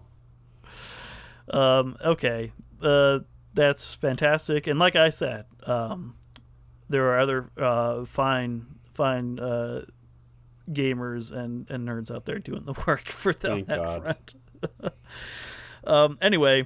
Um, 1.52 1.98
okay, 2.04 2.52
uh, 2.82 3.20
that's 3.54 3.93
fantastic. 3.93 4.66
And 4.66 4.80
like 4.80 4.95
I 4.95 5.10
said, 5.10 5.45
um, 5.68 6.16
there 6.89 7.06
are 7.14 7.20
other 7.20 7.48
uh, 7.58 8.06
fine, 8.06 8.66
fine 8.93 9.38
uh, 9.39 9.86
gamers 10.72 11.32
and, 11.32 11.70
and 11.70 11.88
nerds 11.88 12.10
out 12.10 12.26
there 12.26 12.39
doing 12.39 12.66
the 12.66 12.74
work 12.88 13.08
for 13.08 13.34
them 13.34 13.66
Thank 13.66 13.68
that 13.68 13.86
God. 13.86 14.04
front. 14.04 14.93
um, 15.84 16.18
anyway, 16.20 16.66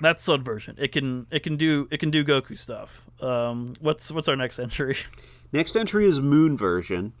that's 0.00 0.22
Sun 0.22 0.42
version. 0.42 0.76
It 0.78 0.92
can 0.92 1.26
it 1.30 1.42
can 1.42 1.56
do 1.56 1.88
it 1.90 1.98
can 1.98 2.10
do 2.10 2.24
Goku 2.24 2.56
stuff. 2.56 3.06
Um, 3.22 3.74
what's 3.80 4.10
what's 4.10 4.28
our 4.28 4.36
next 4.36 4.58
entry? 4.58 4.96
Next 5.52 5.74
entry 5.74 6.06
is 6.06 6.20
Moon 6.20 6.56
version. 6.56 7.12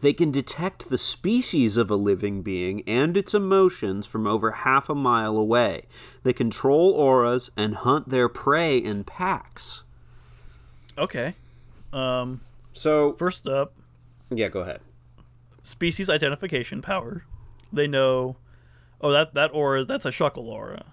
They 0.00 0.12
can 0.12 0.30
detect 0.30 0.88
the 0.88 0.96
species 0.96 1.76
of 1.76 1.90
a 1.90 1.96
living 1.96 2.42
being 2.42 2.82
and 2.86 3.16
its 3.16 3.34
emotions 3.34 4.06
from 4.06 4.26
over 4.26 4.52
half 4.52 4.88
a 4.88 4.94
mile 4.94 5.36
away. 5.36 5.82
They 6.22 6.32
control 6.32 6.92
auras 6.92 7.50
and 7.56 7.74
hunt 7.74 8.08
their 8.08 8.28
prey 8.28 8.78
in 8.78 9.02
packs. 9.04 9.82
okay. 10.96 11.34
Um, 11.92 12.40
So, 12.72 13.14
first 13.14 13.46
up, 13.48 13.74
yeah, 14.30 14.48
go 14.48 14.60
ahead. 14.60 14.80
species 15.62 16.08
identification 16.08 16.80
power. 16.82 17.24
They 17.72 17.88
know. 17.88 18.36
Oh, 19.00 19.10
that 19.10 19.34
that 19.34 19.50
aura 19.52 19.84
that's 19.84 20.06
a 20.06 20.10
shuckle 20.10 20.44
aura. 20.44 20.84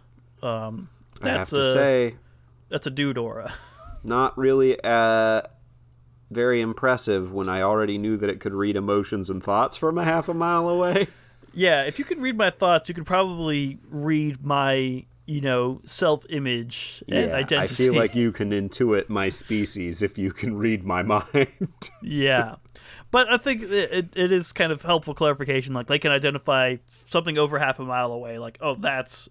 Um, 0.42 0.90
I 1.22 1.30
have 1.30 1.38
that's 1.38 1.50
to 1.52 1.60
a 1.60 1.74
say, 1.74 2.16
that's 2.70 2.88
a 2.88 2.92
dude 2.92 3.18
aura. 3.18 3.54
not 4.04 4.38
really 4.38 4.80
uh, 4.84 5.42
very 6.32 6.62
impressive 6.62 7.32
when 7.34 7.50
I 7.50 7.62
already 7.62 7.98
knew 7.98 8.18
that 8.18 8.30
it 8.30 8.40
could 8.40 8.54
read 8.54 8.76
emotions 8.76 9.30
and 9.30 9.44
thoughts 9.44 9.78
from 9.78 9.98
a 9.98 10.04
half 10.04 10.30
a 10.30 10.34
mile 10.34 10.68
away. 10.68 11.08
yeah, 11.54 11.84
if 11.84 12.00
you 12.00 12.06
could 12.06 12.20
read 12.20 12.38
my 12.38 12.50
thoughts, 12.50 12.90
you 12.90 12.96
could 12.96 13.06
probably 13.06 13.80
read 13.90 14.46
my 14.46 15.06
you 15.26 15.42
know 15.42 15.82
self 15.86 16.26
image 16.30 17.04
and 17.10 17.32
I 17.32 17.40
identity. 17.40 17.74
I 17.74 17.88
feel 17.88 17.94
like 17.94 18.16
you 18.16 18.32
can 18.32 18.52
intuit 18.52 19.10
my 19.10 19.30
species 19.30 20.02
if 20.02 20.18
you 20.18 20.32
can 20.32 20.58
read 20.58 20.84
my 20.84 21.04
mind. 21.28 21.48
yeah. 22.02 22.56
But 23.10 23.32
I 23.32 23.38
think 23.38 23.64
it, 23.64 24.10
it 24.16 24.32
is 24.32 24.52
kind 24.52 24.72
of 24.72 24.82
helpful 24.82 25.14
clarification. 25.14 25.74
Like 25.74 25.88
they 25.88 26.00
can 26.00 26.12
identify 26.12 26.78
something 27.06 27.38
over 27.38 27.58
half 27.58 27.80
a 27.80 27.84
mile 27.86 28.12
away. 28.12 28.38
Like, 28.38 28.58
oh, 28.62 28.76
that's 28.76 29.30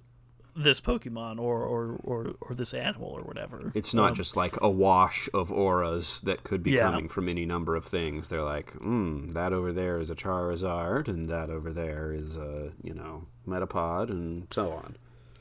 this 0.57 0.81
Pokemon 0.81 1.39
or 1.39 1.63
or, 1.65 2.01
or, 2.03 2.33
or 2.41 2.55
this 2.55 2.73
animal 2.73 3.09
or 3.11 3.21
whatever. 3.23 3.73
It's 3.75 3.93
not 3.93 4.11
Um, 4.11 4.15
just 4.15 4.37
like 4.37 4.57
a 4.63 4.71
wash 4.71 5.29
of 5.35 5.53
auras 5.53 6.21
that 6.23 6.45
could 6.45 6.63
be 6.63 6.73
Yeah. 6.73 6.85
coming 6.85 7.09
from 7.09 7.29
any 7.29 7.45
number 7.45 7.77
of 7.77 7.85
things. 7.85 8.29
They're 8.29 8.43
like, 8.43 8.73
hmm, 8.73 9.29
that 9.29 9.53
over 9.53 9.73
there 9.73 9.99
is 10.01 10.09
a 10.11 10.15
Charizard, 10.15 11.09
and 11.09 11.29
that 11.29 11.51
over 11.51 11.73
there 11.73 12.13
is 12.13 12.37
a, 12.37 12.73
you 12.83 12.95
know, 12.95 13.27
Metapod, 13.47 14.09
and 14.11 14.47
so 14.51 14.73
on. 14.73 14.97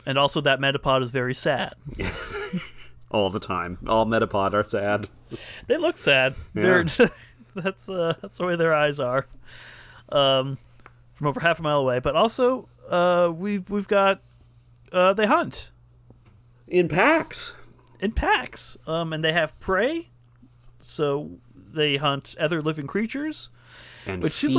and 0.05 0.17
also 0.17 0.41
that 0.41 0.59
Metapod 0.59 1.01
is 1.01 1.11
very 1.11 1.33
sad. 1.33 1.73
All 3.11 3.29
the 3.29 3.39
time. 3.39 3.77
All 3.87 4.05
Metapod 4.05 4.53
are 4.53 4.63
sad. 4.63 5.07
They 5.67 5.77
look 5.77 5.97
sad. 5.97 6.35
They're 6.53 6.83
that's 7.55 7.87
uh, 7.87 8.15
that's 8.21 8.37
the 8.37 8.45
way 8.45 8.55
their 8.55 8.73
eyes 8.73 8.99
are. 8.99 9.27
Um, 10.09 10.57
from 11.13 11.27
over 11.27 11.39
half 11.39 11.59
a 11.59 11.61
mile 11.61 11.79
away. 11.79 11.99
But 11.99 12.15
also, 12.15 12.67
uh, 12.89 13.31
we've 13.33 13.69
we've 13.69 13.87
got 13.87 14.21
uh, 14.91 15.13
they 15.13 15.25
hunt 15.25 15.69
In 16.67 16.87
packs. 16.87 17.53
in 17.99 18.11
packs. 18.11 18.77
Um, 18.87 19.13
and 19.13 19.23
they 19.23 19.33
have 19.33 19.59
prey, 19.59 20.09
so 20.81 21.31
they 21.73 21.97
hunt 21.97 22.35
other 22.39 22.61
living 22.61 22.87
creatures. 22.87 23.49
And 24.07 24.21
Which 24.21 24.33
feel 24.33 24.51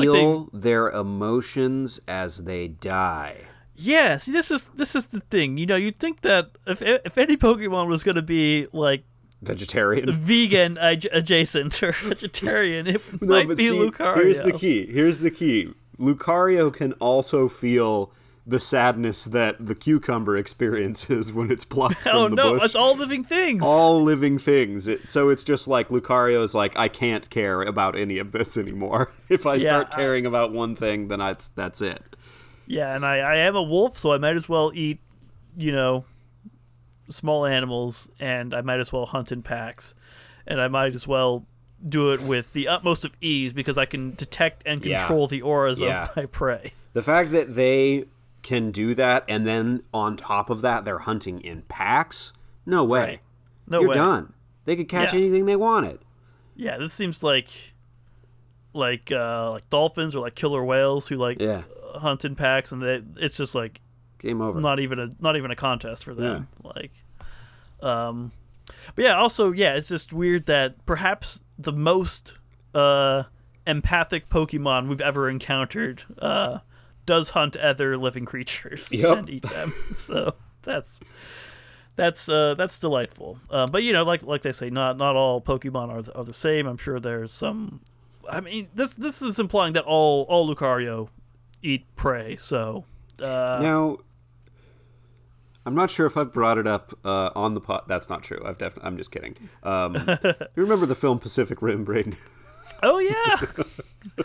like 0.43 0.49
their 0.53 0.91
emotions 0.91 2.01
as 2.09 2.45
they 2.45 2.67
die. 2.69 3.43
Yeah, 3.77 4.19
see, 4.19 4.33
this 4.33 4.51
is 4.51 4.67
this 4.75 4.97
is 4.97 5.07
the 5.09 5.21
thing. 5.21 5.57
You 5.59 5.67
know, 5.67 5.77
you'd 5.77 5.99
think 5.99 6.23
that 6.23 6.51
if 6.67 6.83
if 6.83 7.17
any 7.19 7.37
Pokemon 7.37 7.87
was 7.89 8.03
going 8.03 8.17
to 8.17 8.23
be 8.23 8.67
like 8.73 9.05
Vegetarian. 9.43 10.11
vegan 10.13 10.77
adj- 10.77 11.07
adjacent 11.13 11.81
or 11.83 11.93
vegetarian, 12.03 12.87
it 12.89 13.03
No, 13.23 13.45
might 13.45 13.49
be 13.57 13.69
see, 13.69 13.75
Lucario. 13.79 14.17
Here's 14.17 14.43
the 14.43 14.53
key. 14.53 14.87
Here's 14.87 15.21
the 15.21 15.31
key. 15.31 15.73
Lucario 15.99 16.73
can 16.73 16.95
also 16.95 17.47
feel 17.49 18.11
the 18.49 18.61
sadness 18.61 19.25
that 19.25 19.57
the 19.65 19.75
cucumber 19.75 20.37
experiences 20.37 21.33
when 21.33 21.51
it's 21.51 21.65
plucked 21.65 21.97
from 22.03 22.13
Oh 22.17 22.29
the 22.29 22.35
no, 22.37 22.53
bush. 22.55 22.65
it's 22.67 22.77
all 22.77 22.95
living 22.97 23.25
things. 23.25 23.61
all 23.65 24.03
living 24.05 24.39
things. 24.39 24.87
It, 24.87 25.09
so 25.09 25.31
it's 25.31 25.43
just 25.43 25.67
like 25.67 25.89
Lucario's 25.89 26.55
like, 26.55 26.77
I 26.79 26.87
can't 26.89 27.29
care 27.29 27.63
about 27.63 27.97
any 27.99 28.19
of 28.19 28.31
this 28.33 28.57
anymore. 28.57 29.11
If 29.29 29.45
I 29.47 29.59
start 29.59 29.89
I- 29.93 29.97
caring 29.97 30.27
about 30.27 30.53
one 30.53 30.77
thing, 30.77 31.09
then 31.09 31.19
that's 31.19 31.49
that's 31.49 31.81
it. 31.81 32.01
Yeah, 32.69 32.95
and 32.95 33.05
I, 33.05 33.17
I 33.19 33.37
am 33.39 33.57
a 33.57 33.63
wolf, 33.63 33.99
so 33.99 34.13
I 34.13 34.19
might 34.19 34.37
as 34.37 34.49
well 34.49 34.71
eat, 34.75 35.01
you 35.57 35.73
know, 35.73 36.05
small 37.09 37.47
animals, 37.47 38.09
and 38.21 38.55
I 38.55 38.61
might 38.61 38.81
as 38.81 38.93
well 38.93 39.07
hunt 39.07 39.33
in 39.33 39.43
packs, 39.43 39.95
and 40.47 40.61
I 40.61 40.69
might 40.69 40.95
as 40.95 41.07
well 41.07 41.45
do 41.87 42.13
it 42.13 42.21
with 42.23 42.53
the 42.55 42.69
utmost 42.69 43.05
of 43.05 43.13
ease 43.21 43.53
because 43.53 43.77
I 43.79 43.85
can 43.87 44.15
detect 44.15 44.63
and 44.67 44.85
Yeah. 44.85 44.99
control 44.99 45.27
the 45.29 45.43
auras 45.43 45.81
Yeah. 45.81 46.05
of 46.05 46.17
my 46.17 46.27
prey. 46.27 46.73
The 46.95 47.03
fact 47.03 47.31
that 47.33 47.55
they 47.55 48.07
can 48.47 48.71
do 48.71 48.95
that, 48.95 49.25
and 49.29 49.45
then 49.47 49.83
on 49.93 50.17
top 50.17 50.49
of 50.51 50.61
that, 50.63 50.85
they're 50.85 51.01
hunting 51.01 51.41
in 51.41 51.63
packs. 51.63 52.33
No 52.65 52.85
way. 52.85 53.01
Right. 53.01 53.21
No 53.67 53.81
You're 53.81 53.89
way. 53.91 53.95
done. 53.95 54.33
They 54.65 54.77
could 54.77 54.89
catch 54.89 55.13
Yeah. 55.13 55.19
anything 55.19 55.47
they 55.47 55.57
wanted. 55.57 55.99
Yeah, 56.55 56.79
this 56.79 56.95
seems 56.95 57.23
like 57.23 57.49
like 58.73 59.11
uh 59.11 59.51
like 59.53 59.69
dolphins 59.71 60.15
or 60.15 60.21
like 60.21 60.35
killer 60.35 60.65
whales 60.65 61.09
who 61.09 61.17
like 61.17 61.41
Yeah. 61.41 61.63
hunt 61.97 62.25
in 62.25 62.35
packs 62.37 62.73
and 62.73 62.83
they 62.83 63.03
it's 63.17 63.37
just 63.37 63.55
like 63.55 63.81
Game 64.19 64.41
over. 64.43 64.61
not 64.61 64.81
even 64.81 64.99
a 64.99 65.11
not 65.21 65.37
even 65.37 65.51
a 65.51 65.57
contest 65.57 66.05
for 66.05 66.15
them. 66.15 66.47
Like 66.63 66.93
um 67.83 68.33
but 68.95 69.05
yeah, 69.05 69.17
also 69.17 69.53
yeah, 69.53 69.75
it's 69.77 69.89
just 69.89 70.13
weird 70.13 70.47
that 70.47 70.85
perhaps 70.87 71.41
the 71.59 71.73
most 71.73 72.39
uh 72.75 73.25
empathic 73.67 74.29
Pokemon 74.29 74.89
we've 74.89 75.01
ever 75.01 75.29
encountered 75.31 76.05
uh 76.19 76.59
does 77.07 77.31
hunt 77.31 77.57
other 77.57 77.97
living 77.97 78.25
creatures 78.25 78.89
Yep. 78.93 79.19
and 79.19 79.31
eat 79.31 79.43
them. 79.49 79.73
so 79.93 80.35
that's 80.63 81.01
that's 81.95 82.29
uh, 82.29 82.55
that's 82.55 82.79
delightful. 82.79 83.39
Uh, 83.51 83.67
but 83.67 83.83
you 83.83 83.93
know, 83.93 84.03
like 84.05 84.23
like 84.23 84.43
they 84.43 84.53
say, 84.53 84.69
not 84.71 84.97
not 84.99 85.17
all 85.17 85.41
Pokemon 85.41 85.89
are 85.89 86.03
the, 86.03 86.15
are 86.15 86.25
the 86.25 86.35
same. 86.35 86.67
I'm 86.67 86.77
sure 86.77 87.01
there's 87.01 87.33
some. 87.33 87.81
I 88.29 88.41
mean, 88.41 88.69
this 88.75 88.95
this 88.95 89.23
is 89.23 89.39
implying 89.39 89.73
that 89.75 89.85
all 89.85 90.23
all 90.29 90.53
Lucario 90.53 91.09
eat 91.63 91.87
prey. 91.97 92.37
So 92.37 92.85
uh, 93.23 93.59
Now, 93.63 93.99
I'm 95.65 95.75
not 95.75 95.91
sure 95.91 96.07
if 96.07 96.17
I've 96.17 96.33
brought 96.33 96.59
it 96.59 96.67
up 96.67 96.93
uh, 97.05 97.31
on 97.35 97.55
the 97.55 97.61
pot. 97.61 97.89
That's 97.89 98.09
not 98.11 98.23
true. 98.23 98.43
I've 98.45 98.59
definitely. 98.59 98.89
I'm 98.89 98.97
just 98.97 99.11
kidding. 99.11 99.37
Um, 99.63 99.95
you 100.25 100.35
remember 100.63 100.87
the 100.87 100.95
film 100.95 101.19
Pacific 101.19 101.63
Rim, 101.63 101.85
Braden? 101.85 102.17
Oh 102.83 102.99
yeah, 102.99 104.25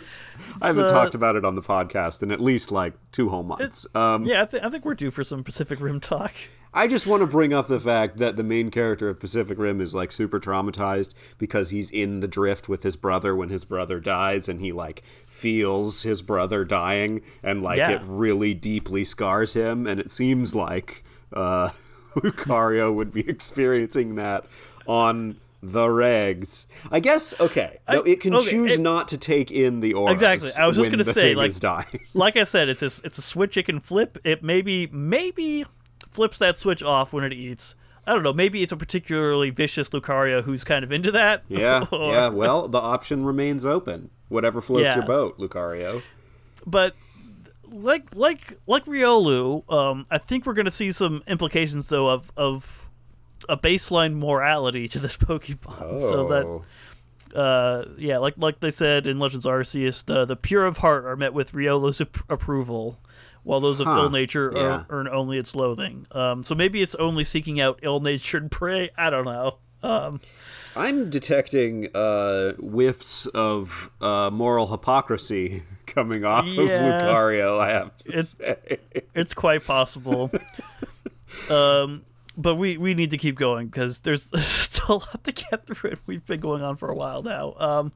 I 0.62 0.66
haven't 0.68 0.84
uh, 0.84 0.88
talked 0.88 1.14
about 1.14 1.36
it 1.36 1.44
on 1.44 1.54
the 1.54 1.62
podcast 1.62 2.22
in 2.22 2.30
at 2.30 2.40
least 2.40 2.70
like 2.70 2.94
two 3.12 3.28
whole 3.28 3.42
months. 3.42 3.86
Um, 3.94 4.24
yeah. 4.24 4.42
I, 4.42 4.44
th- 4.46 4.62
I 4.62 4.70
think 4.70 4.84
we're 4.84 4.94
due 4.94 5.10
for 5.10 5.24
some 5.24 5.42
Pacific 5.44 5.80
Rim 5.80 6.00
talk. 6.00 6.32
I 6.74 6.86
just 6.86 7.06
want 7.06 7.20
to 7.20 7.26
bring 7.26 7.52
up 7.52 7.66
the 7.66 7.78
fact 7.78 8.16
that 8.16 8.36
the 8.36 8.42
main 8.42 8.70
character 8.70 9.10
of 9.10 9.20
Pacific 9.20 9.58
Rim 9.58 9.78
is 9.82 9.94
like 9.94 10.10
super 10.10 10.40
traumatized 10.40 11.12
because 11.36 11.68
he's 11.68 11.90
in 11.90 12.20
the 12.20 12.28
drift 12.28 12.66
with 12.66 12.82
his 12.82 12.96
brother 12.96 13.36
when 13.36 13.50
his 13.50 13.66
brother 13.66 14.00
dies 14.00 14.48
and 14.48 14.58
he 14.58 14.72
like 14.72 15.02
feels 15.26 16.02
his 16.02 16.22
brother 16.22 16.64
dying 16.64 17.20
and 17.42 17.62
like 17.62 17.76
Yeah. 17.76 17.90
it 17.90 18.02
really 18.06 18.54
deeply 18.54 19.04
scars 19.04 19.52
him 19.52 19.86
and 19.86 20.00
it 20.00 20.10
seems 20.10 20.54
like 20.54 21.04
uh 21.34 21.70
Lucario 22.16 22.94
would 22.94 23.10
be 23.12 23.28
experiencing 23.28 24.14
that 24.14 24.46
on 24.86 25.36
the 25.62 25.86
regs. 25.86 26.66
I 26.90 26.98
guess 27.00 27.38
okay. 27.40 27.78
I- 27.86 27.94
no, 27.96 28.02
it 28.02 28.20
can 28.20 28.34
okay, 28.34 28.50
choose 28.50 28.74
it- 28.78 28.80
not 28.80 29.08
to 29.08 29.18
take 29.18 29.50
in 29.50 29.80
the 29.80 29.94
auras. 29.94 30.14
Exactly. 30.14 30.50
I 30.62 30.66
was 30.66 30.76
just 30.76 30.90
gonna 30.90 31.04
say, 31.04 31.34
like- 31.34 31.52
like 32.14 32.36
I 32.36 32.44
said, 32.44 32.68
it's 32.68 32.82
a, 32.82 32.90
it's 33.04 33.18
a 33.18 33.22
switch 33.22 33.56
it 33.56 33.64
can 33.64 33.78
flip. 33.80 34.18
It 34.24 34.42
maybe 34.42 34.88
maybe 34.88 35.64
flips 36.08 36.38
that 36.38 36.56
switch 36.56 36.82
off 36.82 37.12
when 37.12 37.24
it 37.24 37.32
eats. 37.32 37.74
I 38.04 38.14
don't 38.14 38.24
know. 38.24 38.32
Maybe 38.32 38.64
it's 38.64 38.72
a 38.72 38.76
particularly 38.76 39.50
vicious 39.50 39.90
Lucario 39.90 40.42
who's 40.42 40.64
kind 40.64 40.82
of 40.84 40.90
into 40.90 41.12
that. 41.12 41.44
Yeah, 41.48 41.86
Or- 41.92 42.12
yeah. 42.12 42.28
Well, 42.28 42.66
the 42.66 42.80
option 42.80 43.24
remains 43.24 43.64
open. 43.64 44.10
Whatever 44.28 44.60
floats 44.60 44.84
Yeah. 44.86 44.96
your 44.96 45.04
boat, 45.06 45.38
Lucario. 45.38 46.02
But 46.66 46.96
like 47.70 48.14
like 48.16 48.58
like 48.66 48.84
Riolu, 48.86 49.70
um, 49.72 50.06
I 50.10 50.18
think 50.18 50.44
we're 50.46 50.54
gonna 50.54 50.70
see 50.72 50.90
some 50.90 51.22
implications 51.28 51.88
though 51.88 52.08
of 52.08 52.32
of 52.36 52.88
a 53.48 53.56
baseline 53.56 54.14
morality 54.14 54.88
to 54.88 54.98
this 54.98 55.16
Pokemon. 55.18 56.00
So 56.00 56.28
that 56.28 56.44
Oh. 56.44 56.64
uh, 57.40 57.84
yeah, 57.98 58.18
like 58.18 58.34
like 58.36 58.60
they 58.60 58.70
said 58.70 59.06
in 59.06 59.18
Legends 59.18 59.46
Arceus, 59.46 60.04
the 60.04 60.24
the 60.24 60.36
pure 60.36 60.64
of 60.66 60.78
heart 60.78 61.04
are 61.06 61.16
met 61.16 61.32
with 61.34 61.52
Riolu's 61.52 62.00
ap- 62.00 62.18
approval, 62.28 62.98
while 63.42 63.60
those 63.60 63.80
of 63.80 63.86
Huh, 63.86 63.96
ill 64.04 64.10
nature 64.10 64.52
yeah. 64.54 64.84
earn 64.90 65.08
only 65.08 65.38
its 65.38 65.54
loathing. 65.54 66.06
Um, 66.12 66.42
so 66.42 66.54
maybe 66.54 66.82
it's 66.82 66.94
only 66.96 67.24
seeking 67.24 67.60
out 67.60 67.78
ill-natured 67.82 68.50
prey. 68.52 68.90
I 68.98 69.10
don't 69.10 69.24
know. 69.24 69.58
Um, 69.82 70.20
I'm 70.76 71.10
detecting 71.10 71.88
uh, 71.94 72.52
whiffs 72.52 73.26
of 73.26 73.90
uh, 74.00 74.30
moral 74.32 74.68
hypocrisy 74.68 75.64
coming 75.86 76.24
off 76.24 76.46
of 76.46 76.54
Lucario. 76.54 77.58
I 77.58 77.70
have 77.70 77.96
to 77.98 78.08
It's- 78.08 78.36
say. 78.38 78.78
it's 79.14 79.34
quite 79.34 79.64
possible. 79.64 80.30
um, 81.50 82.04
but 82.36 82.56
we, 82.56 82.76
we 82.76 82.94
need 82.94 83.10
to 83.10 83.18
keep 83.18 83.36
going 83.36 83.66
because 83.66 84.00
there's 84.00 84.30
still 84.46 84.96
a 84.96 84.98
lot 84.98 85.24
to 85.24 85.32
get 85.32 85.66
through. 85.66 85.90
And 85.90 86.00
we've 86.06 86.26
been 86.26 86.40
going 86.40 86.62
on 86.62 86.76
for 86.76 86.90
a 86.90 86.94
while 86.94 87.22
now. 87.22 87.54
Um, 87.58 87.92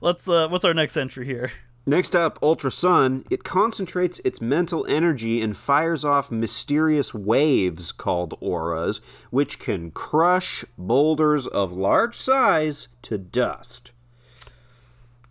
let's 0.00 0.28
uh, 0.28 0.48
what's 0.48 0.64
our 0.64 0.74
next 0.74 0.96
entry 0.96 1.26
here? 1.26 1.52
Next 1.84 2.14
up, 2.14 2.38
Ultra 2.42 2.70
Sun. 2.70 3.24
It 3.28 3.42
concentrates 3.42 4.20
its 4.24 4.40
mental 4.40 4.86
energy 4.88 5.40
and 5.40 5.56
fires 5.56 6.04
off 6.04 6.30
mysterious 6.30 7.12
waves 7.12 7.90
called 7.90 8.38
auras, 8.40 9.00
which 9.30 9.58
can 9.58 9.90
crush 9.90 10.64
boulders 10.78 11.48
of 11.48 11.72
large 11.72 12.14
size 12.14 12.88
to 13.02 13.18
dust. 13.18 13.90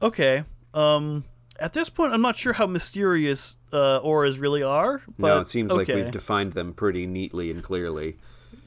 Okay. 0.01 0.43
Um, 0.73 1.23
at 1.57 1.71
this 1.71 1.89
point, 1.89 2.13
I'm 2.13 2.21
not 2.21 2.35
sure 2.35 2.53
how 2.53 2.65
mysterious 2.65 3.57
uh, 3.71 3.97
auras 3.99 4.39
really 4.39 4.63
are. 4.63 5.01
But 5.17 5.27
no, 5.27 5.39
it 5.39 5.47
seems 5.47 5.71
like 5.71 5.87
we've 5.87 6.11
defined 6.11 6.51
them 6.51 6.73
pretty 6.73 7.07
neatly 7.07 7.49
and 7.49 7.63
clearly. 7.63 8.17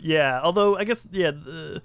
Yeah, 0.07 0.38
although 0.42 0.76
I 0.76 0.84
guess 0.84 1.09
yeah, 1.11 1.30
the, 1.30 1.80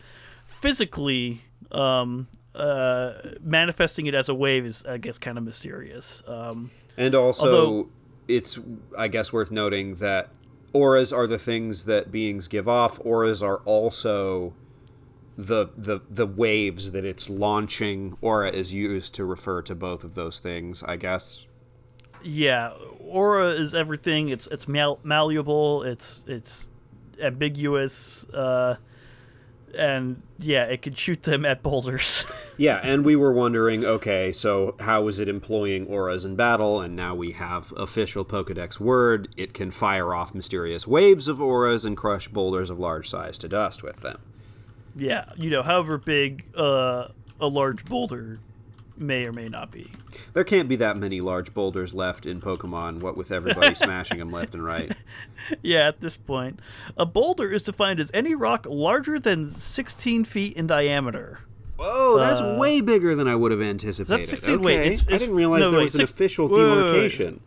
physically, 0.46 1.42
um, 1.72 2.28
uh, 2.54 3.14
manifesting 3.42 4.08
it 4.08 4.14
as 4.14 4.28
a 4.28 4.34
wave 4.34 4.66
is 4.66 4.84
I 4.86 4.98
guess 4.98 5.18
kind 5.18 5.38
of 5.38 5.44
mysterious. 5.46 6.22
Um, 6.28 6.72
And 6.98 7.16
also, 7.16 7.46
Although- 7.46 7.90
it's, 8.28 8.60
I 8.98 9.08
guess, 9.08 9.32
worth 9.32 9.52
noting 9.52 9.96
that 9.96 10.30
auras 10.74 11.14
are 11.14 11.28
the 11.28 11.40
things 11.40 11.86
that 11.86 12.12
beings 12.12 12.48
give 12.50 12.68
off. 12.68 13.00
Auras 13.06 13.42
are 13.42 13.58
also 13.66 14.54
the, 15.38 15.70
the, 15.78 16.02
the 16.10 16.28
waves 16.28 16.92
that 16.92 17.06
it's 17.06 17.30
launching. 17.30 18.18
Aura 18.22 18.52
is 18.52 18.74
used 18.74 19.16
to 19.16 19.24
refer 19.26 19.62
to 19.64 19.74
both 19.74 20.04
of 20.04 20.14
those 20.16 20.40
things, 20.40 20.84
I 20.84 20.98
guess. 20.98 21.46
yeah, 22.22 22.74
aura 23.00 23.48
is 23.48 23.74
everything. 23.74 24.28
It's 24.30 24.46
it's 24.48 24.68
malleable. 24.68 25.84
It's 25.84 26.26
it's 26.28 26.70
ambiguous. 27.22 28.26
Uh, 28.30 28.78
and 29.78 30.22
yeah, 30.40 30.64
it 30.64 30.82
could 30.82 30.98
shoot 30.98 31.24
them 31.24 31.46
at 31.46 31.62
boulders. 31.64 32.26
Yeah, 32.58 32.82
and 32.84 33.06
we 33.06 33.16
were 33.16 33.32
wondering, 33.32 33.86
okay, 33.86 34.34
so 34.34 34.76
how 34.82 35.08
is 35.08 35.22
it 35.22 35.30
employing 35.30 35.88
auras 35.88 36.26
in 36.26 36.36
battle? 36.36 36.82
And 36.82 36.94
now 36.94 37.16
we 37.16 37.32
have 37.32 37.74
official 37.78 38.26
Pokedex 38.26 38.82
word. 38.82 39.30
It 39.38 39.54
can 39.54 39.72
fire 39.72 40.14
off 40.14 40.36
mysterious 40.36 40.86
waves 40.86 41.30
of 41.30 41.40
auras 41.40 41.86
and 41.86 41.96
crush 41.96 42.28
boulders 42.28 42.70
of 42.70 42.78
large 42.78 43.08
size 43.08 43.38
to 43.38 43.48
dust 43.48 43.82
with 43.82 44.02
them. 44.02 44.20
yeah, 44.98 45.32
you 45.38 45.50
know, 45.50 45.64
however 45.64 45.98
big 45.98 46.44
uh, 46.54 47.08
a 47.40 47.48
large 47.48 47.86
boulder 47.86 48.40
may 49.00 49.26
or 49.26 49.32
may 49.32 49.48
not 49.50 49.72
be. 49.72 49.92
There 50.34 50.44
can't 50.44 50.68
be 50.70 50.76
that 50.78 50.98
many 50.98 51.22
large 51.22 51.54
boulders 51.54 51.94
left 51.94 52.26
in 52.26 52.42
Pokemon, 52.42 53.00
what 53.00 53.16
with 53.18 53.32
everybody 53.32 53.74
smashing 53.76 54.20
them 54.20 54.32
left 54.32 54.54
and 54.54 54.64
right. 54.64 54.92
Yeah, 55.62 55.88
at 55.88 56.02
this 56.02 56.18
point, 56.18 56.60
a 56.98 57.06
boulder 57.06 57.52
is 57.52 57.64
defined 57.64 58.00
as 58.00 58.12
any 58.14 58.36
rock 58.36 58.66
larger 58.70 59.20
than 59.20 59.48
16 59.50 60.24
feet 60.26 60.56
in 60.58 60.68
diameter. 60.68 61.40
Whoa, 61.78 62.18
that's 62.20 62.42
way 62.60 62.82
bigger 62.82 63.16
than 63.16 63.28
I 63.28 63.36
would 63.36 63.52
have 63.52 63.62
anticipated. 63.62 64.20
That's 64.22 64.30
16 64.32 64.56
okay. 64.56 64.64
wait, 64.66 64.80
it's- 64.88 65.06
I 65.08 65.18
didn't 65.18 65.36
realize 65.36 65.62
no, 65.62 65.70
there 65.72 65.78
wait, 65.80 65.84
was 65.86 65.96
an 65.96 66.02
official 66.02 66.48
wait, 66.50 66.58
wait, 66.58 66.64
wait, 66.64 66.76
wait. 66.76 66.86
demarcation. 66.88 67.40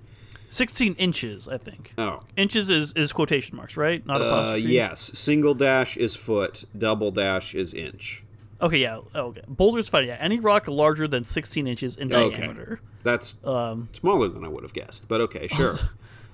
16 0.48 0.94
inches, 0.94 1.48
I 1.48 1.56
think. 1.58 1.94
Oh. 1.96 2.18
Inches 2.36 2.68
is, 2.68 2.92
is 2.92 3.10
quotation 3.12 3.56
marks, 3.56 3.76
right? 3.76 4.04
Not 4.06 4.20
Uh, 4.20 4.24
apostrophe. 4.24 4.60
yes, 4.72 5.00
single 5.18 5.54
dash 5.54 5.96
is 5.96 6.14
foot, 6.14 6.64
double 6.76 7.10
dash 7.10 7.54
is 7.54 7.72
inch. 7.72 8.22
Okay, 8.62 8.78
yeah. 8.78 9.00
Oh, 9.14 9.20
okay. 9.26 9.42
Boulder's 9.48 9.88
fine. 9.88 10.06
Yeah, 10.06 10.16
any 10.20 10.38
rock 10.38 10.68
larger 10.68 11.08
than 11.08 11.24
16 11.24 11.66
inches 11.66 11.96
in 11.96 12.12
Okay. 12.14 12.36
diameter. 12.38 12.80
That's 13.02 13.36
Um, 13.44 13.88
smaller 13.92 14.28
than 14.28 14.44
I 14.44 14.48
would 14.48 14.62
have 14.62 14.72
guessed, 14.72 15.08
but 15.08 15.20
okay, 15.22 15.48
sure. 15.48 15.74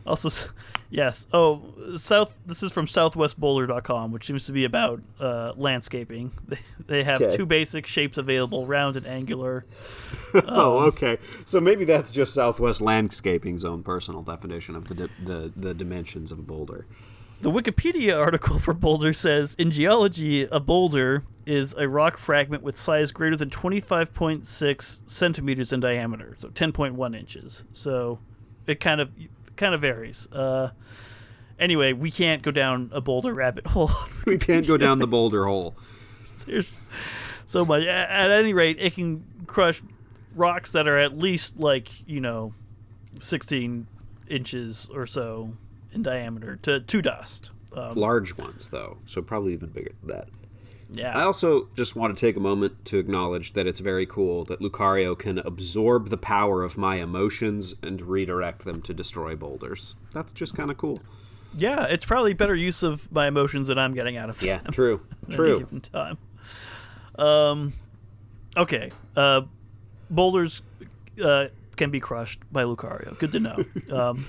Also, 0.07 0.29
s- 0.29 0.49
yes. 0.89 1.26
Oh, 1.35 1.61
south. 1.97 2.33
This 2.47 2.62
is 2.62 2.72
from 2.72 2.87
SouthwestBoulder.com, 2.87 4.11
which 4.11 4.24
seems 4.26 4.47
to 4.47 4.53
be 4.53 4.64
about 4.64 5.03
uh, 5.20 5.53
landscaping. 5.57 6.31
They, 6.49 6.59
they 6.87 7.05
have 7.05 7.20
Okay. 7.20 7.37
two 7.37 7.45
basic 7.45 7.85
shapes 7.87 8.16
available: 8.16 8.66
round 8.66 8.97
and 8.97 9.07
angular. 9.07 9.66
oh, 10.49 10.87
okay. 10.87 11.18
So 11.45 11.61
maybe 11.61 11.85
that's 11.85 12.11
just 12.12 12.33
Southwest 12.35 12.81
Landscaping's 12.81 13.66
own 13.66 13.83
personal 13.83 14.22
definition 14.22 14.76
of 14.76 14.89
the 14.89 14.95
di- 14.95 15.14
the, 15.22 15.53
the 15.55 15.74
dimensions 15.74 16.33
of 16.33 16.39
a 16.39 16.43
boulder. 16.43 16.87
The 17.41 17.53
Wikipedia 17.53 18.18
article 18.18 18.59
for 18.59 18.74
boulder 18.74 19.12
says 19.12 19.55
in 19.55 19.70
geology, 19.70 20.49
a 20.51 20.59
boulder 20.59 21.22
is 21.47 21.72
a 21.74 21.89
rock 21.89 22.18
fragment 22.18 22.64
with 22.64 22.76
size 22.76 23.12
greater 23.12 23.36
than 23.36 23.49
25.6 23.49 25.09
centimeters 25.09 25.72
in 25.72 25.78
diameter, 25.78 26.34
so 26.36 26.49
10.1 26.49 27.16
inches. 27.16 27.64
So 27.72 28.18
it 28.66 28.80
kind 28.80 29.01
of 29.01 29.12
kind 29.55 29.72
of 29.72 29.80
varies. 29.80 30.26
Uh, 30.32 30.70
anyway, 31.61 31.93
we 31.93 32.11
can't 32.11 32.43
go 32.43 32.51
down 32.51 32.91
a 32.93 33.01
boulder 33.01 33.32
rabbit 33.32 33.66
hole. 33.68 33.91
We 34.26 34.36
can't 34.36 34.66
go 34.66 34.76
down 34.76 34.99
the 34.99 35.07
boulder 35.07 35.47
hole. 35.47 35.76
There's 36.47 36.80
so 37.47 37.64
much. 37.64 37.84
At 37.84 38.32
any 38.32 38.53
rate, 38.53 38.78
it 38.80 38.95
can 38.95 39.24
crush 39.47 39.80
rocks 40.34 40.72
that 40.72 40.89
are 40.89 40.99
at 40.99 41.16
least 41.16 41.57
like 41.57 41.89
you 42.09 42.20
know, 42.20 42.53
16 43.20 43.86
inches 44.28 44.91
or 44.93 45.07
so 45.07 45.53
in 45.93 46.03
diameter 46.03 46.57
to 46.62 46.80
to 46.80 47.03
dust. 47.03 47.51
Um, 47.72 47.95
Large 47.95 48.36
ones, 48.39 48.68
though, 48.68 48.99
so 49.05 49.20
probably 49.22 49.53
even 49.53 49.68
bigger 49.68 49.91
than 50.03 50.16
that. 50.16 50.28
yeah. 50.91 51.16
I 51.16 51.22
also 51.22 51.68
just 51.76 51.95
want 51.95 52.16
to 52.16 52.20
take 52.26 52.34
a 52.36 52.41
moment 52.41 52.84
to 52.86 52.99
acknowledge 52.99 53.53
that 53.53 53.66
it's 53.66 53.80
very 53.80 54.07
cool 54.07 54.45
that 54.47 54.61
Lucario 54.61 55.16
can 55.18 55.39
absorb 55.39 56.09
the 56.09 56.16
power 56.16 56.62
of 56.62 56.78
my 56.78 56.97
emotions 56.97 57.74
and 57.82 58.01
redirect 58.01 58.64
them 58.64 58.80
to 58.82 58.95
destroy 58.95 59.36
boulders. 59.36 59.97
That's 60.14 60.32
just 60.32 60.57
kind 60.57 60.70
of 60.70 60.78
cool. 60.78 60.99
Yeah, 61.57 61.84
it's 61.84 62.07
probably 62.07 62.32
better 62.32 62.55
use 62.55 62.82
of 62.82 63.12
my 63.12 63.26
emotions 63.28 63.68
that 63.68 63.78
I'm 63.78 63.93
getting 63.95 64.16
out 64.16 64.30
of 64.30 64.43
Yeah, 64.43 64.59
true. 64.72 65.01
True. 65.30 65.59
given 65.61 65.80
time. 65.82 66.16
Um, 67.18 67.72
okay. 68.57 68.91
Uh, 69.14 69.43
boulders 70.09 70.62
uh, 71.22 71.49
can 71.76 71.91
be 71.91 72.01
crushed 72.01 72.41
by 72.51 72.64
Lucario. 72.64 73.18
Good 73.18 73.32
to 73.32 73.41
know. 73.41 73.64
um, 73.91 74.24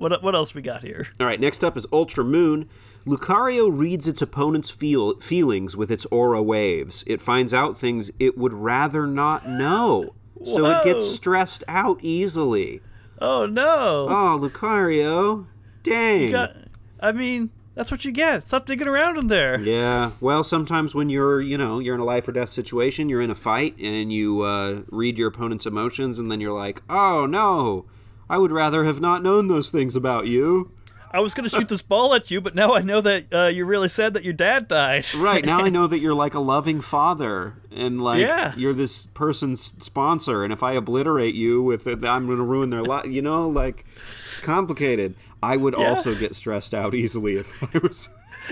what 0.00 0.22
what 0.22 0.34
else 0.34 0.54
we 0.54 0.62
got 0.62 0.82
here? 0.82 1.06
All 1.20 1.26
right, 1.26 1.38
next 1.38 1.62
up 1.62 1.76
is 1.76 1.86
Ultra 1.92 2.24
Moon. 2.24 2.68
Lucario 3.06 3.70
reads 3.70 4.08
its 4.08 4.22
opponent's 4.22 4.70
feel- 4.70 5.18
feelings 5.20 5.76
with 5.76 5.90
its 5.90 6.06
aura 6.06 6.42
waves. 6.42 7.04
It 7.06 7.20
finds 7.20 7.52
out 7.52 7.76
things 7.76 8.10
it 8.18 8.36
would 8.36 8.54
rather 8.54 9.06
not 9.06 9.46
know. 9.46 10.14
So 10.42 10.64
it 10.66 10.84
gets 10.84 11.06
stressed 11.06 11.64
out 11.68 11.98
easily. 12.02 12.80
Oh 13.20 13.44
no! 13.44 14.06
Oh, 14.08 14.38
Lucario. 14.40 15.46
Dang. 15.82 16.30
Got, 16.32 16.56
I 16.98 17.12
mean, 17.12 17.50
that's 17.74 17.90
what 17.90 18.04
you 18.06 18.12
get. 18.12 18.46
Stop 18.46 18.64
digging 18.64 18.88
around 18.88 19.18
in 19.18 19.28
there. 19.28 19.60
Yeah. 19.60 20.12
Well, 20.20 20.42
sometimes 20.42 20.94
when 20.94 21.10
you're, 21.10 21.42
you 21.42 21.58
know, 21.58 21.78
you're 21.78 21.94
in 21.94 22.00
a 22.00 22.04
life 22.04 22.26
or 22.26 22.32
death 22.32 22.48
situation, 22.48 23.10
you're 23.10 23.20
in 23.20 23.30
a 23.30 23.34
fight 23.34 23.78
and 23.78 24.10
you 24.12 24.40
uh, 24.42 24.82
read 24.88 25.18
your 25.18 25.28
opponent's 25.28 25.66
emotions 25.66 26.18
and 26.18 26.30
then 26.30 26.40
you're 26.40 26.56
like, 26.56 26.82
oh 26.88 27.26
no, 27.26 27.84
I 28.30 28.38
would 28.38 28.52
rather 28.52 28.84
have 28.84 29.00
not 29.00 29.22
known 29.22 29.48
those 29.48 29.70
things 29.70 29.96
about 29.96 30.26
you. 30.26 30.70
I 31.12 31.18
was 31.18 31.34
gonna 31.34 31.48
shoot 31.48 31.68
this 31.68 31.82
ball 31.82 32.14
at 32.14 32.30
you, 32.30 32.40
but 32.40 32.54
now 32.54 32.74
I 32.74 32.82
know 32.82 33.00
that 33.00 33.24
uh, 33.34 33.46
you're 33.48 33.66
really 33.66 33.88
sad 33.88 34.14
that 34.14 34.22
your 34.22 34.32
dad 34.32 34.68
died. 34.68 35.12
Right. 35.16 35.44
Now 35.44 35.58
I 35.64 35.68
know 35.76 35.88
that 35.88 35.98
you're 35.98 36.14
like 36.14 36.34
a 36.34 36.38
loving 36.38 36.80
father 36.80 37.54
and 37.72 38.00
like 38.00 38.20
Yeah. 38.20 38.54
you're 38.56 38.72
this 38.72 39.06
person's 39.06 39.60
sponsor. 39.84 40.44
And 40.44 40.52
if 40.52 40.62
I 40.62 40.74
obliterate 40.74 41.34
you 41.34 41.60
with 41.64 41.88
it, 41.88 42.04
I'm 42.04 42.26
going 42.26 42.38
to 42.38 42.44
ruin 42.44 42.70
their 42.70 42.84
life. 42.84 43.06
You 43.06 43.22
know, 43.22 43.48
like 43.48 43.84
it's 44.30 44.38
complicated. 44.40 45.16
I 45.42 45.56
would 45.56 45.74
Yeah. 45.76 45.88
also 45.88 46.14
get 46.14 46.36
stressed 46.36 46.72
out 46.74 46.94
easily 46.94 47.34
if 47.38 47.60
I 47.74 47.78
was. 47.80 48.08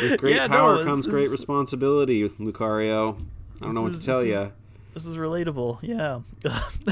With 0.00 0.18
great 0.18 0.36
Yeah, 0.36 0.48
power 0.48 0.76
this 0.78 0.84
comes 0.86 1.06
great 1.06 1.30
responsibility, 1.30 2.28
Lucario. 2.28 3.18
I 3.60 3.64
don't 3.64 3.74
know 3.74 3.82
what 3.82 3.92
to 3.94 4.00
tell 4.00 4.24
you. 4.24 4.52
This 4.94 5.06
is 5.06 5.16
relatable. 5.16 5.78
Yeah, 5.80 6.20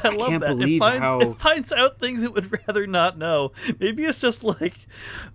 I 0.03 0.09
love 0.09 0.29
can't 0.29 0.41
that. 0.43 0.59
it 0.61 0.79
finds, 0.79 1.01
how- 1.01 1.21
it 1.21 1.35
finds 1.37 1.71
out 1.73 1.99
things 2.01 2.23
it 2.23 2.33
would 2.33 2.51
rather 2.67 2.87
not 2.87 3.19
know. 3.19 3.53
Maybe 3.79 4.05
it's 4.05 4.21
just 4.21 4.43
like, 4.43 4.75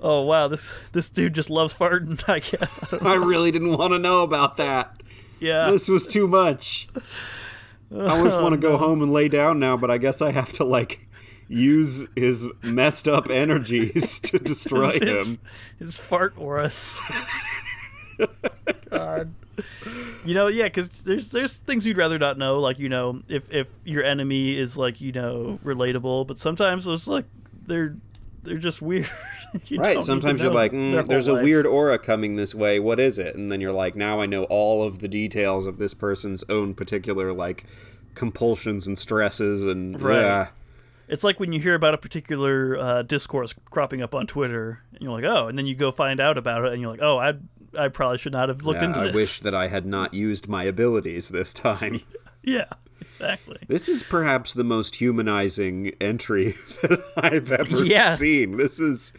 oh 0.01 0.21
wow, 0.21 0.47
this 0.47 0.75
this 0.91 1.09
dude 1.09 1.35
just 1.35 1.49
loves 1.51 1.73
farting. 1.73 2.21
I 2.27 2.39
guess. 2.39 2.91
I. 2.93 2.97
I 3.11 3.15
really 3.15 3.51
didn't 3.51 3.77
want 3.77 3.91
to 3.93 3.99
know 3.99 4.23
about 4.23 4.57
that. 4.57 5.01
Yeah. 5.39 5.69
This 5.69 5.87
was 5.89 6.07
too 6.07 6.27
much. 6.27 6.87
I 7.95 8.23
just 8.23 8.41
want 8.41 8.53
to 8.53 8.57
go 8.57 8.77
home 8.77 9.03
and 9.03 9.13
lay 9.13 9.27
down 9.29 9.59
now, 9.59 9.77
but 9.77 9.91
I 9.91 9.99
guess 9.99 10.21
I 10.21 10.31
have 10.31 10.51
to 10.53 10.63
like 10.63 11.07
use 11.47 12.07
his 12.15 12.47
messed 12.63 13.07
up 13.07 13.29
energies 13.29 14.17
to 14.21 14.39
destroy 14.39 14.97
him. 14.99 15.37
his 15.77 15.95
fart 15.95 16.33
auras. 16.37 16.99
God. 18.89 19.33
You 20.25 20.33
know, 20.33 20.47
yeah, 20.47 20.63
because 20.65 20.89
there's 20.89 21.29
there's 21.31 21.55
things 21.55 21.85
you'd 21.85 21.97
rather 21.97 22.17
not 22.19 22.37
know, 22.37 22.59
like 22.59 22.79
you 22.79 22.89
know, 22.89 23.21
if 23.27 23.51
if 23.53 23.69
your 23.83 24.03
enemy 24.03 24.57
is 24.57 24.77
like 24.77 24.99
you 25.01 25.11
know 25.11 25.59
relatable, 25.63 26.27
but 26.27 26.39
sometimes 26.39 26.87
it's 26.87 27.07
like 27.07 27.25
they're 27.67 27.95
they're 28.43 28.57
just 28.57 28.81
weird. 28.81 29.09
Right. 29.71 30.03
Sometimes 30.03 30.41
you're 30.41 30.51
like, 30.51 30.73
mm, 30.73 31.07
there's 31.07 31.29
a 31.29 31.33
lives. 31.33 31.43
weird 31.45 31.65
aura 31.65 31.97
coming 31.97 32.35
this 32.35 32.53
way. 32.53 32.77
What 32.77 32.99
is 32.99 33.17
it? 33.17 33.35
And 33.37 33.49
then 33.49 33.61
you're 33.61 33.71
like, 33.71 33.95
now 33.95 34.19
I 34.19 34.25
know 34.25 34.43
all 34.45 34.83
of 34.83 34.99
the 34.99 35.07
details 35.07 35.65
of 35.65 35.77
this 35.77 35.93
person's 35.93 36.43
own 36.49 36.73
particular 36.73 37.31
like 37.31 37.63
compulsions 38.15 38.85
and 38.85 38.99
stresses 38.99 39.63
and 39.63 39.99
Right. 40.01 40.19
yeah. 40.21 40.47
It's 41.07 41.23
like 41.23 41.39
when 41.39 41.53
you 41.53 41.59
hear 41.61 41.75
about 41.75 41.93
a 41.93 41.97
particular 41.97 42.77
uh, 42.77 43.01
discourse 43.03 43.53
cropping 43.69 44.01
up 44.01 44.13
on 44.13 44.27
Twitter, 44.27 44.81
and 44.91 45.01
you're 45.03 45.11
like, 45.11 45.23
oh, 45.23 45.47
and 45.47 45.57
then 45.57 45.67
you 45.67 45.75
go 45.75 45.89
find 45.91 46.19
out 46.19 46.37
about 46.37 46.65
it, 46.65 46.73
and 46.73 46.81
you're 46.81 46.89
like, 46.91 47.01
oh, 47.01 47.17
I 47.17 47.35
I 47.77 47.87
probably 47.89 48.17
should 48.17 48.33
not 48.33 48.49
have 48.49 48.63
looked 48.63 48.81
Yeah, 48.81 48.87
into 48.87 48.99
this. 49.01 49.13
I 49.13 49.15
wish 49.15 49.39
that 49.41 49.53
I 49.53 49.67
had 49.67 49.85
not 49.85 50.13
used 50.13 50.47
my 50.47 50.63
abilities 50.63 51.29
this 51.29 51.53
time. 51.53 52.01
Yeah, 52.47 52.65
exactly. 53.01 53.57
This 53.67 53.89
is 53.89 54.03
perhaps 54.03 54.53
the 54.53 54.63
most 54.63 54.97
humanizing 54.97 55.93
entry 55.99 56.51
that 56.83 57.03
I've 57.17 57.51
ever 57.51 57.83
Yeah. 57.85 58.13
seen. 58.13 58.57
This 58.57 58.79
is 58.79 59.13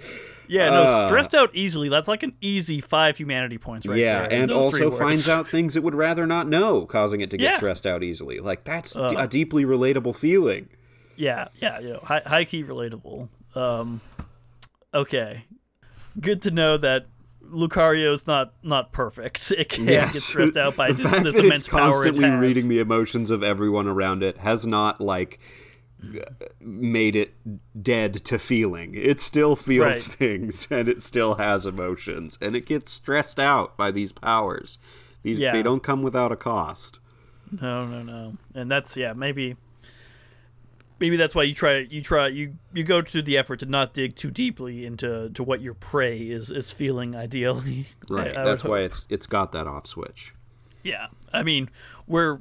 Yeah, 0.47 0.71
no, 0.71 0.83
Uh, 0.85 1.07
stressed 1.09 1.35
out 1.35 1.51
easily. 1.53 1.89
That's 1.89 2.07
like 2.07 2.23
an 2.23 2.35
easy 2.41 2.81
five 2.81 3.17
humanity 3.19 3.59
points 3.59 3.85
right 3.85 3.99
yeah, 3.99 4.29
there. 4.29 4.43
and 4.43 4.53
also 4.53 4.93
finds 4.93 5.29
out 5.29 5.49
things 5.49 5.75
it 5.75 5.83
would 5.83 5.97
rather 5.97 6.25
not 6.25 6.47
know, 6.49 6.87
causing 6.87 7.21
it 7.21 7.31
to 7.31 7.37
get 7.37 7.51
Yeah. 7.51 7.57
stressed 7.57 7.85
out 7.85 8.05
easily. 8.05 8.39
Like 8.39 8.63
that's 8.63 8.93
d- 8.93 9.01
a 9.19 9.27
deeply 9.27 9.65
relatable 9.65 10.15
feeling. 10.15 10.69
Yeah, 11.17 11.49
yeah, 11.61 11.81
you 11.81 11.89
know, 11.95 12.01
high, 12.05 12.23
high 12.25 12.45
key 12.45 12.63
relatable. 12.63 13.29
Um, 13.57 14.01
okay, 14.95 15.47
good 16.21 16.43
to 16.43 16.53
know 16.53 16.77
that 16.77 17.07
Lucario's 17.53 18.27
not 18.27 18.53
not 18.63 18.93
perfect. 18.93 19.53
It 19.59 19.69
can 19.69 19.87
get 19.87 20.15
stressed 20.15 20.57
out 20.57 20.77
by 20.77 20.89
the 20.93 21.03
this, 21.03 21.11
fact 21.11 21.25
this 21.25 21.35
that 21.35 21.45
immense 21.45 21.63
it's 21.63 21.69
power 21.69 21.89
it 21.89 21.93
constantly 21.93 22.25
has. 22.31 22.41
reading 22.41 22.69
the 22.69 22.79
emotions 22.81 23.31
of 23.31 23.43
everyone 23.43 23.87
around 23.87 24.23
it 24.23 24.39
has 24.39 24.67
not 24.67 25.01
like 25.01 25.39
uh, 26.05 26.21
made 26.61 27.17
it 27.17 27.35
dead 27.83 28.15
to 28.27 28.39
feeling. 28.39 28.95
It 28.95 29.21
still 29.21 29.57
feels 29.57 29.85
Right. 29.87 29.99
things 29.99 30.69
and 30.71 30.89
it 30.89 31.01
still 31.03 31.35
has 31.37 31.67
emotions 31.67 32.39
and 32.41 32.55
it 32.55 32.67
gets 32.67 32.93
stressed 32.93 33.41
out 33.41 33.77
by 33.77 33.91
these 33.91 34.13
powers. 34.13 34.79
These 35.23 35.41
Yeah. 35.41 35.53
they 35.53 35.63
don't 35.63 35.83
come 35.83 36.03
without 36.03 36.33
a 36.33 36.37
cost. 36.37 37.01
No, 37.63 37.87
no, 37.87 38.03
no. 38.03 38.35
And 38.55 38.71
that's 38.71 38.97
yeah, 38.97 39.13
maybe 39.13 39.57
maybe 40.99 41.17
that's 41.17 41.35
why 41.35 41.43
you 41.43 41.55
try 41.55 41.79
you 41.79 42.01
try 42.03 42.29
you 42.29 42.55
you 42.73 42.85
go 42.85 43.03
to 43.03 43.23
the 43.23 43.37
effort 43.39 43.61
to 43.61 43.67
not 43.67 43.93
dig 43.95 44.15
too 44.17 44.31
deeply 44.31 44.87
into 44.87 45.31
to 45.31 45.43
what 45.43 45.61
your 45.61 45.75
prey 45.75 46.19
is 46.19 46.51
is 46.51 46.71
feeling 46.71 47.15
ideally. 47.17 47.87
Right. 48.09 48.37
I- 48.37 48.43
I 48.43 48.45
That's 48.45 48.63
why 48.65 48.79
hope. 48.81 48.87
it's 48.87 49.07
it's 49.11 49.27
got 49.27 49.53
that 49.53 49.67
off 49.67 49.87
switch. 49.87 50.33
Yeah. 50.83 51.09
I 51.33 51.43
mean, 51.43 51.69
we're 52.07 52.41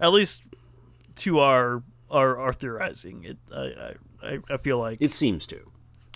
at 0.00 0.12
least 0.12 0.42
to 1.16 1.38
our 1.40 1.82
our, 2.10 2.36
our 2.38 2.52
theorizing. 2.52 3.24
It 3.24 3.38
I, 3.54 3.94
I 4.22 4.38
I 4.50 4.56
feel 4.56 4.78
like 4.78 4.98
It 5.00 5.12
seems 5.12 5.46
to. 5.48 5.60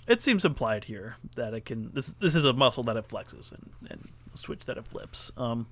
it 0.07 0.21
seems 0.21 0.45
implied 0.45 0.85
here 0.85 1.15
that 1.35 1.53
it 1.53 1.65
can 1.65 1.91
this 1.93 2.07
this 2.19 2.33
is 2.35 2.45
a 2.45 2.53
muscle 2.53 2.83
that 2.83 2.97
it 2.97 3.07
flexes 3.07 3.51
and, 3.51 3.69
and 3.89 4.09
a 4.33 4.37
switch 4.37 4.65
that 4.65 4.77
it 4.77 4.87
flips. 4.87 5.31
Um, 5.37 5.67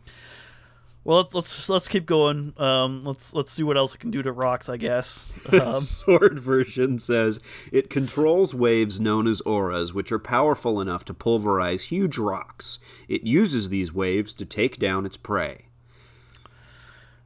well, 1.05 1.17
let's 1.19 1.33
let's 1.33 1.69
let's 1.69 1.87
keep 1.87 2.05
going. 2.05 2.53
Um, 2.57 3.01
let's 3.05 3.33
let's 3.33 3.51
see 3.51 3.63
what 3.63 3.77
else 3.77 3.95
it 3.95 3.99
can 3.99 4.11
do 4.11 4.21
to 4.21 4.31
rocks. 4.33 4.67
I 4.67 4.75
guess. 4.77 5.31
Um, 5.53 5.79
Sword 5.81 6.39
version 6.39 6.97
says 6.99 7.39
it 7.71 7.89
controls 7.89 8.53
waves 8.55 8.99
known 8.99 9.27
as 9.27 9.39
auras, 9.41 9.93
which 9.93 10.11
are 10.11 10.19
powerful 10.19 10.81
enough 10.81 11.05
to 11.05 11.13
pulverize 11.13 11.83
huge 11.85 12.17
rocks. 12.17 12.79
It 13.07 13.23
uses 13.23 13.69
these 13.69 13.93
waves 13.93 14.33
to 14.33 14.45
take 14.45 14.77
down 14.79 15.05
its 15.05 15.15
prey. 15.17 15.67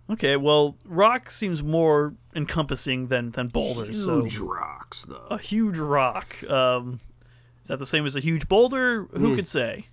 okay. 0.10 0.36
Well, 0.36 0.76
rock 0.86 1.30
seems 1.32 1.64
more 1.64 2.14
encompassing 2.36 3.08
than 3.08 3.32
than 3.32 3.48
boulders. 3.48 4.04
So 4.06 4.22
Huge 4.24 4.38
rocks, 4.40 5.06
though. 5.06 5.28
a 5.32 5.38
huge 5.38 5.78
rock. 5.78 6.44
Um, 6.50 6.98
is 7.64 7.70
that 7.70 7.80
the 7.80 7.86
same 7.86 8.06
as 8.06 8.16
a 8.16 8.20
huge 8.20 8.48
boulder? 8.50 9.04
Who 9.14 9.36
could 9.36 9.48
say? 9.48 9.86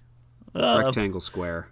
Uh, 0.54 0.82
Rectangle 0.84 1.20
square. 1.20 1.68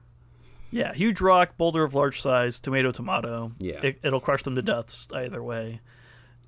Yeah, 0.74 0.92
huge 0.92 1.20
rock, 1.20 1.56
boulder 1.56 1.84
of 1.84 1.94
large 1.94 2.20
size, 2.20 2.58
tomato, 2.58 2.90
tomato. 2.90 3.52
Yeah. 3.58 3.80
it, 3.82 4.00
it'll 4.02 4.20
crush 4.20 4.42
them 4.42 4.56
to 4.56 4.62
death 4.62 5.06
either 5.14 5.42
way, 5.42 5.80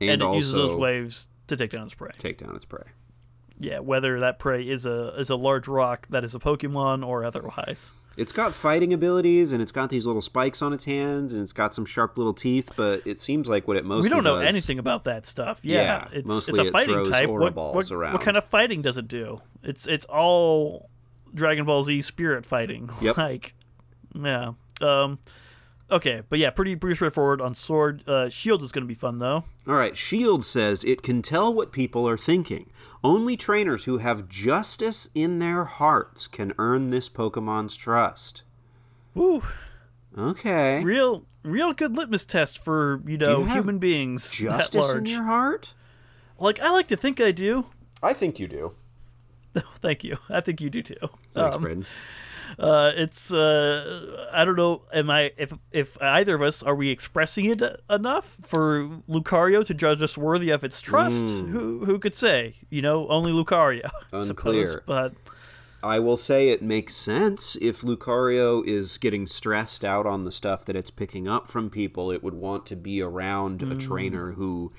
And, 0.01 0.11
and, 0.11 0.23
it 0.23 0.35
uses 0.35 0.53
those 0.55 0.75
waves 0.75 1.29
to 1.47 1.57
take 1.57 1.71
down 1.71 1.85
its 1.85 1.95
prey. 1.95 2.11
take 2.19 2.39
down 2.39 2.57
its 2.57 2.65
prey. 2.65 2.83
Yeah, 3.59 3.79
whether 3.79 4.19
that 4.21 4.39
prey 4.39 4.69
is 4.69 4.85
a 4.85 5.15
is 5.19 5.31
a 5.31 5.37
large 5.37 5.67
rock 5.69 6.07
that 6.11 6.25
is 6.25 6.35
a 6.35 6.39
Pokemon 6.39 7.07
or 7.07 7.25
otherwise. 7.25 7.93
It's 8.17 8.33
got 8.33 8.53
fighting 8.55 8.93
abilities, 8.95 9.53
and 9.53 9.61
it's 9.63 9.73
got 9.73 9.91
these 9.91 10.07
little 10.07 10.23
spikes 10.23 10.61
on 10.63 10.73
its 10.73 10.85
hands, 10.85 11.33
and 11.35 11.43
it's 11.43 11.53
got 11.53 11.73
some 11.75 11.85
sharp 11.85 12.17
little 12.19 12.33
teeth. 12.35 12.73
But 12.77 13.07
it 13.07 13.21
seems 13.21 13.49
like 13.49 13.69
what 13.69 13.77
it 13.77 13.85
mostly 13.85 14.09
we 14.11 14.15
don't 14.15 14.25
know 14.25 14.41
does- 14.41 14.49
anything 14.51 14.79
about 14.79 15.05
that 15.05 15.25
stuff. 15.27 15.61
Yeah, 15.63 15.81
Yeah, 15.83 16.09
it's 16.19 16.27
mostly 16.29 16.53
it's 16.53 16.59
a 16.59 16.67
it 16.67 16.73
fighting 16.73 17.05
type. 17.05 17.29
What, 17.31 17.55
balls 17.55 17.75
what, 17.75 17.91
around. 17.97 18.15
what 18.15 18.23
kind 18.23 18.37
of 18.37 18.45
fighting 18.45 18.83
does 18.83 18.97
it 18.99 19.07
do? 19.07 19.41
It's 19.63 19.87
it's 19.87 20.05
all 20.07 20.89
Dragon 21.35 21.65
Ball 21.67 21.83
Z 21.85 22.03
spirit 22.03 22.45
fighting. 22.45 22.91
Yep. 23.03 23.17
like, 23.19 23.55
yeah. 24.21 24.53
Um, 24.81 25.19
okay, 25.91 26.23
but 26.29 26.39
yeah, 26.39 26.51
pretty 26.51 26.77
pretty 26.77 26.95
straightforward 26.97 27.41
on 27.41 27.55
sword. 27.55 28.03
Uh, 28.09 28.29
shield 28.29 28.63
is 28.63 28.73
going 28.73 28.83
to 28.85 28.89
be 28.89 28.95
fun 28.95 29.19
though. 29.19 29.45
All 29.67 29.75
right, 29.75 29.97
Shield 29.97 30.45
says 30.45 30.85
it 30.85 31.03
can 31.03 31.23
tell 31.23 31.53
what 31.53 31.73
people 31.73 32.09
are 32.09 32.17
thinking. 32.17 32.71
Only 33.03 33.37
trainers 33.37 33.85
who 33.85 33.99
have 33.99 34.29
justice 34.29 35.09
in 35.15 35.39
their 35.39 35.65
hearts 35.65 36.27
can 36.27 36.53
earn 36.59 36.91
this 36.91 37.09
Pokemon's 37.09 37.77
trust. 37.77 38.43
Woo. 39.15 39.43
Okay. 40.17 40.83
real 40.83 41.25
real 41.43 41.73
good 41.73 41.97
litmus 41.97 42.25
test 42.25 42.63
for 42.63 43.03
you 43.07 43.19
know 43.19 43.41
you 43.41 43.45
have 43.47 43.57
human 43.59 43.79
beings 43.79 44.33
at 44.35 44.39
Justice 44.41 44.93
in 44.95 45.07
your 45.07 45.25
heart? 45.25 45.75
Like 46.39 46.59
I 46.61 46.71
like 46.71 46.89
to 46.89 46.97
think 46.97 47.21
I 47.21 47.33
do. 47.33 47.67
I 48.03 48.13
think 48.13 48.39
you 48.39 48.47
do. 48.49 48.73
Thank 49.81 50.05
you. 50.05 50.19
I 50.29 50.41
think 50.41 50.61
you 50.61 50.69
do 50.71 50.83
too. 50.83 50.97
Thanks, 51.35 51.57
Um, 51.57 51.63
Braden. 51.63 51.87
Uh, 52.59 52.93
it's 52.95 53.33
uh, 53.33 54.29
I 54.33 54.45
don't 54.45 54.57
know. 54.57 54.83
Am 54.93 55.11
I 55.11 55.33
if 55.37 55.53
if 55.73 56.01
either 56.01 56.35
of 56.35 56.43
us 56.43 56.63
are 56.63 56.75
we 56.75 56.91
expressing 56.91 57.47
it 57.47 57.63
enough 57.91 58.37
for 58.43 58.89
Lucario 59.09 59.65
to 59.65 59.75
judge 59.75 60.03
us 60.03 60.17
worthy 60.17 60.51
of 60.51 60.65
its 60.65 60.81
trust? 60.81 61.25
Who 61.25 61.85
who 61.85 61.99
could 61.99 62.15
say? 62.15 62.57
You 62.71 62.83
know, 62.83 63.09
only 63.09 63.33
Lucario. 63.33 63.89
I 64.13 64.21
suppose. 64.21 64.31
Unclear. 64.31 64.83
But 64.87 65.15
I 65.83 65.99
will 65.99 66.17
say 66.17 66.49
it 66.49 66.63
makes 66.63 66.95
sense 66.95 67.57
if 67.61 67.83
Lucario 67.83 68.67
is 68.67 68.99
getting 68.99 69.27
stressed 69.27 69.85
out 69.85 70.07
on 70.07 70.25
the 70.25 70.33
stuff 70.33 70.65
that 70.65 70.77
it's 70.77 70.91
picking 70.91 71.29
up 71.29 71.49
from 71.49 71.71
people. 71.71 72.11
It 72.11 72.23
would 72.23 72.35
want 72.35 72.67
to 72.67 72.77
be 72.77 73.01
around 73.01 73.63
a 73.63 73.77
trainer 73.77 74.33
who 74.33 74.73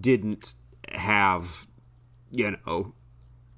didn't 0.00 0.54
have, 0.92 1.66
you 2.30 2.56
know, 2.66 2.94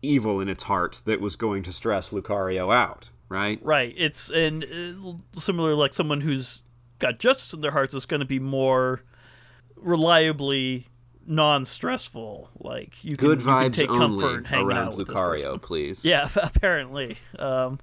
evil 0.05 0.40
in 0.40 0.48
its 0.48 0.64
heart 0.64 1.02
that 1.05 1.20
was 1.20 1.36
going 1.36 1.62
to 1.64 1.72
stress 1.72 2.11
Lucario 2.11 2.74
out, 2.74 3.11
right? 3.28 3.59
right, 3.62 3.94
it's 3.96 4.30
and 4.30 4.64
uh, 4.64 5.38
similar 5.38 5.74
like 5.74 5.94
someone 5.94 6.20
who's 6.20 6.62
got 6.98 7.18
justice 7.18 7.52
in 7.52 7.61
their 7.61 7.72
hearts 7.72 7.94
is 7.94 8.07
going 8.07 8.20
to 8.20 8.26
be 8.26 8.38
more 8.38 9.02
reliably 9.76 10.86
non-stressful. 11.26 12.50
Like 12.59 13.02
you 13.05 13.16
can, 13.16 13.28
Good 13.28 13.40
you 13.40 13.46
can 13.46 13.72
take 13.72 13.90
only 13.90 14.22
comfort 14.22 14.46
hanging 14.46 14.66
around 14.66 14.88
out. 14.88 14.94
Lucario, 14.94 15.61
please. 15.61 16.05
Yeah, 16.14 16.28
apparently. 16.36 17.18
Um, 17.38 17.78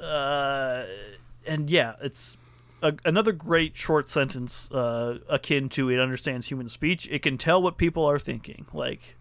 uh, 0.00 0.84
and 1.46 1.70
yeah, 1.70 1.94
it's 2.02 2.36
a, 2.82 2.94
another 3.04 3.32
great 3.32 3.76
short 3.76 4.08
sentence 4.08 4.70
uh, 4.70 5.18
akin 5.28 5.68
to 5.70 5.90
it 5.90 6.00
understands 6.00 6.48
human 6.48 6.68
speech. 6.68 7.08
It 7.10 7.22
can 7.22 7.38
tell 7.38 7.60
what 7.60 7.78
people 7.78 8.04
are 8.04 8.18
thinking. 8.18 8.66
Like 8.72 9.16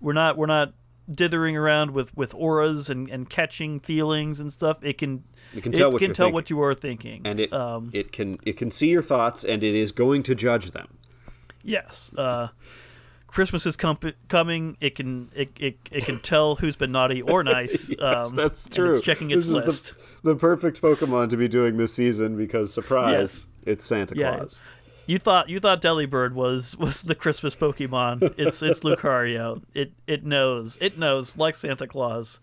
we're 0.00 0.12
not 0.12 0.36
we're 0.36 0.46
not 0.46 0.74
dithering 1.10 1.56
around 1.56 1.90
with, 1.90 2.16
with 2.16 2.34
auras 2.34 2.88
and, 2.88 3.08
and 3.10 3.28
catching 3.28 3.78
feelings 3.80 4.40
and 4.40 4.52
stuff. 4.52 4.78
It 4.82 4.98
can 4.98 5.24
It 5.54 5.62
can 5.62 5.72
tell 5.72 5.88
it 5.88 5.92
what 5.94 5.98
can 6.00 6.14
tell 6.14 6.26
thinking. 6.26 6.34
what 6.34 6.50
you 6.50 6.62
are 6.62 6.74
thinking. 6.74 7.22
and 7.24 7.40
it 7.40 7.52
um, 7.52 7.90
it 7.92 8.12
can 8.12 8.36
it 8.44 8.56
can 8.56 8.70
see 8.70 8.88
your 8.90 9.02
thoughts 9.02 9.44
and 9.44 9.62
it 9.62 9.74
is 9.74 9.92
going 9.92 10.22
to 10.24 10.34
judge 10.34 10.70
them. 10.70 10.88
Yes. 11.62 12.10
Uh, 12.16 12.48
Christmas 13.26 13.66
is 13.66 13.76
com- 13.76 13.98
coming. 14.28 14.76
It 14.80 14.94
can 14.94 15.28
it, 15.34 15.50
it, 15.58 15.76
it 15.90 16.04
can 16.04 16.20
tell 16.20 16.54
who's 16.56 16.76
been 16.76 16.92
naughty 16.92 17.20
or 17.20 17.42
nice. 17.44 17.90
um, 18.00 18.36
true. 18.70 18.96
It's 18.96 19.00
checking 19.00 19.30
its 19.32 19.46
this 19.48 19.54
list. 19.64 19.68
is 19.68 19.94
the, 20.22 20.34
the 20.34 20.36
perfect 20.36 20.80
Pokemon 20.80 21.30
to 21.30 21.36
be 21.36 21.48
doing 21.48 21.76
this 21.76 21.92
season 21.94 22.36
because 22.36 22.72
surprise, 22.72 23.48
it's 23.66 23.84
Santa 23.84 24.14
Yeah. 24.16 24.36
Claus. 24.36 24.60
You 25.06 25.18
thought 25.18 25.48
you 25.48 25.60
thought 25.60 25.82
Delibird 25.82 26.32
was 26.32 26.76
was 26.76 27.02
the 27.02 27.14
Christmas 27.14 27.54
Pokemon. 27.54 28.34
It's 28.38 28.62
it's 28.62 28.80
Lucario. 28.80 29.62
It 29.74 29.92
it 30.06 30.24
knows 30.24 30.78
it 30.80 30.98
knows 30.98 31.36
like 31.36 31.54
Santa 31.54 31.86
Claus, 31.86 32.40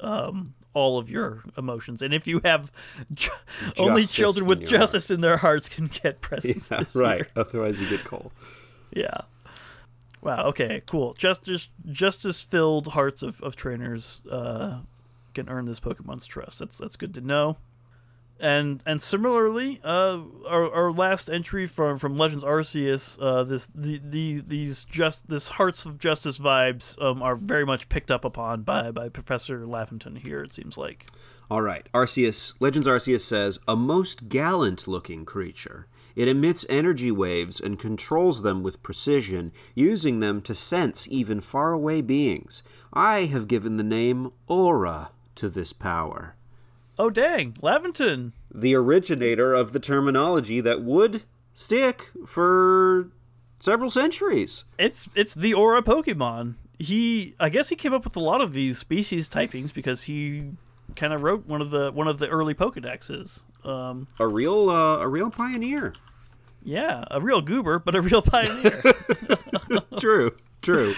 um, 0.00 0.54
all 0.74 0.98
of 0.98 1.10
your 1.10 1.42
emotions. 1.56 2.02
And 2.02 2.14
if 2.14 2.26
you 2.26 2.40
have 2.44 2.70
ju- 3.12 3.30
only 3.78 4.04
children 4.04 4.46
with 4.46 4.66
justice 4.66 5.10
in 5.10 5.20
their 5.20 5.38
hearts 5.38 5.68
can 5.68 5.86
get 5.86 6.20
presents. 6.20 6.70
Yeah, 6.70 7.02
right. 7.02 7.16
year. 7.18 7.28
Otherwise, 7.36 7.80
you 7.80 7.88
get 7.88 8.04
coal. 8.04 8.32
Yeah. 8.92 9.22
Wow. 10.22 10.46
Okay. 10.48 10.82
Cool. 10.86 11.14
Justice 11.14 11.68
justice 11.90 12.42
filled 12.42 12.88
hearts 12.88 13.22
of, 13.22 13.42
of 13.42 13.56
trainers 13.56 14.22
uh, 14.30 14.78
can 15.34 15.48
earn 15.48 15.66
this 15.66 15.80
Pokemon's 15.80 16.26
trust. 16.26 16.60
That's 16.60 16.78
that's 16.78 16.96
good 16.96 17.12
to 17.14 17.20
know. 17.20 17.56
And 18.44 18.82
and 18.84 19.00
similarly, 19.00 19.80
uh, 19.82 20.20
our, 20.46 20.70
our 20.70 20.92
last 20.92 21.30
entry 21.30 21.66
from, 21.66 21.96
from 21.96 22.18
Legends 22.18 22.44
Arceus, 22.44 23.18
uh, 23.18 23.42
this 23.42 23.68
the, 23.74 24.02
the 24.04 24.42
these 24.46 24.84
just 24.84 25.28
this 25.30 25.48
Hearts 25.48 25.86
of 25.86 25.98
Justice 25.98 26.38
vibes 26.38 27.00
um, 27.00 27.22
are 27.22 27.36
very 27.36 27.64
much 27.64 27.88
picked 27.88 28.10
up 28.10 28.22
upon 28.22 28.60
by 28.60 28.90
by 28.90 29.08
Professor 29.08 29.60
Laventon 29.60 30.18
here. 30.18 30.42
It 30.42 30.52
seems 30.52 30.76
like. 30.76 31.06
All 31.50 31.62
right. 31.62 31.88
Arceus, 31.94 32.54
Legends 32.60 32.86
Arceus 32.86 33.22
says, 33.22 33.58
a 33.66 33.76
most 33.76 34.28
gallant 34.28 34.86
looking 34.86 35.24
creature. 35.24 35.86
It 36.14 36.28
emits 36.28 36.66
energy 36.68 37.10
waves 37.10 37.60
and 37.60 37.78
controls 37.78 38.42
them 38.42 38.62
with 38.62 38.82
precision, 38.82 39.52
using 39.74 40.20
them 40.20 40.42
to 40.42 40.54
sense 40.54 41.08
even 41.08 41.40
faraway 41.40 42.02
beings. 42.02 42.62
I 42.92 43.24
have 43.24 43.48
given 43.48 43.78
the 43.78 43.82
name 43.82 44.32
Aura 44.48 45.12
to 45.36 45.48
this 45.48 45.72
power. 45.72 46.36
Oh 46.98 47.10
dang, 47.10 47.52
Laventon! 47.54 48.32
The 48.52 48.74
originator 48.74 49.52
of 49.54 49.72
the 49.72 49.80
terminology 49.80 50.60
that 50.60 50.82
would 50.82 51.24
stick 51.52 52.10
for 52.26 53.08
several 53.58 53.90
centuries. 53.90 54.64
It's 54.78 55.08
it's 55.14 55.34
the 55.34 55.54
Aura 55.54 55.82
Pokemon. 55.82 56.54
He, 56.78 57.34
I 57.38 57.48
guess, 57.50 57.68
he 57.68 57.76
came 57.76 57.94
up 57.94 58.04
with 58.04 58.16
a 58.16 58.20
lot 58.20 58.40
of 58.40 58.52
these 58.52 58.78
species 58.78 59.28
typings 59.28 59.72
because 59.72 60.04
he 60.04 60.50
kind 60.96 61.12
of 61.12 61.22
wrote 61.22 61.46
one 61.46 61.60
of 61.60 61.70
the 61.70 61.90
one 61.92 62.08
of 62.08 62.18
the 62.18 62.28
early 62.28 62.54
Pokedexes. 62.54 63.42
Um, 63.64 64.06
A 64.18 64.26
real, 64.28 64.68
uh, 64.70 64.98
a 64.98 65.08
real 65.08 65.30
pioneer. 65.30 65.94
yeah, 66.62 67.04
a 67.10 67.20
real 67.20 67.40
goober, 67.40 67.78
but 67.78 67.94
a 67.94 68.02
real 68.02 68.22
pioneer. 68.34 68.82
true, 69.98 70.36
true. 70.62 70.94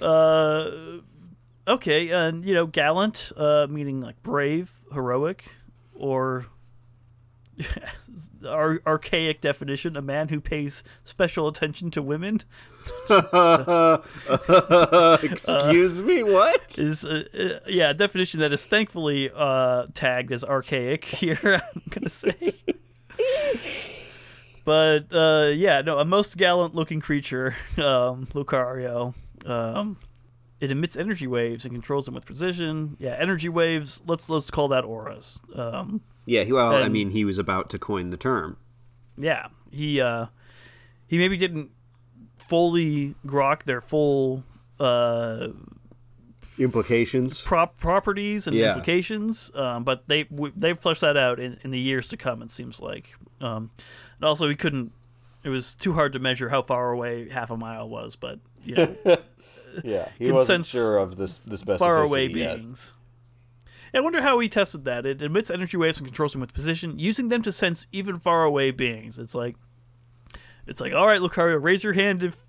uh, 0.00 0.70
okay, 1.66 2.10
and 2.10 2.44
you 2.44 2.54
know, 2.54 2.66
gallant, 2.66 3.32
uh, 3.36 3.66
meaning 3.68 4.00
like 4.00 4.22
brave, 4.22 4.70
heroic, 4.92 5.56
or 5.94 6.46
ar- 8.46 8.82
archaic 8.86 9.40
definition: 9.40 9.96
a 9.96 10.02
man 10.02 10.28
who 10.28 10.40
pays 10.40 10.82
special 11.04 11.48
attention 11.48 11.90
to 11.92 12.02
women. 12.02 12.42
Excuse 15.22 16.02
me, 16.02 16.22
what? 16.22 16.78
is 16.78 17.04
uh, 17.04 17.24
uh, 17.38 17.60
yeah 17.66 17.90
a 17.90 17.94
definition 17.94 18.40
that 18.40 18.52
is 18.52 18.66
thankfully 18.66 19.30
uh, 19.34 19.86
tagged 19.94 20.32
as 20.32 20.44
archaic 20.44 21.04
here. 21.04 21.38
I'm 21.74 21.82
gonna 21.90 22.08
say, 22.08 22.54
but 24.64 25.12
uh, 25.12 25.50
yeah, 25.54 25.82
no, 25.82 25.98
a 25.98 26.04
most 26.04 26.36
gallant 26.36 26.74
looking 26.74 27.00
creature, 27.00 27.54
um, 27.76 28.26
Lucario. 28.34 29.14
Um, 29.46 29.96
it 30.60 30.70
emits 30.70 30.96
energy 30.96 31.26
waves 31.26 31.64
and 31.64 31.72
controls 31.74 32.04
them 32.04 32.14
with 32.14 32.24
precision. 32.26 32.96
Yeah, 33.00 33.16
energy 33.18 33.48
waves. 33.48 34.02
Let's 34.06 34.28
let's 34.28 34.50
call 34.50 34.68
that 34.68 34.84
auras. 34.84 35.40
Um, 35.54 36.02
Yeah, 36.26 36.44
he, 36.44 36.52
well, 36.52 36.74
I 36.74 36.88
mean, 36.88 37.10
he 37.10 37.24
was 37.24 37.38
about 37.38 37.70
to 37.70 37.78
coin 37.78 38.10
the 38.10 38.16
term. 38.16 38.56
yeah, 39.16 39.48
he 39.70 40.00
uh, 40.00 40.26
he 41.06 41.18
maybe 41.18 41.36
didn't 41.36 41.70
fully 42.38 43.14
grok 43.26 43.62
their 43.64 43.80
full 43.80 44.44
uh, 44.78 45.48
Implications. 46.58 47.40
prop 47.40 47.78
properties 47.78 48.46
and 48.46 48.54
Yeah. 48.54 48.68
implications, 48.68 49.50
um, 49.54 49.82
but 49.84 50.08
they 50.08 50.24
w- 50.24 50.52
they've 50.54 50.78
fleshed 50.78 51.00
that 51.00 51.16
out 51.16 51.40
in, 51.40 51.58
in 51.64 51.70
the 51.70 51.78
years 51.78 52.08
to 52.08 52.16
come. 52.18 52.42
It 52.42 52.50
seems 52.50 52.80
like, 52.80 53.14
um, 53.40 53.70
and 54.18 54.24
also 54.28 54.46
he 54.48 54.54
couldn't. 54.56 54.92
It 55.42 55.48
was 55.48 55.74
too 55.74 55.94
hard 55.94 56.12
to 56.12 56.18
measure 56.18 56.50
how 56.50 56.60
far 56.60 56.90
away 56.92 57.30
half 57.30 57.50
a 57.50 57.56
mile 57.56 57.88
was, 57.88 58.14
but 58.14 58.40
you 58.62 58.74
know, 58.74 58.96
Yeah, 59.84 60.08
he 60.18 60.30
wasn't 60.32 60.66
sure 60.66 60.98
of 60.98 61.16
this 61.16 61.38
the 61.38 61.56
specificity 61.56 61.78
far 61.78 62.02
away 62.02 62.26
yet. 62.26 62.56
beings. 62.56 62.92
I 63.92 64.00
wonder 64.00 64.22
how 64.22 64.38
he 64.38 64.48
tested 64.48 64.84
that. 64.84 65.04
It 65.04 65.20
emits 65.20 65.50
energy 65.50 65.76
waves 65.76 65.98
and 65.98 66.06
controls 66.06 66.32
them 66.32 66.40
with 66.40 66.54
position, 66.54 66.98
using 66.98 67.28
them 67.28 67.42
to 67.42 67.50
sense 67.50 67.86
even 67.90 68.18
far 68.18 68.44
away 68.44 68.70
beings. 68.70 69.18
It's 69.18 69.34
like, 69.34 69.56
it's 70.66 70.80
like, 70.80 70.94
all 70.94 71.06
right, 71.08 71.20
Lucario, 71.20 71.60
raise 71.60 71.82
your 71.82 71.94
hand 71.94 72.22
if 72.22 72.44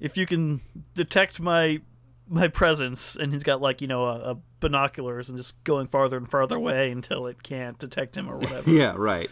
if 0.00 0.16
you 0.16 0.26
can 0.26 0.60
detect 0.94 1.40
my 1.40 1.80
my 2.28 2.48
presence. 2.48 3.14
And 3.16 3.32
he's 3.32 3.44
got 3.44 3.60
like 3.60 3.80
you 3.80 3.86
know 3.86 4.04
a, 4.06 4.32
a 4.32 4.36
binoculars 4.58 5.28
and 5.28 5.38
just 5.38 5.62
going 5.64 5.86
farther 5.86 6.16
and 6.16 6.28
farther 6.28 6.56
away 6.56 6.90
until 6.90 7.26
it 7.28 7.42
can't 7.42 7.78
detect 7.78 8.16
him 8.16 8.28
or 8.28 8.36
whatever. 8.38 8.68
Yeah, 8.70 8.94
right. 8.96 9.30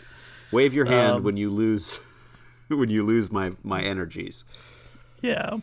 Wave 0.53 0.75
your 0.75 0.87
hand 0.87 1.17
Um, 1.17 1.23
when 1.25 1.37
you 1.37 1.51
lose 1.51 1.97
when 2.69 2.89
you 2.89 3.03
lose 3.03 3.33
my 3.33 3.53
my 3.65 3.83
energies. 3.83 4.45
Yeah. 5.23 5.57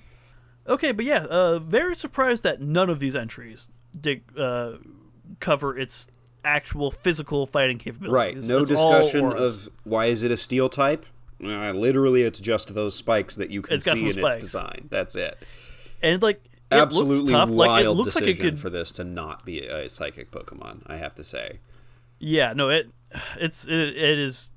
Okay, 0.67 0.91
but 0.91 1.05
yeah, 1.05 1.25
uh, 1.25 1.59
very 1.59 1.95
surprised 1.95 2.43
that 2.43 2.61
none 2.61 2.89
of 2.89 2.99
these 2.99 3.15
entries 3.15 3.69
dig, 3.99 4.23
uh, 4.37 4.73
cover 5.39 5.77
its 5.77 6.07
actual 6.43 6.91
physical 6.91 7.45
fighting 7.45 7.77
capabilities. 7.77 8.13
Right. 8.13 8.35
No 8.49 8.59
It's 8.61 8.69
discussion 8.69 9.25
of 9.33 9.69
why 9.83 10.05
is 10.07 10.23
it 10.23 10.31
a 10.31 10.37
steel 10.37 10.69
type? 10.69 11.05
Uh, 11.43 11.71
literally, 11.71 12.23
it's 12.23 12.39
just 12.39 12.73
those 12.73 12.95
spikes 12.95 13.35
that 13.35 13.49
you 13.51 13.61
can 13.61 13.75
It's 13.75 13.83
see 13.83 14.05
in 14.07 14.13
some 14.13 14.25
its 14.25 14.37
design. 14.37 14.87
That's 14.89 15.15
it. 15.15 15.37
and 16.01 16.21
like 16.21 16.41
it 16.71 16.75
Absolutely 16.77 17.17
looks 17.17 17.31
tough. 17.31 17.49
wild 17.49 17.57
like 17.57 17.85
it 17.85 17.89
looks 17.91 18.15
like 18.15 18.23
decision 18.25 18.45
it 18.45 18.49
could. 18.51 18.59
for 18.59 18.69
this 18.71 18.91
to 18.93 19.03
not 19.03 19.45
be 19.45 19.59
a 19.67 19.87
psychic 19.89 20.31
Pokemon. 20.31 20.81
I 20.87 20.97
have 20.97 21.13
to 21.15 21.23
say. 21.23 21.59
Yeah, 22.19 22.53
no, 22.53 22.69
it 22.69 22.89
it's 23.37 23.65
it, 23.67 23.71
it 23.95 24.17
is 24.17 24.49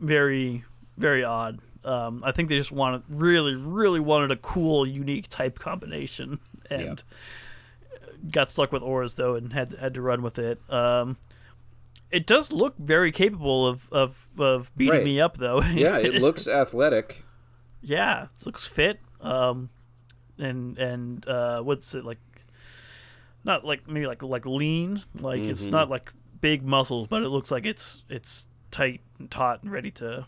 very 0.00 0.64
very 0.96 1.22
odd. 1.22 1.60
Um, 1.84 2.22
I 2.24 2.32
think 2.32 2.48
they 2.48 2.56
just 2.56 2.72
wanted 2.72 3.02
really 3.08 3.54
really 3.56 4.00
wanted 4.00 4.30
a 4.30 4.36
cool 4.36 4.86
unique 4.86 5.28
type 5.28 5.58
combination 5.58 6.38
and 6.70 7.02
got 8.30 8.50
stuck 8.50 8.70
with 8.72 8.82
auras 8.82 9.14
though 9.14 9.34
and 9.34 9.52
had 9.52 9.72
had 9.72 9.94
to 9.94 10.02
run 10.02 10.22
with 10.22 10.38
it. 10.38 10.60
Um, 10.70 11.16
it 12.10 12.26
does 12.26 12.52
look 12.52 12.76
very 12.78 13.10
capable 13.10 13.66
of 13.66 13.88
of, 13.92 14.28
of 14.38 14.70
beating 14.76 14.94
Right. 14.94 15.04
me 15.04 15.20
up 15.20 15.38
though. 15.38 15.60
Yeah, 15.72 15.98
it 15.98 16.14
looks 16.22 16.46
athletic. 16.46 17.24
yeah, 17.80 18.24
it 18.38 18.46
looks 18.46 18.66
fit. 18.66 19.00
Um, 19.20 19.70
and 20.38 20.78
and 20.78 21.26
uh, 21.26 21.62
what's 21.62 21.94
it 21.94 22.04
like? 22.04 22.18
Not 23.44 23.64
like 23.64 23.88
maybe 23.88 24.06
like 24.06 24.22
like 24.22 24.46
lean. 24.46 25.02
Like 25.20 25.40
it's 25.40 25.66
Mhm. 25.66 25.70
not 25.72 25.90
like 25.90 26.12
big 26.40 26.62
muscles, 26.64 27.08
but 27.08 27.22
it 27.22 27.28
looks 27.28 27.50
like 27.50 27.66
it's 27.66 28.04
it's 28.08 28.46
tight 28.70 29.00
and 29.18 29.30
taut 29.30 29.62
and 29.62 29.72
ready 29.72 29.90
to 29.92 30.26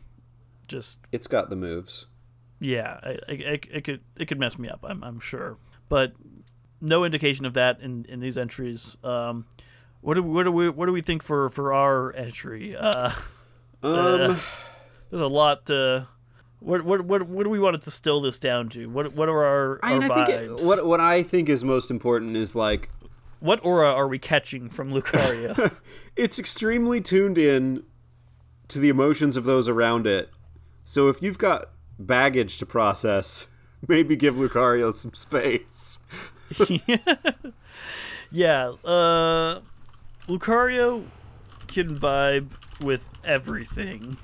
just 0.69 1.01
It's 1.12 1.27
got 1.27 1.51
the 1.51 1.57
moves. 1.57 2.07
yeah. 2.61 2.99
I, 3.03 3.09
I, 3.29 3.33
it, 3.33 3.67
it 3.73 3.85
could 3.85 4.01
it 4.17 4.27
could 4.27 4.39
mess 4.39 4.59
me 4.59 4.69
up. 4.69 4.81
I'm 4.83 5.03
I'm 5.05 5.21
sure, 5.21 5.59
but 5.89 6.12
no 6.81 7.05
indication 7.05 7.45
of 7.47 7.55
that 7.55 7.81
in 7.81 8.05
in 8.09 8.21
these 8.21 8.37
entries. 8.39 8.97
Um, 9.05 9.47
what 10.01 10.15
do 10.15 10.23
what 10.23 10.43
do 10.45 10.53
we 10.53 10.69
what 10.69 10.87
do 10.87 10.93
we 10.93 11.01
think 11.03 11.23
for 11.23 11.49
for 11.49 11.73
our 11.73 12.15
entry? 12.15 12.77
Uh, 12.77 13.11
Um, 13.83 14.41
there's 15.11 15.21
a 15.21 15.27
lot. 15.27 15.69
Uh, 15.69 16.05
what 16.61 16.83
what 16.87 17.03
what 17.03 17.23
what 17.29 17.45
do 17.45 17.51
we 17.51 17.59
want 17.59 17.77
to 17.77 17.83
distill 17.83 18.23
this 18.23 18.39
down 18.39 18.71
to? 18.71 18.87
What 18.87 19.12
what 19.15 19.29
are 19.29 19.45
our, 19.45 19.81
I 19.83 19.93
our 19.93 20.01
mean, 20.01 20.11
I 20.11 20.15
vibes? 20.15 20.27
think 20.27 20.61
it, 20.61 20.67
what 20.67 20.87
what 20.87 21.01
I 21.01 21.23
think 21.23 21.51
is 21.51 21.62
most 21.62 21.91
important 21.91 22.35
is 22.35 22.57
like 22.57 22.89
what 23.41 23.62
aura 23.62 23.93
are 23.93 24.09
we 24.09 24.19
catching 24.19 24.71
from 24.71 24.91
Lucario? 24.91 25.71
it's 26.17 26.39
extremely 26.39 27.03
tuned 27.03 27.37
in 27.37 27.83
to 28.69 28.79
the 28.79 28.89
emotions 28.89 29.37
of 29.37 29.45
those 29.45 29.69
around 29.69 30.07
it. 30.07 30.31
So 30.85 31.09
if 31.09 31.20
you've 31.20 31.39
got 31.39 31.70
baggage 31.99 32.59
to 32.59 32.66
process, 32.66 33.49
Maybe 33.89 34.16
give 34.16 34.35
Lucario 34.35 34.93
some 34.93 35.12
space. 35.12 35.99
yeah, 38.30 38.72
uh, 38.85 39.61
Lucario 40.26 41.05
can 41.66 41.99
vibe 41.99 42.51
with 42.80 43.11
everything, 43.24 44.16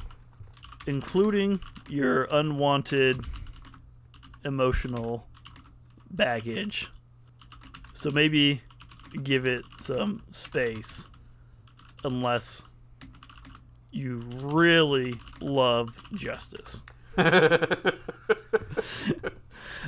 including 0.86 1.60
your 1.88 2.24
unwanted 2.30 3.24
emotional 4.44 5.26
baggage. 6.10 6.90
So 7.92 8.10
maybe 8.10 8.62
give 9.22 9.46
it 9.46 9.64
some 9.76 10.22
space, 10.30 11.08
unless 12.02 12.68
you 13.92 14.18
really 14.42 15.14
love 15.40 16.00
justice. 16.14 16.82
okay, 17.18 17.40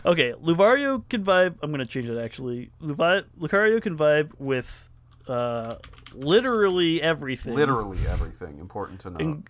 Luvario 0.07 1.09
can 1.09 1.25
vibe. 1.25 1.57
I'm 1.63 1.71
gonna 1.71 1.87
change 1.87 2.09
it 2.09 2.19
actually. 2.19 2.71
Luvi- 2.83 3.25
Lucario 3.41 3.81
can 3.81 3.97
vibe 3.97 4.33
with 4.39 4.89
uh, 5.29 5.77
literally 6.15 7.01
everything, 7.03 7.55
Literally 7.55 7.99
everything. 8.09 8.59
Important 8.59 9.01
to 9.01 9.11
know. 9.11 9.19
in- 9.19 9.45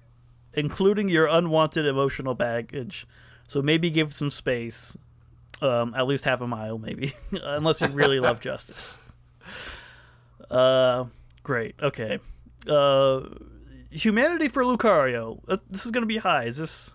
including 0.55 1.09
your 1.09 1.27
unwanted 1.27 1.87
emotional 1.87 2.35
baggage. 2.35 3.07
So 3.49 3.61
maybe 3.63 3.91
give 3.91 4.13
some 4.15 4.31
space, 4.31 4.97
um, 5.61 5.95
at 5.95 6.07
least 6.07 6.25
half 6.25 6.41
a 6.41 6.47
mile, 6.47 6.79
maybe, 6.79 7.15
unless 7.33 7.81
you 7.81 7.89
really 7.89 8.21
love 8.21 8.41
justice. 8.41 8.99
Uh, 10.51 11.07
great. 11.43 11.75
Okay. 11.83 12.19
Uh, 12.69 13.21
humanity 13.93 14.49
for 14.49 14.63
Lucario. 14.65 15.41
Uh, 15.49 15.59
This 15.69 15.85
is 15.85 15.91
gonna 15.91 16.07
be 16.07 16.19
high. 16.19 16.45
Is 16.45 16.59
this? 16.59 16.95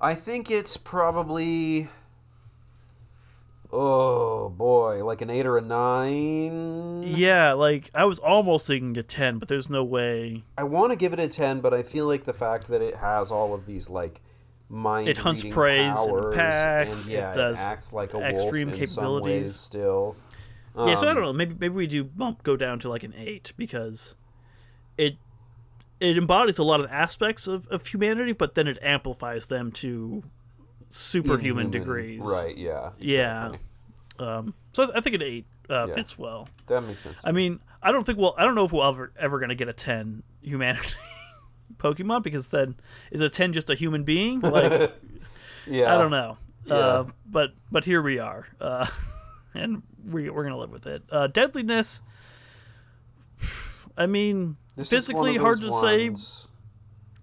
I 0.00 0.14
think 0.14 0.50
it's 0.50 0.76
probably. 0.76 1.88
Oh 3.72 4.48
boy, 4.50 5.04
like 5.04 5.20
an 5.22 5.28
eight 5.28 5.44
or 5.44 5.58
a 5.58 5.60
nine. 5.60 7.02
Yeah, 7.02 7.52
like 7.52 7.90
I 7.94 8.04
was 8.04 8.18
almost 8.18 8.66
thinking 8.66 8.96
a 8.96 9.02
ten, 9.02 9.38
but 9.38 9.48
there's 9.48 9.68
no 9.68 9.82
way. 9.84 10.44
I 10.56 10.64
want 10.64 10.92
to 10.92 10.96
give 10.96 11.12
it 11.12 11.18
a 11.18 11.28
ten, 11.28 11.60
but 11.60 11.74
I 11.74 11.82
feel 11.82 12.06
like 12.06 12.24
the 12.24 12.32
fact 12.32 12.68
that 12.68 12.80
it 12.80 12.96
has 12.96 13.30
all 13.30 13.54
of 13.54 13.66
these 13.66 13.90
like 13.90 14.20
mind 14.68 15.08
It 15.08 15.18
hunts 15.18 15.42
reading 15.42 15.54
prey 15.54 15.84
in 15.84 15.90
a 15.90 15.94
powers, 15.94 16.34
pack, 16.36 16.88
and 16.88 17.00
it 17.00 17.06
yeah, 17.12 17.30
it, 17.30 17.34
does 17.34 17.58
acts 17.58 17.92
like 17.92 18.14
a 18.14 18.20
extreme 18.20 18.68
wolf 18.68 18.80
in 18.80 18.86
some 18.86 19.20
ways 19.22 19.54
still. 19.56 20.16
Yeah, 20.76 20.94
so 20.94 21.06
I 21.06 21.10
Um, 21.10 21.16
don't 21.16 21.24
know. 21.24 21.32
Maybe 21.32 21.54
maybe 21.58 21.74
we 21.74 21.86
do 21.86 22.04
bump 22.04 22.42
go 22.42 22.56
down 22.56 22.78
to 22.80 22.88
like 22.88 23.02
an 23.04 23.14
eight 23.16 23.52
because 23.56 24.14
it 24.98 25.16
it 26.00 26.18
embodies 26.18 26.58
a 26.58 26.62
lot 26.62 26.80
of 26.80 26.90
aspects 26.90 27.46
of, 27.46 27.66
of 27.68 27.86
humanity, 27.86 28.32
but 28.32 28.54
then 28.54 28.66
it 28.68 28.78
amplifies 28.82 29.46
them 29.48 29.72
to 29.72 30.22
superhuman 30.90 31.70
degrees. 31.70 32.20
Right? 32.22 32.56
Yeah. 32.56 32.90
Yeah. 32.98 33.52
Um. 34.18 34.54
So 34.72 34.90
I- 34.94 35.00
think 35.00 35.14
an 35.16 35.22
eight 35.22 35.46
uh, 35.70 35.86
Yeah. 35.88 35.94
fits 35.94 36.18
well. 36.18 36.48
That 36.68 36.82
makes 36.84 37.00
sense. 37.00 37.16
I 37.24 37.32
mean, 37.32 37.60
I 37.82 37.92
don't 37.92 38.04
think 38.04 38.18
we'll. 38.18 38.34
I 38.36 38.44
don't 38.44 38.54
know 38.54 38.64
if 38.64 38.72
we'll 38.72 38.84
ever 38.88 39.12
ever 39.18 39.38
gonna 39.40 39.54
get 39.54 39.68
a 39.68 39.72
ten 39.72 40.22
humanity 40.42 40.94
Pokemon 41.78 42.22
because 42.22 42.48
then 42.48 42.76
is 43.10 43.20
a 43.20 43.28
ten 43.28 43.52
just 43.52 43.70
a 43.70 43.74
human 43.74 44.04
being? 44.04 44.40
Like 44.56 44.94
yeah. 45.66 45.94
I 45.94 45.98
don't 45.98 46.10
know. 46.12 46.38
Yeah. 46.64 46.74
Uh, 46.74 47.06
but 47.26 47.50
but 47.70 47.84
here 47.84 48.00
we 48.02 48.18
are, 48.18 48.46
uh, 48.60 48.86
and 49.54 49.82
we 50.06 50.30
we're 50.30 50.44
gonna 50.44 50.58
live 50.58 50.70
with 50.70 50.86
it. 50.86 51.02
Uh, 51.10 51.26
deadliness. 51.26 52.02
I 53.96 54.06
mean, 54.06 54.56
This 54.76 54.90
physically 54.90 55.36
hard 55.36 55.60
to 55.62 55.72
say. 55.72 56.10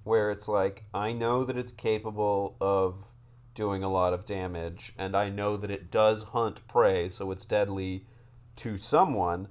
Where 0.03 0.31
it's 0.31 0.47
like 0.47 0.83
I 0.93 1.13
know 1.13 1.45
that 1.45 1.57
it's 1.57 1.71
capable 1.71 2.57
of 2.59 3.05
doing 3.53 3.83
a 3.83 3.89
lot 3.91 4.13
of 4.13 4.25
damage, 4.25 4.93
and 4.97 5.15
I 5.15 5.29
know 5.29 5.55
that 5.57 5.71
it 5.71 5.91
does 5.91 6.23
hunt 6.23 6.67
prey, 6.67 7.09
so 7.09 7.31
it's 7.31 7.45
deadly 7.45 8.05
to 8.57 8.77
someone. 8.77 9.47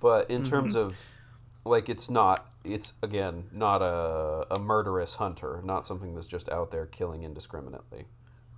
But 0.00 0.28
in 0.30 0.42
terms 0.42 0.74
Mm-hmm. 0.76 0.88
of 0.88 1.10
like, 1.64 1.88
it's 1.88 2.10
not. 2.10 2.50
It's 2.64 2.92
again 3.02 3.44
not 3.52 3.80
a 3.82 4.46
a 4.54 4.58
murderous 4.58 5.14
hunter, 5.14 5.60
not 5.64 5.86
something 5.86 6.14
that's 6.14 6.26
just 6.26 6.48
out 6.50 6.70
there 6.70 6.86
killing 6.86 7.22
indiscriminately. 7.22 8.06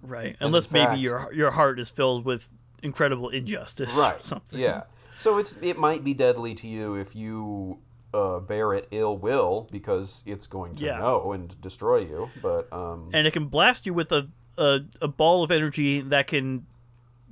Right. 0.02 0.36
in 0.40 0.46
Unless 0.46 0.70
maybe 0.72 0.98
your 0.98 1.32
your 1.32 1.50
heart 1.52 1.78
is 1.78 1.90
filled 1.90 2.24
with 2.24 2.48
incredible 2.82 3.28
injustice. 3.30 3.96
Or 3.96 4.00
Right. 4.02 4.22
something. 4.22 4.58
Yeah. 4.58 4.82
So 5.18 5.38
it's 5.38 5.56
it 5.62 5.78
might 5.78 6.04
be 6.04 6.14
deadly 6.14 6.54
to 6.56 6.68
you 6.68 6.94
if 6.94 7.16
you 7.16 7.78
uh, 8.14 8.38
bear 8.40 8.72
it 8.74 8.88
ill 8.90 9.16
will 9.18 9.68
because 9.70 10.22
it's 10.26 10.46
going 10.46 10.74
to 10.76 10.84
Yeah. 10.84 10.98
know 10.98 11.32
and 11.32 11.58
destroy 11.60 11.98
you. 12.00 12.30
But 12.42 12.72
um, 12.72 13.10
And 13.14 13.26
it 13.26 13.32
can 13.32 13.46
blast 13.46 13.86
you 13.86 13.94
with 13.94 14.12
a, 14.12 14.28
a 14.58 14.80
a 15.02 15.08
ball 15.08 15.42
of 15.44 15.50
energy 15.50 16.00
that 16.02 16.26
can 16.26 16.66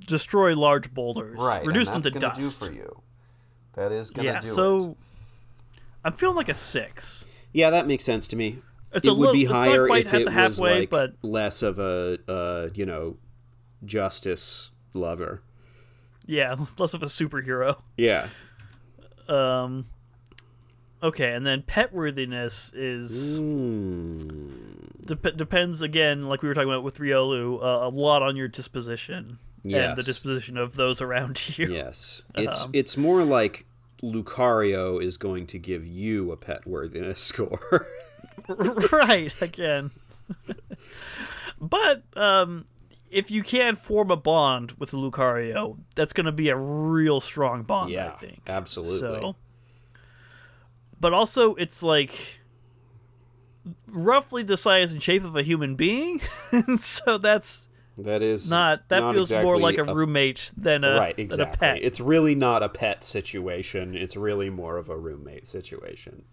destroy 0.07 0.55
large 0.57 0.93
boulders. 0.93 1.39
right, 1.41 1.65
Reduce 1.65 1.89
and 1.89 1.97
them 1.97 2.03
that's 2.03 2.15
to 2.15 2.21
gonna 2.21 2.35
dust. 2.43 2.61
do 2.61 2.67
for 2.67 2.73
you. 2.73 3.03
That 3.75 3.93
is 3.93 4.11
gonna 4.11 4.29
yeah. 4.29 4.41
do 4.41 4.49
so 4.49 4.91
it. 4.91 4.97
I'm 6.05 6.13
feeling 6.13 6.37
like 6.37 6.49
a 6.51 6.55
six. 6.55 7.25
Yeah, 7.53 7.71
that 7.71 7.87
makes 7.87 8.05
sense 8.05 8.29
to 8.29 8.37
me. 8.37 8.59
It's 8.93 9.07
it 9.07 9.11
a 9.11 9.15
would 9.15 9.21
little. 9.21 9.33
be 9.35 9.45
higher 9.47 9.89
if 9.89 10.13
it 10.15 10.27
the 10.27 10.33
was 10.33 10.61
like 10.61 10.91
but 10.91 11.15
less 11.23 11.63
of 11.63 11.79
a 11.79 12.19
uh, 12.29 12.69
you 12.75 12.85
know 12.87 13.17
justice 13.85 14.71
lover. 14.95 15.43
yeah, 16.27 16.55
less 16.79 16.95
of 16.95 17.03
a 17.03 17.07
superhero. 17.07 17.77
Yeah. 17.97 18.29
Um. 19.29 19.87
Okay, 21.03 21.33
and 21.35 21.47
then 21.47 21.63
pet 21.63 21.93
worthiness 21.93 22.73
is 22.73 23.39
Mm, 23.39 25.05
dep- 25.05 25.37
depends 25.37 25.83
again, 25.83 26.29
like 26.29 26.41
we 26.43 26.49
were 26.49 26.55
talking 26.55 26.71
about 26.71 26.83
with 26.83 26.97
Riolu, 26.99 27.63
uh, 27.63 27.87
a 27.87 27.91
lot 27.91 28.23
on 28.23 28.37
your 28.37 28.49
disposition 28.49 29.39
and 29.65 29.97
the 29.97 30.03
disposition 30.03 30.57
of 30.57 30.77
those 30.77 31.01
around 31.03 31.59
you. 31.59 31.67
yes. 31.73 32.23
It's 32.35 32.65
Um, 32.65 32.71
it's 32.73 32.97
more 32.97 33.23
like 33.25 33.67
Lucario 34.03 35.03
is 35.03 35.17
going 35.19 35.47
to 35.49 35.59
give 35.59 35.87
you 35.87 36.33
a 36.33 36.37
pet 36.39 36.67
worthiness 36.67 37.21
score. 37.23 37.87
right 38.93 39.33
again. 39.43 39.91
but 41.61 42.03
um, 42.17 42.65
if 43.15 43.31
you 43.31 43.43
can 43.43 43.77
form 43.77 44.11
a 44.11 44.17
bond 44.17 44.73
with 44.73 44.91
Lucario, 44.91 45.79
that's 45.95 46.13
going 46.13 46.27
to 46.27 46.33
be 46.33 46.49
a 46.49 46.57
real 46.57 47.21
strong 47.21 47.63
bond. 47.63 47.95
I 47.97 48.11
think 48.11 48.43
absolutely. 48.49 48.99
So, 48.99 49.37
but 50.99 51.15
also 51.15 51.55
it's 51.55 51.83
like 51.83 52.41
roughly 53.87 54.43
the 54.43 54.57
size 54.57 54.93
and 54.93 55.03
shape 55.03 55.25
of 55.25 55.37
a 55.37 55.43
human 55.43 55.77
being, 55.77 56.21
so 56.79 57.17
that's 57.19 57.69
That 57.99 58.23
is 58.23 58.51
not 58.51 58.89
that 58.89 59.01
not 59.01 59.15
feels 59.15 59.31
more 59.31 59.59
like 59.59 59.75
exactly 59.75 59.93
a 59.93 59.97
roommate 59.97 60.53
than 60.57 60.83
a 60.83 60.97
right 60.97 61.19
exactly. 61.19 61.55
a 61.55 61.57
pet. 61.57 61.83
It's 61.83 62.01
really 62.01 62.35
not 62.35 62.63
a 62.65 62.69
pet 62.69 63.05
situation. 63.05 63.95
It's 63.95 64.17
really 64.17 64.51
more 64.51 64.77
of 64.77 64.91
a 64.91 64.97
roommate 64.99 65.47
situation. 65.47 66.25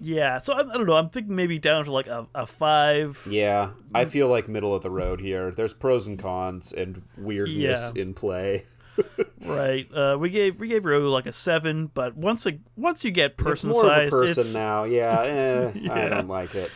Yeah, 0.00 0.38
so 0.38 0.52
I, 0.54 0.60
I 0.60 0.62
don't 0.76 0.86
know. 0.86 0.96
I'm 0.96 1.08
thinking 1.08 1.34
maybe 1.34 1.58
down 1.58 1.84
to 1.86 1.92
like 1.92 2.06
a, 2.06 2.26
a 2.34 2.44
five. 2.46 3.26
Yeah, 3.30 3.70
I 3.94 4.04
feel 4.04 4.28
like 4.28 4.46
middle 4.48 4.74
of 4.74 4.82
the 4.82 4.90
road 4.90 5.20
here. 5.20 5.50
There's 5.50 5.72
pros 5.72 6.06
and 6.06 6.18
cons 6.18 6.72
and 6.72 7.02
weirdness 7.16 7.92
Yeah. 7.94 8.02
in 8.02 8.14
play. 8.14 8.64
Right. 9.44 9.86
Uh, 9.94 10.16
we 10.18 10.30
gave 10.30 10.58
we 10.58 10.68
gave 10.68 10.84
Riolu 10.84 11.12
like 11.12 11.26
a 11.26 11.32
seven, 11.32 11.90
but 11.92 12.16
once 12.16 12.46
a 12.46 12.58
once 12.76 13.04
you 13.04 13.10
get 13.10 13.36
person 13.36 13.68
it's 13.70 13.76
more 13.78 13.90
sized, 13.90 14.12
of 14.14 14.20
a 14.20 14.24
person 14.26 14.40
it's 14.40 14.54
now. 14.54 14.84
Yeah, 14.84 15.20
eh, 15.22 15.72
I 15.92 16.08
don't 16.08 16.26
like 16.28 16.54
it. 16.54 16.70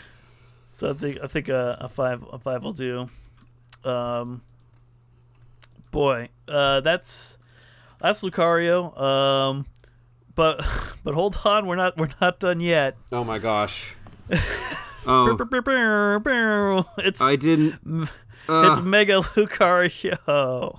so 0.74 0.90
I 0.90 0.92
think 0.92 1.18
I 1.22 1.26
think 1.26 1.48
a, 1.48 1.78
a 1.80 1.88
five 1.88 2.22
a 2.30 2.38
five 2.38 2.62
will 2.62 2.74
do. 2.74 3.08
Um, 3.84 4.42
boy, 5.90 6.28
uh, 6.46 6.80
that's 6.82 7.38
that's 8.00 8.20
Lucario. 8.22 8.96
Um, 9.00 9.64
but 10.40 10.64
but 11.04 11.12
hold 11.12 11.38
on, 11.44 11.66
we're 11.66 11.76
not 11.76 11.98
we're 11.98 12.08
not 12.18 12.40
done 12.40 12.60
yet. 12.60 12.96
Oh 13.12 13.24
my 13.24 13.38
gosh. 13.38 13.94
Oh, 15.06 15.34
It's 16.98 17.22
I 17.22 17.34
didn't. 17.34 17.80
it's 18.02 18.10
Uh, 18.48 18.82
Mega 18.82 19.14
Lucario. 19.22 20.78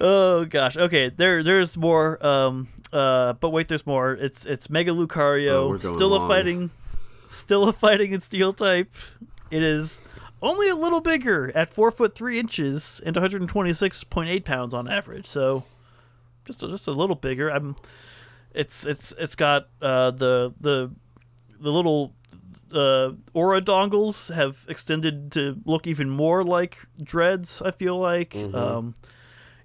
oh 0.00 0.44
gosh. 0.48 0.76
Okay, 0.76 1.08
there 1.08 1.42
there's 1.42 1.76
more. 1.76 2.24
Um. 2.24 2.68
Uh. 2.92 3.32
But 3.32 3.50
wait, 3.50 3.66
there's 3.66 3.84
more. 3.84 4.12
It's 4.12 4.46
it's 4.46 4.70
Mega 4.70 4.92
Lucario. 4.92 5.74
Oh, 5.74 5.78
still 5.78 6.14
a 6.14 6.28
fighting. 6.28 6.70
Still 7.30 7.68
a 7.68 7.72
fighting 7.72 8.12
in 8.12 8.20
Steel 8.20 8.52
type. 8.52 8.94
It 9.50 9.64
is 9.64 10.00
only 10.42 10.68
a 10.68 10.74
little 10.74 11.00
bigger 11.00 11.50
at 11.54 11.70
four 11.70 11.90
foot 11.90 12.14
three 12.14 12.38
inches 12.38 13.00
and 13.04 13.16
126.8 13.16 14.44
pounds 14.44 14.74
on 14.74 14.88
average. 14.88 15.26
So 15.26 15.64
just 16.44 16.62
a, 16.62 16.68
just 16.68 16.86
a 16.86 16.92
little 16.92 17.16
bigger. 17.16 17.50
I'm. 17.50 17.76
It's 18.52 18.84
it's 18.84 19.12
it's 19.16 19.36
got 19.36 19.68
uh 19.80 20.10
the 20.10 20.52
the 20.58 20.90
the 21.60 21.70
little 21.70 22.14
uh, 22.72 23.12
aura 23.32 23.60
dongles 23.60 24.32
have 24.34 24.64
extended 24.68 25.32
to 25.32 25.60
look 25.64 25.86
even 25.86 26.10
more 26.10 26.42
like 26.42 26.78
dreads. 27.02 27.62
I 27.62 27.70
feel 27.70 27.98
like 27.98 28.34
um, 28.36 28.94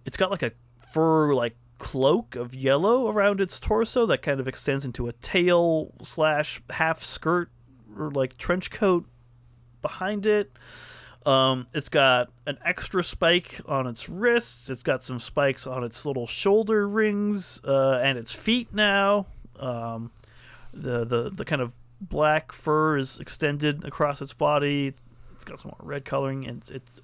it's 0.05 0.17
got 0.17 0.32
like 0.32 0.43
a 0.43 0.51
fur 0.78 1.34
like 1.34 1.55
cloak 1.78 2.36
of 2.36 2.55
yellow 2.55 3.09
around 3.09 3.41
its 3.41 3.59
torso 3.59 4.05
that 4.05 4.21
kind 4.21 4.39
of 4.39 4.47
extends 4.47 4.86
into 4.86 5.07
a 5.07 5.13
tail 5.13 5.93
slash 6.01 6.61
half 6.69 7.03
skirt 7.03 7.49
or 7.97 8.11
like 8.11 8.38
trench 8.38 8.71
coat 8.71 9.05
behind 9.86 10.25
it. 10.25 10.51
Um, 11.27 11.67
it's 11.73 11.89
got 11.89 12.31
an 12.47 12.57
extra 12.65 13.03
spike 13.03 13.61
on 13.67 13.86
its 13.86 14.09
wrists. 14.09 14.69
It's 14.69 14.81
got 14.81 15.03
some 15.03 15.19
spikes 15.19 15.67
on 15.67 15.83
its 15.83 16.05
little 16.05 16.25
shoulder 16.25 16.88
rings 16.88 17.61
uh, 17.63 17.99
and 18.03 18.17
its 18.17 18.33
feet 18.33 18.73
now. 18.73 19.27
Um, 19.59 20.11
the, 20.73 21.05
the 21.05 21.29
the 21.29 21.45
kind 21.45 21.61
of 21.61 21.75
black 22.01 22.51
fur 22.51 22.97
is 22.97 23.19
extended 23.19 23.86
across 23.86 24.21
its 24.21 24.33
body. 24.33 24.93
It's 25.33 25.45
got 25.45 25.59
some 25.59 25.69
more 25.69 25.88
red 25.88 26.03
coloring, 26.03 26.47
and 26.47 26.63
it's, 26.69 27.01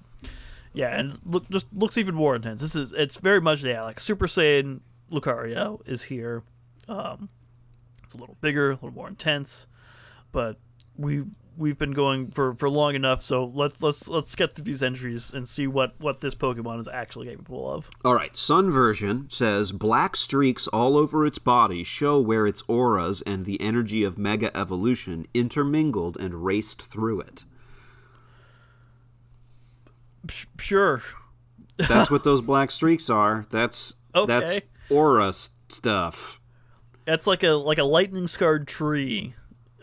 yeah, 0.72 0.98
and 0.98 1.18
look 1.24 1.48
just 1.48 1.66
looks 1.72 1.96
even 1.96 2.14
more 2.14 2.34
intense. 2.34 2.60
This 2.60 2.74
is 2.74 2.92
it's 2.92 3.18
very 3.18 3.40
much 3.40 3.62
yeah 3.62 3.82
like 3.84 4.00
Super 4.00 4.26
Saiyan 4.26 4.80
Lucario 5.10 5.80
is 5.86 6.04
here. 6.04 6.42
Um, 6.88 7.28
it's 8.04 8.14
a 8.14 8.18
little 8.18 8.36
bigger, 8.40 8.70
a 8.70 8.74
little 8.74 8.92
more 8.92 9.08
intense, 9.08 9.66
but 10.32 10.58
we 10.96 11.24
we've 11.56 11.78
been 11.78 11.92
going 11.92 12.30
for, 12.30 12.54
for 12.54 12.68
long 12.70 12.94
enough. 12.94 13.22
So 13.22 13.44
let's 13.54 13.82
let's 13.82 14.08
let's 14.08 14.34
get 14.34 14.54
through 14.54 14.64
these 14.64 14.82
entries 14.82 15.32
and 15.32 15.48
see 15.48 15.66
what 15.66 15.94
what 15.98 16.20
this 16.20 16.34
Pokemon 16.34 16.80
is 16.80 16.88
actually 16.88 17.28
capable 17.28 17.72
of. 17.72 17.90
All 18.04 18.14
right, 18.14 18.36
Sun 18.36 18.70
version 18.70 19.28
says 19.28 19.72
black 19.72 20.16
streaks 20.16 20.66
all 20.68 20.96
over 20.96 21.26
its 21.26 21.38
body 21.38 21.84
show 21.84 22.20
where 22.20 22.46
its 22.46 22.62
auras 22.68 23.22
and 23.22 23.44
the 23.44 23.60
energy 23.60 24.04
of 24.04 24.18
Mega 24.18 24.54
Evolution 24.56 25.26
intermingled 25.34 26.16
and 26.16 26.44
raced 26.44 26.82
through 26.82 27.20
it. 27.20 27.44
Sh- 30.30 30.46
sure. 30.58 31.02
That's 31.76 32.10
what 32.10 32.24
those 32.24 32.40
black 32.40 32.70
streaks 32.70 33.10
are. 33.10 33.46
That's 33.50 33.96
Okay. 34.14 34.26
that's 34.26 34.60
aura 34.90 35.28
s- 35.28 35.50
stuff. 35.68 36.38
That's 37.04 37.26
like 37.26 37.42
a 37.42 37.50
like 37.52 37.78
a 37.78 37.84
lightning 37.84 38.26
scarred 38.26 38.68
tree. 38.68 39.34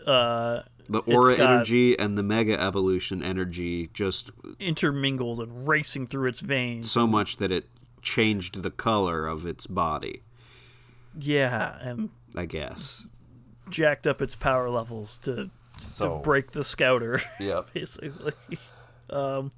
Uh, 0.06 0.62
The 0.90 0.98
aura 1.00 1.34
energy 1.38 1.96
and 1.96 2.18
the 2.18 2.22
Mega 2.22 2.60
Evolution 2.60 3.22
energy 3.22 3.90
just 3.94 4.30
intermingled 4.58 5.38
and 5.40 5.66
racing 5.68 6.08
through 6.08 6.28
its 6.28 6.40
veins. 6.40 6.90
so 6.90 7.06
much 7.06 7.36
that 7.36 7.52
it 7.52 7.66
changed 8.02 8.62
the 8.62 8.70
color 8.72 9.26
of 9.26 9.46
its 9.46 9.66
body. 9.68 10.22
Yeah, 11.18 11.78
and 11.80 12.10
I 12.34 12.46
guess. 12.46 13.06
jacked 13.70 14.06
up 14.06 14.20
its 14.20 14.34
power 14.34 14.68
levels 14.68 15.18
to 15.20 15.50
So 15.78 16.16
to 16.16 16.22
break 16.22 16.50
the 16.52 16.64
scouter. 16.64 17.20
Yeah, 17.40 17.62
basically. 17.72 18.32
Um, 19.08 19.52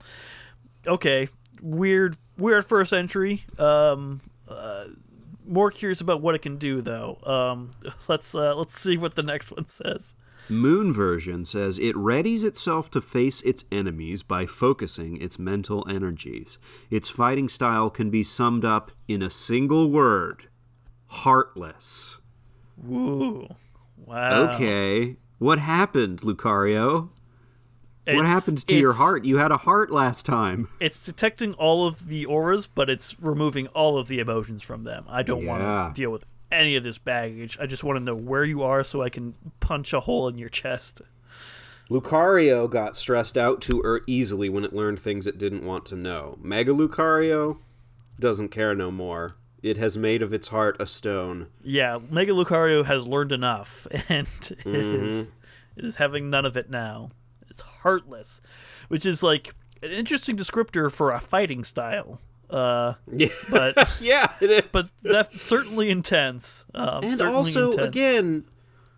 okay, 0.87 1.28
weird, 1.62 2.16
weird 2.37 2.64
first 2.66 2.93
entry. 2.93 3.45
Um, 3.59 4.20
uh, 4.49 4.87
more 5.47 5.70
curious 5.70 6.01
about 6.01 6.20
what 6.20 6.35
it 6.35 6.43
can 6.43 6.57
do, 6.57 6.80
though. 6.83 7.18
Um, 7.24 7.70
let's 8.09 8.35
uh, 8.35 8.55
let's 8.55 8.78
see 8.78 8.97
what 8.99 9.14
the 9.14 9.22
next 9.22 9.51
one 9.51 9.66
says. 9.66 10.14
Moon 10.49 10.93
version 10.93 11.45
says 11.45 11.78
it 11.78 11.95
readies 11.95 12.45
itself 12.45 12.90
to 12.90 13.01
face 13.01 13.40
its 13.43 13.64
enemies 13.72 14.22
by 14.22 14.45
focusing 14.47 15.16
its 15.20 15.38
mental 15.38 15.86
energies. 15.88 16.59
Its 16.90 17.09
fighting 17.09 17.49
style 17.49 17.88
can 17.90 18.11
be 18.11 18.22
summed 18.22 18.64
up 18.64 18.93
in 19.09 19.22
a 19.22 19.30
single 19.30 19.90
word 19.90 20.49
heartless. 21.07 22.18
Woo! 22.82 23.49
Wow. 23.97 24.51
Okay. 24.55 25.16
What 25.38 25.59
happened, 25.59 26.20
Lucario? 26.22 27.11
What 28.05 28.14
It's- 28.14 28.26
happened 28.26 28.66
to 28.66 28.76
your 28.76 28.95
heart? 28.95 29.24
You 29.24 29.36
had 29.36 29.53
a 29.53 29.59
heart 29.59 29.90
last 29.90 30.26
time. 30.26 30.68
It's 30.80 31.05
detecting 31.05 31.55
all 31.55 31.86
of 31.86 32.09
the 32.09 32.26
auras, 32.26 32.66
but 32.66 32.90
it's 32.90 33.16
removing 33.20 33.68
all 33.68 33.99
of 33.99 34.09
the 34.09 34.18
emotions 34.18 34.62
from 34.62 34.82
them. 34.84 35.05
I 35.09 35.22
don't 35.22 35.43
Yeah. 35.45 35.51
want 35.84 35.95
to 35.95 36.01
deal 36.01 36.11
with 36.11 36.24
any 36.53 36.77
of 36.77 36.83
this 36.85 36.99
baggage. 36.99 37.57
I 37.61 37.67
just 37.67 37.83
want 37.85 37.99
to 37.99 38.05
know 38.05 38.15
where 38.15 38.45
you 38.45 38.63
are 38.63 38.85
so 38.85 39.03
I 39.03 39.09
can 39.09 39.35
punch 39.61 39.93
a 39.93 40.01
hole 40.01 40.29
in 40.29 40.39
your 40.39 40.49
chest. 40.49 41.01
Lucario 41.91 42.71
got 42.71 42.97
stressed 42.97 43.37
out 43.37 43.61
too 43.61 43.83
er- 43.85 44.03
easily 44.07 44.49
when 44.49 44.65
it 44.65 44.73
learned 44.73 45.01
things 45.01 45.27
it 45.27 45.39
didn't 45.39 45.65
want 45.65 45.85
to 45.87 45.97
know. 45.97 46.39
Mega 46.41 46.73
Lucario 46.73 47.59
doesn't 48.19 48.49
care 48.51 48.75
no 48.75 48.91
more. 48.91 49.37
It 49.63 49.77
has 49.77 49.97
made 49.97 50.23
of 50.23 50.33
its 50.33 50.49
heart 50.49 50.77
a 50.81 50.87
stone. 50.87 51.49
Yeah, 51.63 51.99
Mega 52.11 52.33
Lucario 52.33 52.85
has 52.85 53.07
learned 53.07 53.31
enough, 53.33 53.87
and 54.09 54.27
it 54.27 54.59
Mm-hmm. 54.65 55.05
is 55.07 55.33
it 55.77 55.85
is 55.85 55.97
having 55.97 56.31
none 56.31 56.45
of 56.45 56.57
it 56.57 56.69
now. 56.71 57.11
It's 57.49 57.61
heartless, 57.61 58.41
which 58.89 59.05
is 59.07 59.23
like 59.23 59.55
an 59.83 59.91
interesting 59.91 60.37
descriptor 60.37 60.91
for 60.91 61.11
a 61.11 61.21
fighting 61.21 61.65
style. 61.65 62.21
Uh, 62.53 62.95
Yeah, 63.13 63.29
but 63.51 63.97
yeah, 64.01 64.33
it 64.41 64.51
is. 64.51 64.63
but 64.73 64.91
that's 65.03 65.41
certainly 65.41 65.91
intense. 65.91 66.65
Um, 66.75 67.03
and 67.05 67.13
certainly 67.19 67.35
also, 67.35 67.71
intense. 67.73 67.89
again, 67.89 68.45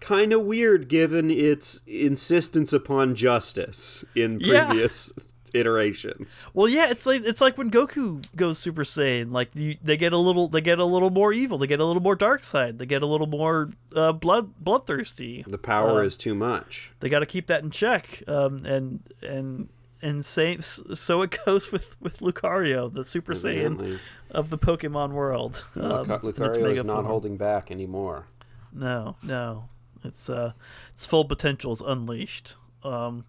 kind 0.01 0.33
of 0.33 0.43
weird 0.43 0.89
given 0.89 1.31
its 1.31 1.81
insistence 1.87 2.73
upon 2.73 3.15
justice 3.15 4.05
in 4.15 4.41
Yeah. 4.41 4.67
previous 4.67 5.13
iterations. 5.55 6.47
Well, 6.53 6.69
yeah, 6.69 6.91
it's 6.91 7.07
like 7.07 7.23
it's 7.25 7.41
like 7.41 7.57
when 7.57 7.71
Goku 7.71 8.25
goes 8.37 8.59
Super 8.59 8.83
Saiyan. 8.83 9.31
Like 9.33 9.55
you, 9.55 9.77
they 9.83 9.97
get 9.97 10.13
a 10.13 10.19
little, 10.19 10.49
they 10.49 10.61
get 10.61 10.79
a 10.81 10.85
little 10.85 11.11
more 11.11 11.33
evil. 11.33 11.59
They 11.59 11.69
get 11.69 11.79
a 11.81 11.85
little 11.85 12.03
more 12.03 12.17
dark 12.17 12.43
side. 12.43 12.79
They 12.79 12.87
get 12.87 13.03
a 13.03 13.07
little 13.07 13.29
more 13.29 13.69
uh, 13.95 14.13
blood 14.13 14.53
bloodthirsty. 14.59 15.45
The 15.47 15.59
power 15.59 16.01
Uh, 16.03 16.05
is 16.07 16.17
too 16.17 16.35
much. 16.35 16.93
They 17.01 17.09
got 17.09 17.21
to 17.21 17.27
keep 17.27 17.47
that 17.47 17.63
in 17.63 17.71
check. 17.71 18.23
Um, 18.27 18.65
and 18.67 19.01
and 19.23 19.69
and 20.05 20.25
say, 20.25 20.59
so 20.61 21.23
it 21.23 21.37
goes 21.47 21.73
with 21.73 22.01
with 22.01 22.19
Lucario, 22.19 22.93
the 22.93 23.03
Super 23.03 23.33
Saiyan 23.33 23.99
of 24.31 24.51
the 24.51 24.59
Pokemon 24.59 25.13
world. 25.13 25.65
Um, 25.75 25.83
Luca- 25.83 26.15
its 26.29 26.39
Lucario 26.39 26.71
is 26.73 26.85
not 26.85 26.95
form. 26.97 27.07
holding 27.07 27.37
back 27.37 27.71
anymore. 27.71 28.27
No, 28.73 29.17
no, 29.27 29.69
it's 30.05 30.29
uh, 30.29 30.53
its 30.93 31.07
full 31.07 31.25
potential 31.25 31.73
is 31.73 31.81
unleashed. 31.81 32.57
Um, 32.83 33.25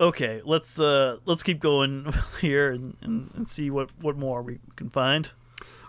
okay, 0.00 0.40
let's 0.44 0.80
uh, 0.80 1.18
let's 1.26 1.42
keep 1.42 1.60
going 1.60 2.12
here 2.40 2.66
and, 2.66 2.96
and, 3.02 3.30
and 3.34 3.46
see 3.46 3.70
what 3.70 3.90
what 4.00 4.16
more 4.16 4.42
we 4.42 4.58
can 4.76 4.88
find. 4.88 5.30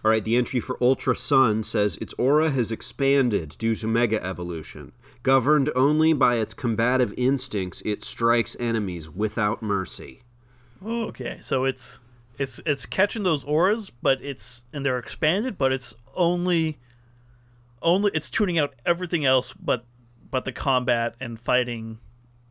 All 0.04 0.10
right, 0.10 0.24
the 0.24 0.36
entry 0.36 0.60
for 0.60 0.78
Ultra 0.82 1.16
Sun 1.16 1.62
says 1.64 1.96
its 1.98 2.14
aura 2.16 2.50
has 2.50 2.72
expanded 2.72 3.56
due 3.60 3.76
to 3.76 3.88
mega 3.88 4.22
evolution. 4.24 4.94
Governed 5.24 5.70
only 5.76 6.14
by 6.14 6.36
its 6.36 6.54
combative 6.54 7.14
instincts, 7.16 7.82
it 7.86 8.02
strikes 8.02 8.56
enemies 8.60 9.10
without 9.10 9.62
mercy. 9.62 10.24
Okay, 10.84 11.38
so 11.42 11.66
it's 11.66 12.00
it's 12.40 12.60
it's 12.66 12.88
catching 12.88 13.22
those 13.22 13.44
auras, 13.44 13.92
but 13.92 14.24
it's 14.24 14.66
and 14.74 14.84
they're 14.84 14.98
expanded, 14.98 15.58
but 15.58 15.72
it's 15.72 15.94
only 16.16 16.80
only 17.84 18.10
it's 18.16 18.32
tuning 18.32 18.58
out 18.58 18.74
everything 18.84 19.24
else, 19.24 19.54
but 19.54 19.86
but 20.32 20.46
the 20.46 20.52
combat 20.52 21.14
and 21.20 21.40
fighting 21.40 22.00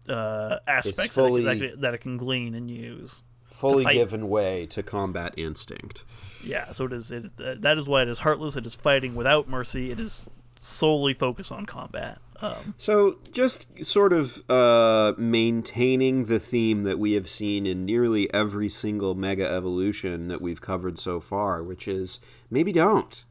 uh, 0.08 0.58
aspects 0.68 1.16
that, 1.16 1.22
fully- 1.22 1.42
it, 1.42 1.44
that, 1.44 1.62
it, 1.62 1.80
that 1.80 1.94
it 1.94 1.98
can 1.98 2.16
glean 2.16 2.54
and 2.54 2.70
use. 2.70 3.24
Fully 3.46 3.84
given 3.84 4.28
way 4.28 4.66
to 4.66 4.82
combat 4.82 5.34
instinct. 5.36 6.04
Yeah, 6.44 6.70
so 6.70 6.84
it 6.84 6.92
is. 6.92 7.10
It, 7.10 7.32
uh, 7.44 7.56
that 7.58 7.78
is 7.78 7.88
why 7.88 8.02
it 8.02 8.08
is 8.08 8.20
heartless. 8.20 8.56
It 8.56 8.64
is 8.64 8.76
fighting 8.76 9.16
without 9.16 9.48
mercy. 9.48 9.90
It 9.90 9.98
is 9.98 10.30
solely 10.60 11.14
focus 11.14 11.50
on 11.50 11.66
combat. 11.66 12.18
Um, 12.42 12.74
So, 12.78 13.18
just 13.32 13.66
sort 13.84 14.12
of 14.12 14.48
uh, 14.48 15.12
maintaining 15.18 16.24
the 16.26 16.38
theme 16.38 16.84
that 16.84 16.98
we 16.98 17.12
have 17.12 17.28
seen 17.28 17.66
in 17.66 17.84
nearly 17.84 18.32
every 18.32 18.68
single 18.68 19.14
mega 19.14 19.46
evolution 19.50 20.28
that 20.28 20.40
we've 20.40 20.60
covered 20.60 20.98
so 20.98 21.20
far, 21.20 21.62
which 21.62 21.88
is 21.88 22.20
maybe 22.50 22.72
don't. 22.72 23.24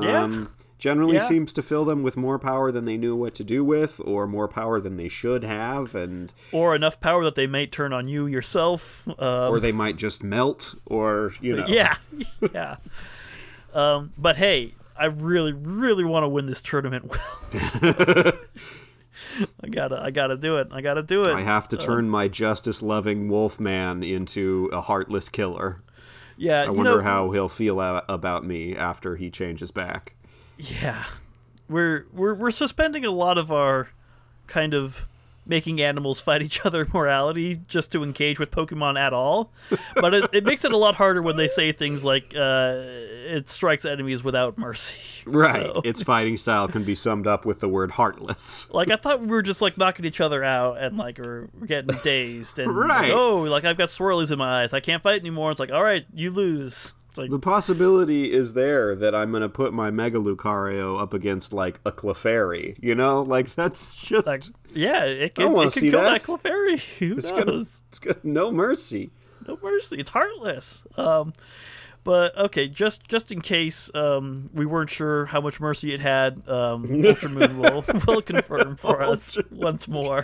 Yeah. 0.00 0.46
generally 0.78 1.14
Yeah. 1.14 1.20
seems 1.20 1.52
to 1.54 1.62
fill 1.62 1.84
them 1.84 2.02
with 2.02 2.16
more 2.16 2.38
power 2.38 2.72
than 2.72 2.84
they 2.84 2.96
knew 2.96 3.14
what 3.14 3.34
to 3.36 3.44
do 3.44 3.64
with, 3.64 4.00
or 4.04 4.26
more 4.26 4.48
power 4.48 4.80
than 4.80 4.96
they 4.96 5.08
should 5.08 5.44
have, 5.44 5.94
and 5.94 6.32
or 6.52 6.74
enough 6.74 7.00
power 7.00 7.22
that 7.24 7.34
they 7.36 7.46
may 7.46 7.66
turn 7.66 7.92
on 7.92 8.08
you 8.08 8.26
yourself. 8.26 9.06
Um, 9.18 9.50
or 9.52 9.60
they 9.60 9.72
might 9.72 9.96
just 9.96 10.22
melt, 10.24 10.74
or 10.86 11.32
you 11.40 11.56
know. 11.56 11.66
yeah, 11.68 11.96
yeah. 12.52 12.76
Um, 13.72 14.10
but 14.18 14.36
hey, 14.36 14.74
I 14.96 15.06
really, 15.06 15.52
really 15.52 16.04
want 16.04 16.24
to 16.24 16.28
win 16.28 16.46
this 16.46 16.62
tournament. 16.62 17.10
Wells. 17.10 17.76
I 19.62 19.68
gotta, 19.68 20.00
I 20.00 20.10
gotta 20.10 20.36
do 20.36 20.58
it. 20.58 20.68
I 20.72 20.80
gotta 20.80 21.02
do 21.02 21.22
it. 21.22 21.28
I 21.28 21.40
have 21.42 21.68
to 21.70 21.76
uh, 21.76 21.80
turn 21.80 22.08
my 22.08 22.28
justice-loving 22.28 23.28
wolf 23.28 23.58
man 23.58 24.02
into 24.02 24.70
a 24.72 24.80
heartless 24.80 25.28
killer. 25.28 25.82
yeah, 26.36 26.62
I 26.62 26.64
you 26.66 26.72
wonder 26.72 26.96
know, 26.98 27.02
how 27.02 27.30
he'll 27.30 27.48
feel 27.48 27.80
a- 27.80 28.04
about 28.08 28.44
me 28.44 28.76
after 28.76 29.16
he 29.16 29.30
changes 29.30 29.70
back. 29.70 30.14
Yeah, 30.58 31.04
we're 31.68 32.06
we're 32.12 32.34
we're 32.34 32.50
suspending 32.50 33.04
a 33.04 33.10
lot 33.10 33.38
of 33.38 33.50
our 33.50 33.88
kind 34.46 34.74
of 34.74 35.06
making 35.46 35.80
animals 35.80 36.20
fight 36.20 36.42
each 36.42 36.64
other 36.64 36.86
morality 36.92 37.56
just 37.66 37.92
to 37.92 38.02
engage 38.02 38.38
with 38.38 38.50
Pokemon 38.50 38.98
at 38.98 39.12
all. 39.12 39.52
But 39.94 40.14
it, 40.14 40.30
it 40.32 40.44
makes 40.44 40.64
it 40.64 40.72
a 40.72 40.76
lot 40.76 40.94
harder 40.94 41.20
when 41.22 41.36
they 41.36 41.48
say 41.48 41.72
things 41.72 42.02
like 42.04 42.34
uh, 42.36 42.74
it 42.76 43.48
strikes 43.48 43.84
enemies 43.84 44.24
without 44.24 44.56
mercy. 44.58 45.00
Right. 45.26 45.66
So- 45.66 45.80
Its 45.84 46.02
fighting 46.02 46.36
style 46.36 46.68
can 46.68 46.84
be 46.84 46.94
summed 46.94 47.26
up 47.26 47.44
with 47.46 47.60
the 47.60 47.68
word 47.68 47.90
heartless. 47.92 48.70
like 48.72 48.90
I 48.90 48.96
thought 48.96 49.20
we 49.20 49.26
were 49.28 49.42
just 49.42 49.62
like 49.62 49.78
knocking 49.78 50.04
each 50.04 50.20
other 50.20 50.44
out 50.44 50.78
and 50.78 50.98
like 50.98 51.18
we're, 51.18 51.48
we're 51.58 51.66
getting 51.66 51.96
dazed 52.02 52.58
and 52.58 52.74
Right. 52.76 53.04
like, 53.08 53.12
oh 53.12 53.40
like 53.42 53.64
I've 53.64 53.78
got 53.78 53.88
swirlies 53.88 54.30
in 54.30 54.38
my 54.38 54.62
eyes 54.62 54.74
I 54.74 54.80
can't 54.80 55.02
fight 55.02 55.20
anymore 55.20 55.50
it's 55.50 55.60
like 55.60 55.72
all 55.72 55.82
right 55.82 56.04
you 56.12 56.30
lose 56.30 56.92
like 57.18 57.30
The 57.30 57.38
possibility 57.38 58.32
is 58.32 58.54
there 58.54 58.94
that 58.96 59.14
I'm 59.14 59.32
gonna 59.32 59.48
put 59.48 59.72
my 59.72 59.90
Mega 59.90 60.18
Lucario 60.18 61.00
up 61.00 61.14
against 61.14 61.52
like 61.52 61.80
a 61.84 61.92
Clefairy. 61.92 62.76
You 62.82 62.94
know, 62.94 63.22
like 63.22 63.54
that's 63.54 63.96
just 63.96 64.26
like 64.26 64.44
yeah, 64.72 65.04
it 65.04 65.24
I 65.24 65.28
can, 65.28 65.52
it 65.52 65.54
can 65.54 65.70
see 65.70 65.90
kill 65.90 66.02
that. 66.02 66.10
that, 66.10 66.22
Clefairy. 66.24 66.80
Who 66.98 67.16
it's 67.18 67.30
knows? 67.30 67.44
gonna, 67.44 67.58
it's 67.58 67.98
gonna 67.98 68.18
no 68.22 68.50
mercy. 68.52 69.10
no 69.46 69.58
mercy. 69.62 69.96
It's 69.98 70.10
heartless. 70.10 70.86
Um, 70.96 71.32
but 72.04 72.36
okay, 72.36 72.68
just 72.68 73.08
just 73.08 73.32
in 73.32 73.40
case 73.40 73.90
um, 73.94 74.50
we 74.52 74.66
weren't 74.66 74.90
sure 74.90 75.24
how 75.26 75.40
much 75.40 75.58
mercy 75.60 75.94
it 75.94 76.00
had, 76.00 76.46
um, 76.48 76.86
Ultramoon 76.88 77.58
will 77.58 77.84
will 78.06 78.22
confirm 78.22 78.76
for 78.76 79.02
us 79.02 79.38
once 79.50 79.88
more. 79.88 80.22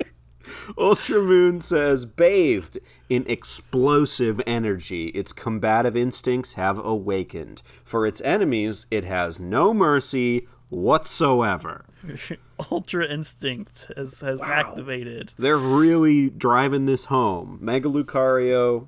Ultramoon 0.76 1.62
says, 1.62 2.04
bathed 2.04 2.78
in 3.08 3.24
explosive 3.26 4.40
energy, 4.46 5.08
its 5.08 5.32
combative 5.32 5.96
instincts 5.96 6.54
have 6.54 6.78
awakened. 6.78 7.62
For 7.84 8.06
its 8.06 8.20
enemies, 8.22 8.86
it 8.90 9.04
has 9.04 9.40
no 9.40 9.74
mercy 9.74 10.46
whatsoever. 10.70 11.84
Ultra 12.70 13.06
instinct 13.06 13.90
has 13.96 14.20
has 14.20 14.40
activated. 14.40 15.32
They're 15.38 15.58
really 15.58 16.30
driving 16.30 16.86
this 16.86 17.06
home. 17.06 17.58
Mega 17.60 17.88
Lucario 17.88 18.86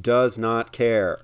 does 0.00 0.38
not 0.38 0.72
care. 0.72 1.20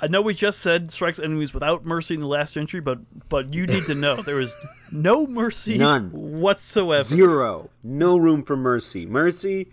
I 0.00 0.06
know 0.06 0.22
we 0.22 0.32
just 0.34 0.60
said 0.60 0.92
strikes 0.92 1.18
enemies 1.18 1.52
without 1.52 1.84
mercy 1.84 2.14
in 2.14 2.20
the 2.20 2.26
last 2.28 2.56
entry, 2.56 2.80
but 2.80 2.98
but 3.28 3.52
you 3.52 3.66
need 3.66 3.86
to 3.86 3.94
know 3.94 4.16
there 4.16 4.40
is 4.40 4.54
no 4.92 5.26
mercy 5.26 5.76
None. 5.76 6.10
whatsoever. 6.12 7.02
Zero. 7.04 7.70
No 7.82 8.16
room 8.16 8.42
for 8.42 8.56
mercy. 8.56 9.06
Mercy 9.06 9.72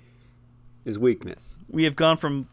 is 0.84 0.98
weakness. 0.98 1.58
We 1.70 1.84
have 1.84 1.96
gone 1.96 2.18
from 2.18 2.48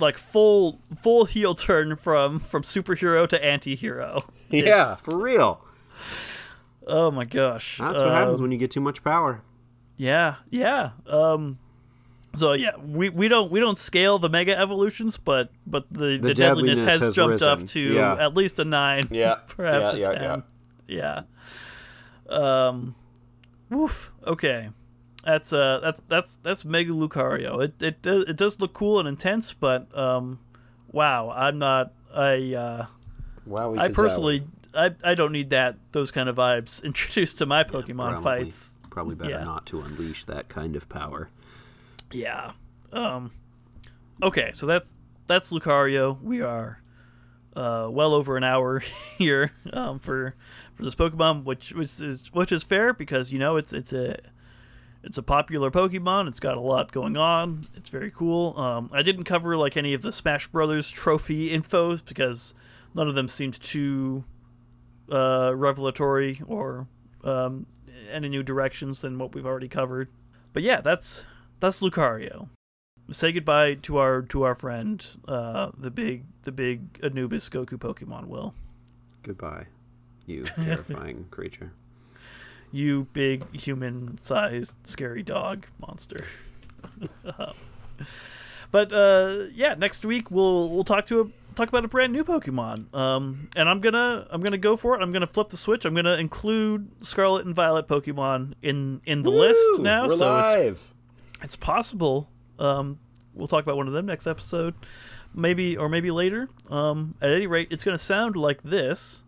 like 0.00 0.16
full 0.18 0.80
full 0.96 1.26
heel 1.26 1.54
turn 1.54 1.96
from 1.96 2.38
from 2.40 2.62
superhero 2.62 3.28
to 3.28 3.44
anti-hero. 3.44 4.24
Yeah, 4.50 4.60
It's- 4.92 5.00
for 5.00 5.18
real. 5.20 5.60
Oh 6.86 7.10
my 7.10 7.24
gosh. 7.24 7.78
That's 7.78 7.94
what 8.02 8.06
Uh, 8.08 8.14
happens 8.14 8.40
when 8.40 8.52
you 8.52 8.58
get 8.58 8.70
too 8.70 8.80
much 8.80 9.02
power. 9.02 9.42
Yeah, 9.96 10.36
yeah. 10.50 10.90
Um 11.06 11.58
so 12.36 12.52
yeah, 12.52 12.76
we, 12.76 13.08
we 13.10 13.28
don't 13.28 13.50
we 13.50 13.60
don't 13.60 13.78
scale 13.78 14.18
the 14.18 14.28
mega 14.28 14.56
evolutions, 14.58 15.16
but 15.16 15.50
but 15.66 15.86
the, 15.90 16.18
the, 16.18 16.34
deadliness, 16.34 16.80
deadliness 16.80 16.82
has, 16.84 17.00
has 17.00 17.14
jumped 17.14 17.42
up 17.42 17.64
to 17.66 17.80
Yeah. 17.80 18.16
at 18.24 18.34
least 18.34 18.58
a 18.58 18.64
nine. 18.64 19.08
Yeah, 19.10 19.34
perhaps 19.48 19.96
yeah, 19.96 20.08
a 20.08 20.12
yeah, 20.12 20.18
ten. 20.18 20.42
Yeah. 20.86 21.22
Um 22.28 22.94
woof. 23.70 24.12
Okay. 24.26 24.70
That's 25.24 25.52
uh 25.52 25.80
that's 25.82 26.02
that's 26.08 26.38
that's 26.42 26.64
Mega 26.64 26.92
Lucario. 26.92 27.62
It 27.62 27.82
it 27.82 28.02
does 28.02 28.24
it 28.28 28.36
does 28.36 28.60
look 28.60 28.72
cool 28.72 28.98
and 28.98 29.08
intense, 29.08 29.52
but 29.52 29.96
um 29.96 30.38
wow, 30.92 31.30
I'm 31.30 31.58
not 31.58 31.92
I 32.14 32.54
uh 32.54 32.86
Wow, 33.46 33.74
I 33.76 33.88
personally 33.88 34.44
I, 34.74 34.90
I 35.04 35.14
don't 35.14 35.32
need 35.32 35.50
that 35.50 35.76
those 35.92 36.10
kind 36.10 36.28
of 36.28 36.36
vibes 36.36 36.82
introduced 36.84 37.38
to 37.38 37.46
my 37.46 37.64
Pokemon 37.64 38.22
Probably- 38.22 38.44
fights. 38.44 38.70
Probably 38.90 39.16
better 39.16 39.30
Yeah. 39.30 39.44
not 39.44 39.66
to 39.66 39.80
unleash 39.80 40.24
that 40.26 40.48
kind 40.48 40.76
of 40.76 40.88
power. 40.88 41.28
Yeah. 42.14 42.52
Um. 42.92 43.32
Okay, 44.22 44.50
so 44.54 44.66
that's 44.66 44.94
that's 45.26 45.50
Lucario. 45.50 46.20
We 46.22 46.40
are 46.40 46.80
uh, 47.56 47.88
well 47.90 48.14
over 48.14 48.36
an 48.36 48.44
hour 48.44 48.78
here 49.18 49.52
um, 49.72 49.98
for 49.98 50.34
for 50.74 50.84
this 50.84 50.94
Pokemon, 50.94 51.44
which 51.44 51.72
which 51.72 52.00
is 52.00 52.32
which 52.32 52.52
is 52.52 52.62
fair 52.62 52.94
because 52.94 53.32
you 53.32 53.38
know 53.38 53.56
it's 53.56 53.72
it's 53.72 53.92
a 53.92 54.16
it's 55.02 55.18
a 55.18 55.22
popular 55.22 55.70
Pokemon. 55.72 56.28
It's 56.28 56.40
got 56.40 56.56
a 56.56 56.60
lot 56.60 56.92
going 56.92 57.16
on. 57.16 57.66
It's 57.74 57.90
very 57.90 58.12
cool. 58.12 58.58
Um, 58.58 58.90
I 58.92 59.02
didn't 59.02 59.24
cover 59.24 59.56
like 59.56 59.76
any 59.76 59.92
of 59.92 60.02
the 60.02 60.12
Smash 60.12 60.46
Brothers 60.46 60.90
trophy 60.90 61.50
infos 61.50 62.04
because 62.04 62.54
none 62.94 63.08
of 63.08 63.16
them 63.16 63.26
seemed 63.26 63.60
too 63.60 64.24
uh, 65.10 65.52
revelatory 65.54 66.40
or 66.46 66.86
um, 67.24 67.66
any 68.10 68.28
new 68.28 68.44
directions 68.44 69.00
than 69.00 69.18
what 69.18 69.34
we've 69.34 69.46
already 69.46 69.68
covered. 69.68 70.08
But 70.52 70.62
yeah, 70.62 70.80
that's 70.80 71.26
that's 71.64 71.80
Lucario. 71.80 72.48
Say 73.10 73.32
goodbye 73.32 73.74
to 73.74 73.96
our 73.96 74.22
to 74.22 74.42
our 74.42 74.54
friend, 74.54 75.04
uh, 75.26 75.70
the 75.76 75.90
big 75.90 76.24
the 76.42 76.52
big 76.52 77.00
Anubis 77.02 77.48
Goku 77.48 77.78
Pokemon. 77.78 78.26
Will 78.26 78.54
Goodbye, 79.22 79.66
you 80.26 80.44
terrifying 80.44 81.26
creature. 81.30 81.72
you 82.70 83.06
big 83.14 83.54
human 83.56 84.18
sized 84.22 84.74
scary 84.84 85.22
dog 85.22 85.66
monster? 85.78 86.24
but 88.70 88.92
uh, 88.92 89.44
yeah, 89.54 89.74
next 89.74 90.04
week 90.04 90.30
we'll 90.30 90.68
we'll 90.70 90.84
talk 90.84 91.06
to 91.06 91.20
a 91.22 91.54
talk 91.54 91.68
about 91.68 91.84
a 91.84 91.88
brand 91.88 92.12
new 92.12 92.24
Pokemon. 92.24 92.94
Um, 92.94 93.48
and 93.56 93.68
I'm 93.68 93.80
gonna 93.80 94.26
I'm 94.30 94.42
gonna 94.42 94.58
go 94.58 94.76
for 94.76 94.94
it. 94.96 95.02
I'm 95.02 95.12
gonna 95.12 95.26
flip 95.26 95.48
the 95.48 95.56
switch. 95.56 95.84
I'm 95.84 95.94
gonna 95.94 96.16
include 96.16 96.90
Scarlet 97.00 97.46
and 97.46 97.54
Violet 97.54 97.88
Pokemon 97.88 98.54
in 98.62 99.00
in 99.06 99.22
the 99.22 99.30
list 99.30 99.80
now. 99.80 100.06
We're 100.06 100.16
so 100.16 100.26
live. 100.26 100.72
it's 100.72 100.93
possible. 101.56 102.30
Um, 102.58 102.98
we'll 103.34 103.48
talk 103.48 103.62
about 103.62 103.76
one 103.76 103.86
of 103.86 103.92
them 103.92 104.06
next 104.06 104.26
episode, 104.26 104.74
maybe 105.34 105.76
or 105.76 105.88
maybe 105.88 106.10
later. 106.10 106.48
Um, 106.70 107.14
at 107.20 107.30
any 107.30 107.46
rate, 107.46 107.68
it's 107.70 107.84
going 107.84 107.96
to 107.96 108.02
sound 108.02 108.36
like 108.36 108.62
this, 108.62 109.24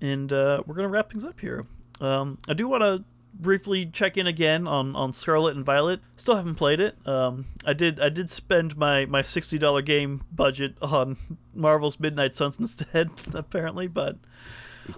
and 0.00 0.32
uh, 0.32 0.62
we're 0.66 0.74
going 0.74 0.88
to 0.88 0.92
wrap 0.92 1.10
things 1.10 1.24
up 1.24 1.40
here. 1.40 1.66
Um, 2.00 2.38
I 2.48 2.54
do 2.54 2.68
want 2.68 2.82
to 2.82 3.04
briefly 3.34 3.86
check 3.86 4.16
in 4.16 4.26
again 4.26 4.66
on, 4.66 4.94
on 4.94 5.12
Scarlet 5.12 5.56
and 5.56 5.64
Violet. 5.64 6.00
Still 6.16 6.36
haven't 6.36 6.56
played 6.56 6.80
it. 6.80 6.96
Um, 7.06 7.46
I 7.64 7.72
did 7.72 8.00
I 8.00 8.08
did 8.08 8.28
spend 8.28 8.76
my, 8.76 9.06
my 9.06 9.22
sixty 9.22 9.58
dollar 9.58 9.82
game 9.82 10.24
budget 10.32 10.74
on 10.82 11.16
Marvel's 11.54 11.98
Midnight 11.98 12.34
Suns 12.34 12.56
instead, 12.60 13.10
apparently, 13.34 13.86
but. 13.86 14.18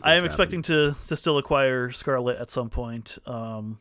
I 0.03 0.15
am 0.15 0.25
expecting 0.25 0.63
to, 0.63 0.97
to 1.09 1.15
still 1.15 1.37
acquire 1.37 1.91
Scarlet 1.91 2.39
at 2.39 2.51
some 2.51 2.71
point. 2.71 3.19
Um, 3.27 3.79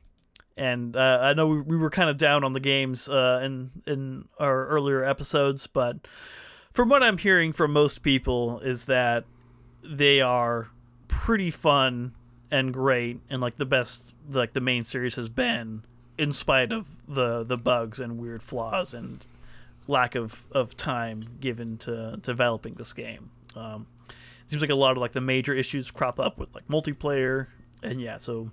and 0.55 0.95
uh, 0.95 1.19
I 1.21 1.33
know 1.33 1.47
we, 1.47 1.61
we 1.61 1.77
were 1.77 1.89
kind 1.89 2.09
of 2.09 2.17
down 2.17 2.43
on 2.43 2.53
the 2.53 2.59
games 2.59 3.09
uh, 3.09 3.41
in 3.43 3.71
in 3.87 4.27
our 4.39 4.67
earlier 4.67 5.03
episodes, 5.03 5.67
but 5.67 5.97
from 6.71 6.89
what 6.89 7.03
I'm 7.03 7.17
hearing 7.17 7.53
from 7.53 7.71
most 7.73 8.01
people 8.01 8.59
is 8.59 8.85
that 8.85 9.25
they 9.83 10.21
are 10.21 10.69
pretty 11.07 11.51
fun 11.51 12.13
and 12.51 12.73
great, 12.73 13.19
and 13.29 13.41
like 13.41 13.57
the 13.57 13.65
best 13.65 14.13
like 14.29 14.53
the 14.53 14.61
main 14.61 14.83
series 14.83 15.15
has 15.15 15.29
been, 15.29 15.83
in 16.17 16.31
spite 16.31 16.71
of 16.71 16.87
the 17.07 17.43
the 17.43 17.57
bugs 17.57 17.99
and 17.99 18.19
weird 18.19 18.43
flaws 18.43 18.93
and 18.93 19.25
lack 19.87 20.15
of, 20.15 20.47
of 20.51 20.77
time 20.77 21.23
given 21.41 21.77
to 21.77 22.17
developing 22.21 22.75
this 22.75 22.93
game. 22.93 23.29
Um, 23.55 23.87
seems 24.45 24.61
like 24.61 24.71
a 24.71 24.75
lot 24.75 24.91
of 24.91 24.97
like 24.97 25.11
the 25.11 25.21
major 25.21 25.53
issues 25.53 25.91
crop 25.91 26.19
up 26.19 26.37
with 26.37 26.53
like 26.53 26.67
multiplayer 26.67 27.47
and 27.81 28.01
yeah 28.01 28.17
so 28.17 28.49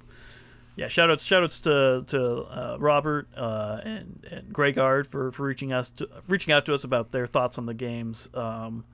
yeah 0.81 0.89
shout 0.89 1.11
outs 1.11 1.23
shout 1.23 1.43
outs 1.43 1.61
to 1.61 2.03
to 2.07 2.43
uh, 2.45 2.77
robert 2.81 3.29
uh, 3.37 3.81
and 3.85 4.27
and 4.31 4.53
Greygard 4.53 5.07
for 5.07 5.31
for 5.31 5.45
reaching 5.45 5.75
us 5.75 5.91
to 5.91 6.09
reaching 6.27 6.55
out 6.55 6.65
to 6.65 6.75
us 6.75 6.85
about 6.85 7.13
their 7.13 7.27
thoughts 7.27 7.59
on 7.59 7.67
the 7.67 7.75
games 7.75 8.29
um 8.35 8.85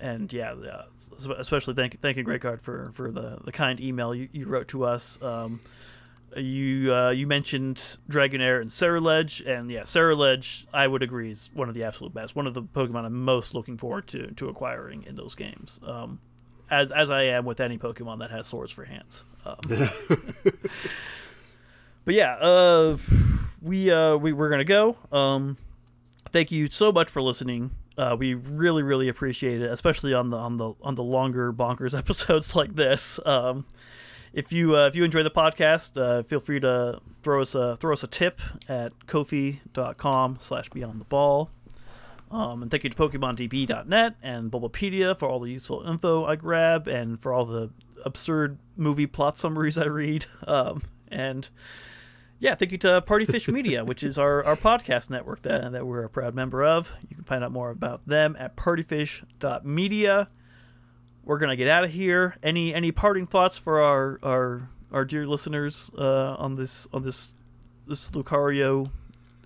and 0.00 0.32
yeah, 0.32 0.54
especially 1.38 1.72
thank 1.72 2.00
thank 2.00 2.16
you 2.16 2.24
Greygard 2.24 2.60
for 2.60 2.90
for 2.92 3.12
the 3.12 3.38
the 3.44 3.52
kind 3.52 3.80
email 3.80 4.12
you, 4.12 4.28
you 4.32 4.46
wrote 4.46 4.66
to 4.68 4.84
us 4.84 5.22
um 5.22 5.60
you 6.36 6.92
uh, 6.92 7.10
you 7.10 7.28
mentioned 7.28 7.76
Dragonair 8.10 8.60
and 8.60 8.68
Ceruledge, 8.68 9.46
and 9.46 9.70
yeah, 9.70 9.82
Ceruledge 9.82 10.66
I 10.74 10.88
would 10.88 11.04
agree 11.04 11.30
is 11.30 11.48
one 11.54 11.68
of 11.68 11.76
the 11.76 11.84
absolute 11.84 12.12
best. 12.12 12.34
One 12.34 12.48
of 12.48 12.54
the 12.54 12.62
Pokemon 12.62 13.04
I'm 13.04 13.24
most 13.24 13.54
looking 13.54 13.76
forward 13.76 14.08
to 14.08 14.32
to 14.32 14.48
acquiring 14.48 15.04
in 15.04 15.14
those 15.14 15.36
games. 15.36 15.78
Um, 15.86 16.18
as 16.74 16.92
as 16.92 17.10
I 17.10 17.22
am 17.24 17.44
with 17.44 17.60
any 17.60 17.78
Pokemon 17.78 18.18
that 18.18 18.30
has 18.30 18.46
swords 18.46 18.72
for 18.72 18.84
hands. 18.84 19.24
Um, 19.44 19.56
but 22.04 22.14
yeah, 22.14 22.34
uh, 22.34 22.96
we 23.62 23.90
uh, 23.90 24.16
we 24.16 24.32
we're 24.32 24.50
gonna 24.50 24.64
go. 24.64 24.96
Um, 25.12 25.56
thank 26.30 26.50
you 26.50 26.68
so 26.68 26.92
much 26.92 27.10
for 27.10 27.22
listening. 27.22 27.70
Uh, 27.96 28.16
we 28.18 28.34
really 28.34 28.82
really 28.82 29.08
appreciate 29.08 29.62
it, 29.62 29.70
especially 29.70 30.12
on 30.12 30.30
the 30.30 30.36
on 30.36 30.56
the 30.56 30.72
on 30.82 30.94
the 30.96 31.04
longer 31.04 31.52
bonkers 31.52 31.96
episodes 31.98 32.56
like 32.56 32.74
this. 32.74 33.20
Um, 33.24 33.64
if 34.32 34.52
you 34.52 34.76
uh, 34.76 34.88
if 34.88 34.96
you 34.96 35.04
enjoy 35.04 35.22
the 35.22 35.30
podcast, 35.30 36.00
uh, 36.00 36.22
feel 36.24 36.40
free 36.40 36.60
to 36.60 37.00
throw 37.22 37.40
us 37.40 37.54
a 37.54 37.76
throw 37.76 37.92
us 37.92 38.02
a 38.02 38.08
tip 38.08 38.40
at 38.68 38.92
kofi.com 39.06 40.38
slash 40.40 40.68
beyond 40.70 41.00
the 41.00 41.06
ball. 41.06 41.50
Um, 42.34 42.62
and 42.62 42.70
thank 42.70 42.82
you 42.82 42.90
to 42.90 42.96
PokemonDB.net 42.96 44.16
and 44.22 44.50
Bulbapedia 44.50 45.16
for 45.16 45.28
all 45.28 45.38
the 45.38 45.50
useful 45.50 45.82
info 45.86 46.24
I 46.24 46.36
grab 46.36 46.88
and 46.88 47.20
for 47.20 47.32
all 47.32 47.44
the 47.44 47.70
absurd 48.04 48.58
movie 48.76 49.06
plot 49.06 49.38
summaries 49.38 49.78
I 49.78 49.86
read. 49.86 50.26
Um, 50.46 50.82
and 51.08 51.48
yeah, 52.40 52.54
thank 52.56 52.72
you 52.72 52.78
to 52.78 53.00
Partyfish 53.06 53.50
Media, 53.50 53.84
which 53.84 54.02
is 54.02 54.18
our, 54.18 54.44
our 54.44 54.56
podcast 54.56 55.08
network 55.08 55.42
that, 55.42 55.72
that 55.72 55.86
we're 55.86 56.02
a 56.02 56.10
proud 56.10 56.34
member 56.34 56.64
of. 56.64 56.94
You 57.08 57.14
can 57.14 57.24
find 57.24 57.44
out 57.44 57.52
more 57.52 57.70
about 57.70 58.06
them 58.06 58.36
at 58.38 58.56
partyfish.media 58.56 60.28
we're 61.24 61.38
gonna 61.38 61.56
get 61.56 61.68
out 61.68 61.84
of 61.84 61.90
here. 61.90 62.36
Any 62.42 62.74
any 62.74 62.92
parting 62.92 63.26
thoughts 63.26 63.56
for 63.56 63.80
our 63.80 64.18
our 64.22 64.68
our 64.92 65.04
dear 65.04 65.26
listeners 65.26 65.90
uh, 65.96 66.36
on 66.38 66.56
this 66.56 66.86
on 66.92 67.02
this 67.02 67.34
this 67.86 68.10
Lucario 68.10 68.90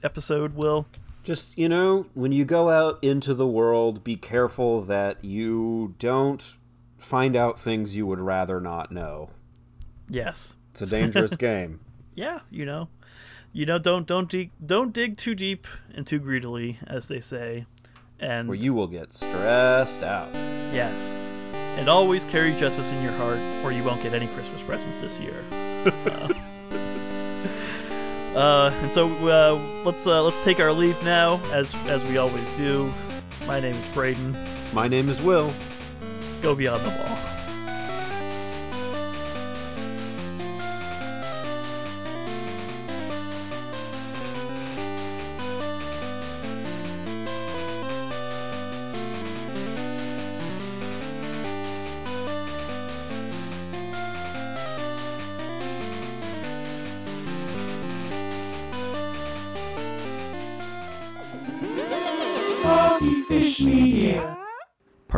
episode? 0.02 0.54
Will 0.54 0.86
Just, 1.28 1.58
you 1.58 1.68
know, 1.68 2.06
when 2.14 2.32
you 2.32 2.46
go 2.46 2.70
out 2.70 3.04
into 3.04 3.34
the 3.34 3.46
world, 3.46 4.02
be 4.02 4.16
careful 4.16 4.80
that 4.80 5.22
you 5.22 5.94
don't 5.98 6.56
find 6.96 7.36
out 7.36 7.58
things 7.58 7.94
you 7.94 8.06
would 8.06 8.18
rather 8.18 8.62
not 8.62 8.90
know. 8.90 9.28
Yes. 10.08 10.56
It's 10.70 10.80
a 10.80 10.86
dangerous 10.86 11.36
game. 11.48 11.80
Yeah, 12.14 12.40
you 12.50 12.64
know. 12.64 12.88
You 13.52 13.66
know, 13.66 13.78
don't 13.78 14.06
don't 14.06 14.30
dig 14.30 14.52
don't 14.64 14.94
dig 14.94 15.18
too 15.18 15.34
deep 15.34 15.66
and 15.94 16.06
too 16.06 16.18
greedily, 16.18 16.78
as 16.86 17.08
they 17.08 17.20
say. 17.20 17.66
And 18.18 18.48
Or 18.48 18.54
you 18.54 18.72
will 18.72 18.86
get 18.86 19.12
stressed 19.12 20.02
out. 20.02 20.28
yes. 20.72 21.20
And 21.76 21.90
always 21.90 22.24
carry 22.24 22.52
justice 22.56 22.90
in 22.90 23.02
your 23.02 23.12
heart, 23.12 23.38
or 23.62 23.70
you 23.70 23.84
won't 23.84 24.02
get 24.02 24.14
any 24.14 24.28
Christmas 24.28 24.62
presents 24.62 24.98
this 25.02 25.20
year. 25.20 25.44
uh, 25.52 26.32
uh, 28.36 28.70
and 28.82 28.92
so 28.92 29.08
uh, 29.28 29.58
let's 29.84 30.06
uh, 30.06 30.22
let's 30.22 30.42
take 30.44 30.60
our 30.60 30.72
leave 30.72 31.02
now, 31.04 31.40
as 31.52 31.74
as 31.88 32.04
we 32.10 32.18
always 32.18 32.48
do. 32.56 32.92
My 33.46 33.60
name 33.60 33.74
is 33.74 33.94
Braden. 33.94 34.36
My 34.72 34.88
name 34.88 35.08
is 35.08 35.20
Will. 35.22 35.52
Go 36.42 36.54
beyond 36.54 36.82
the 36.82 36.90
wall. 36.90 37.37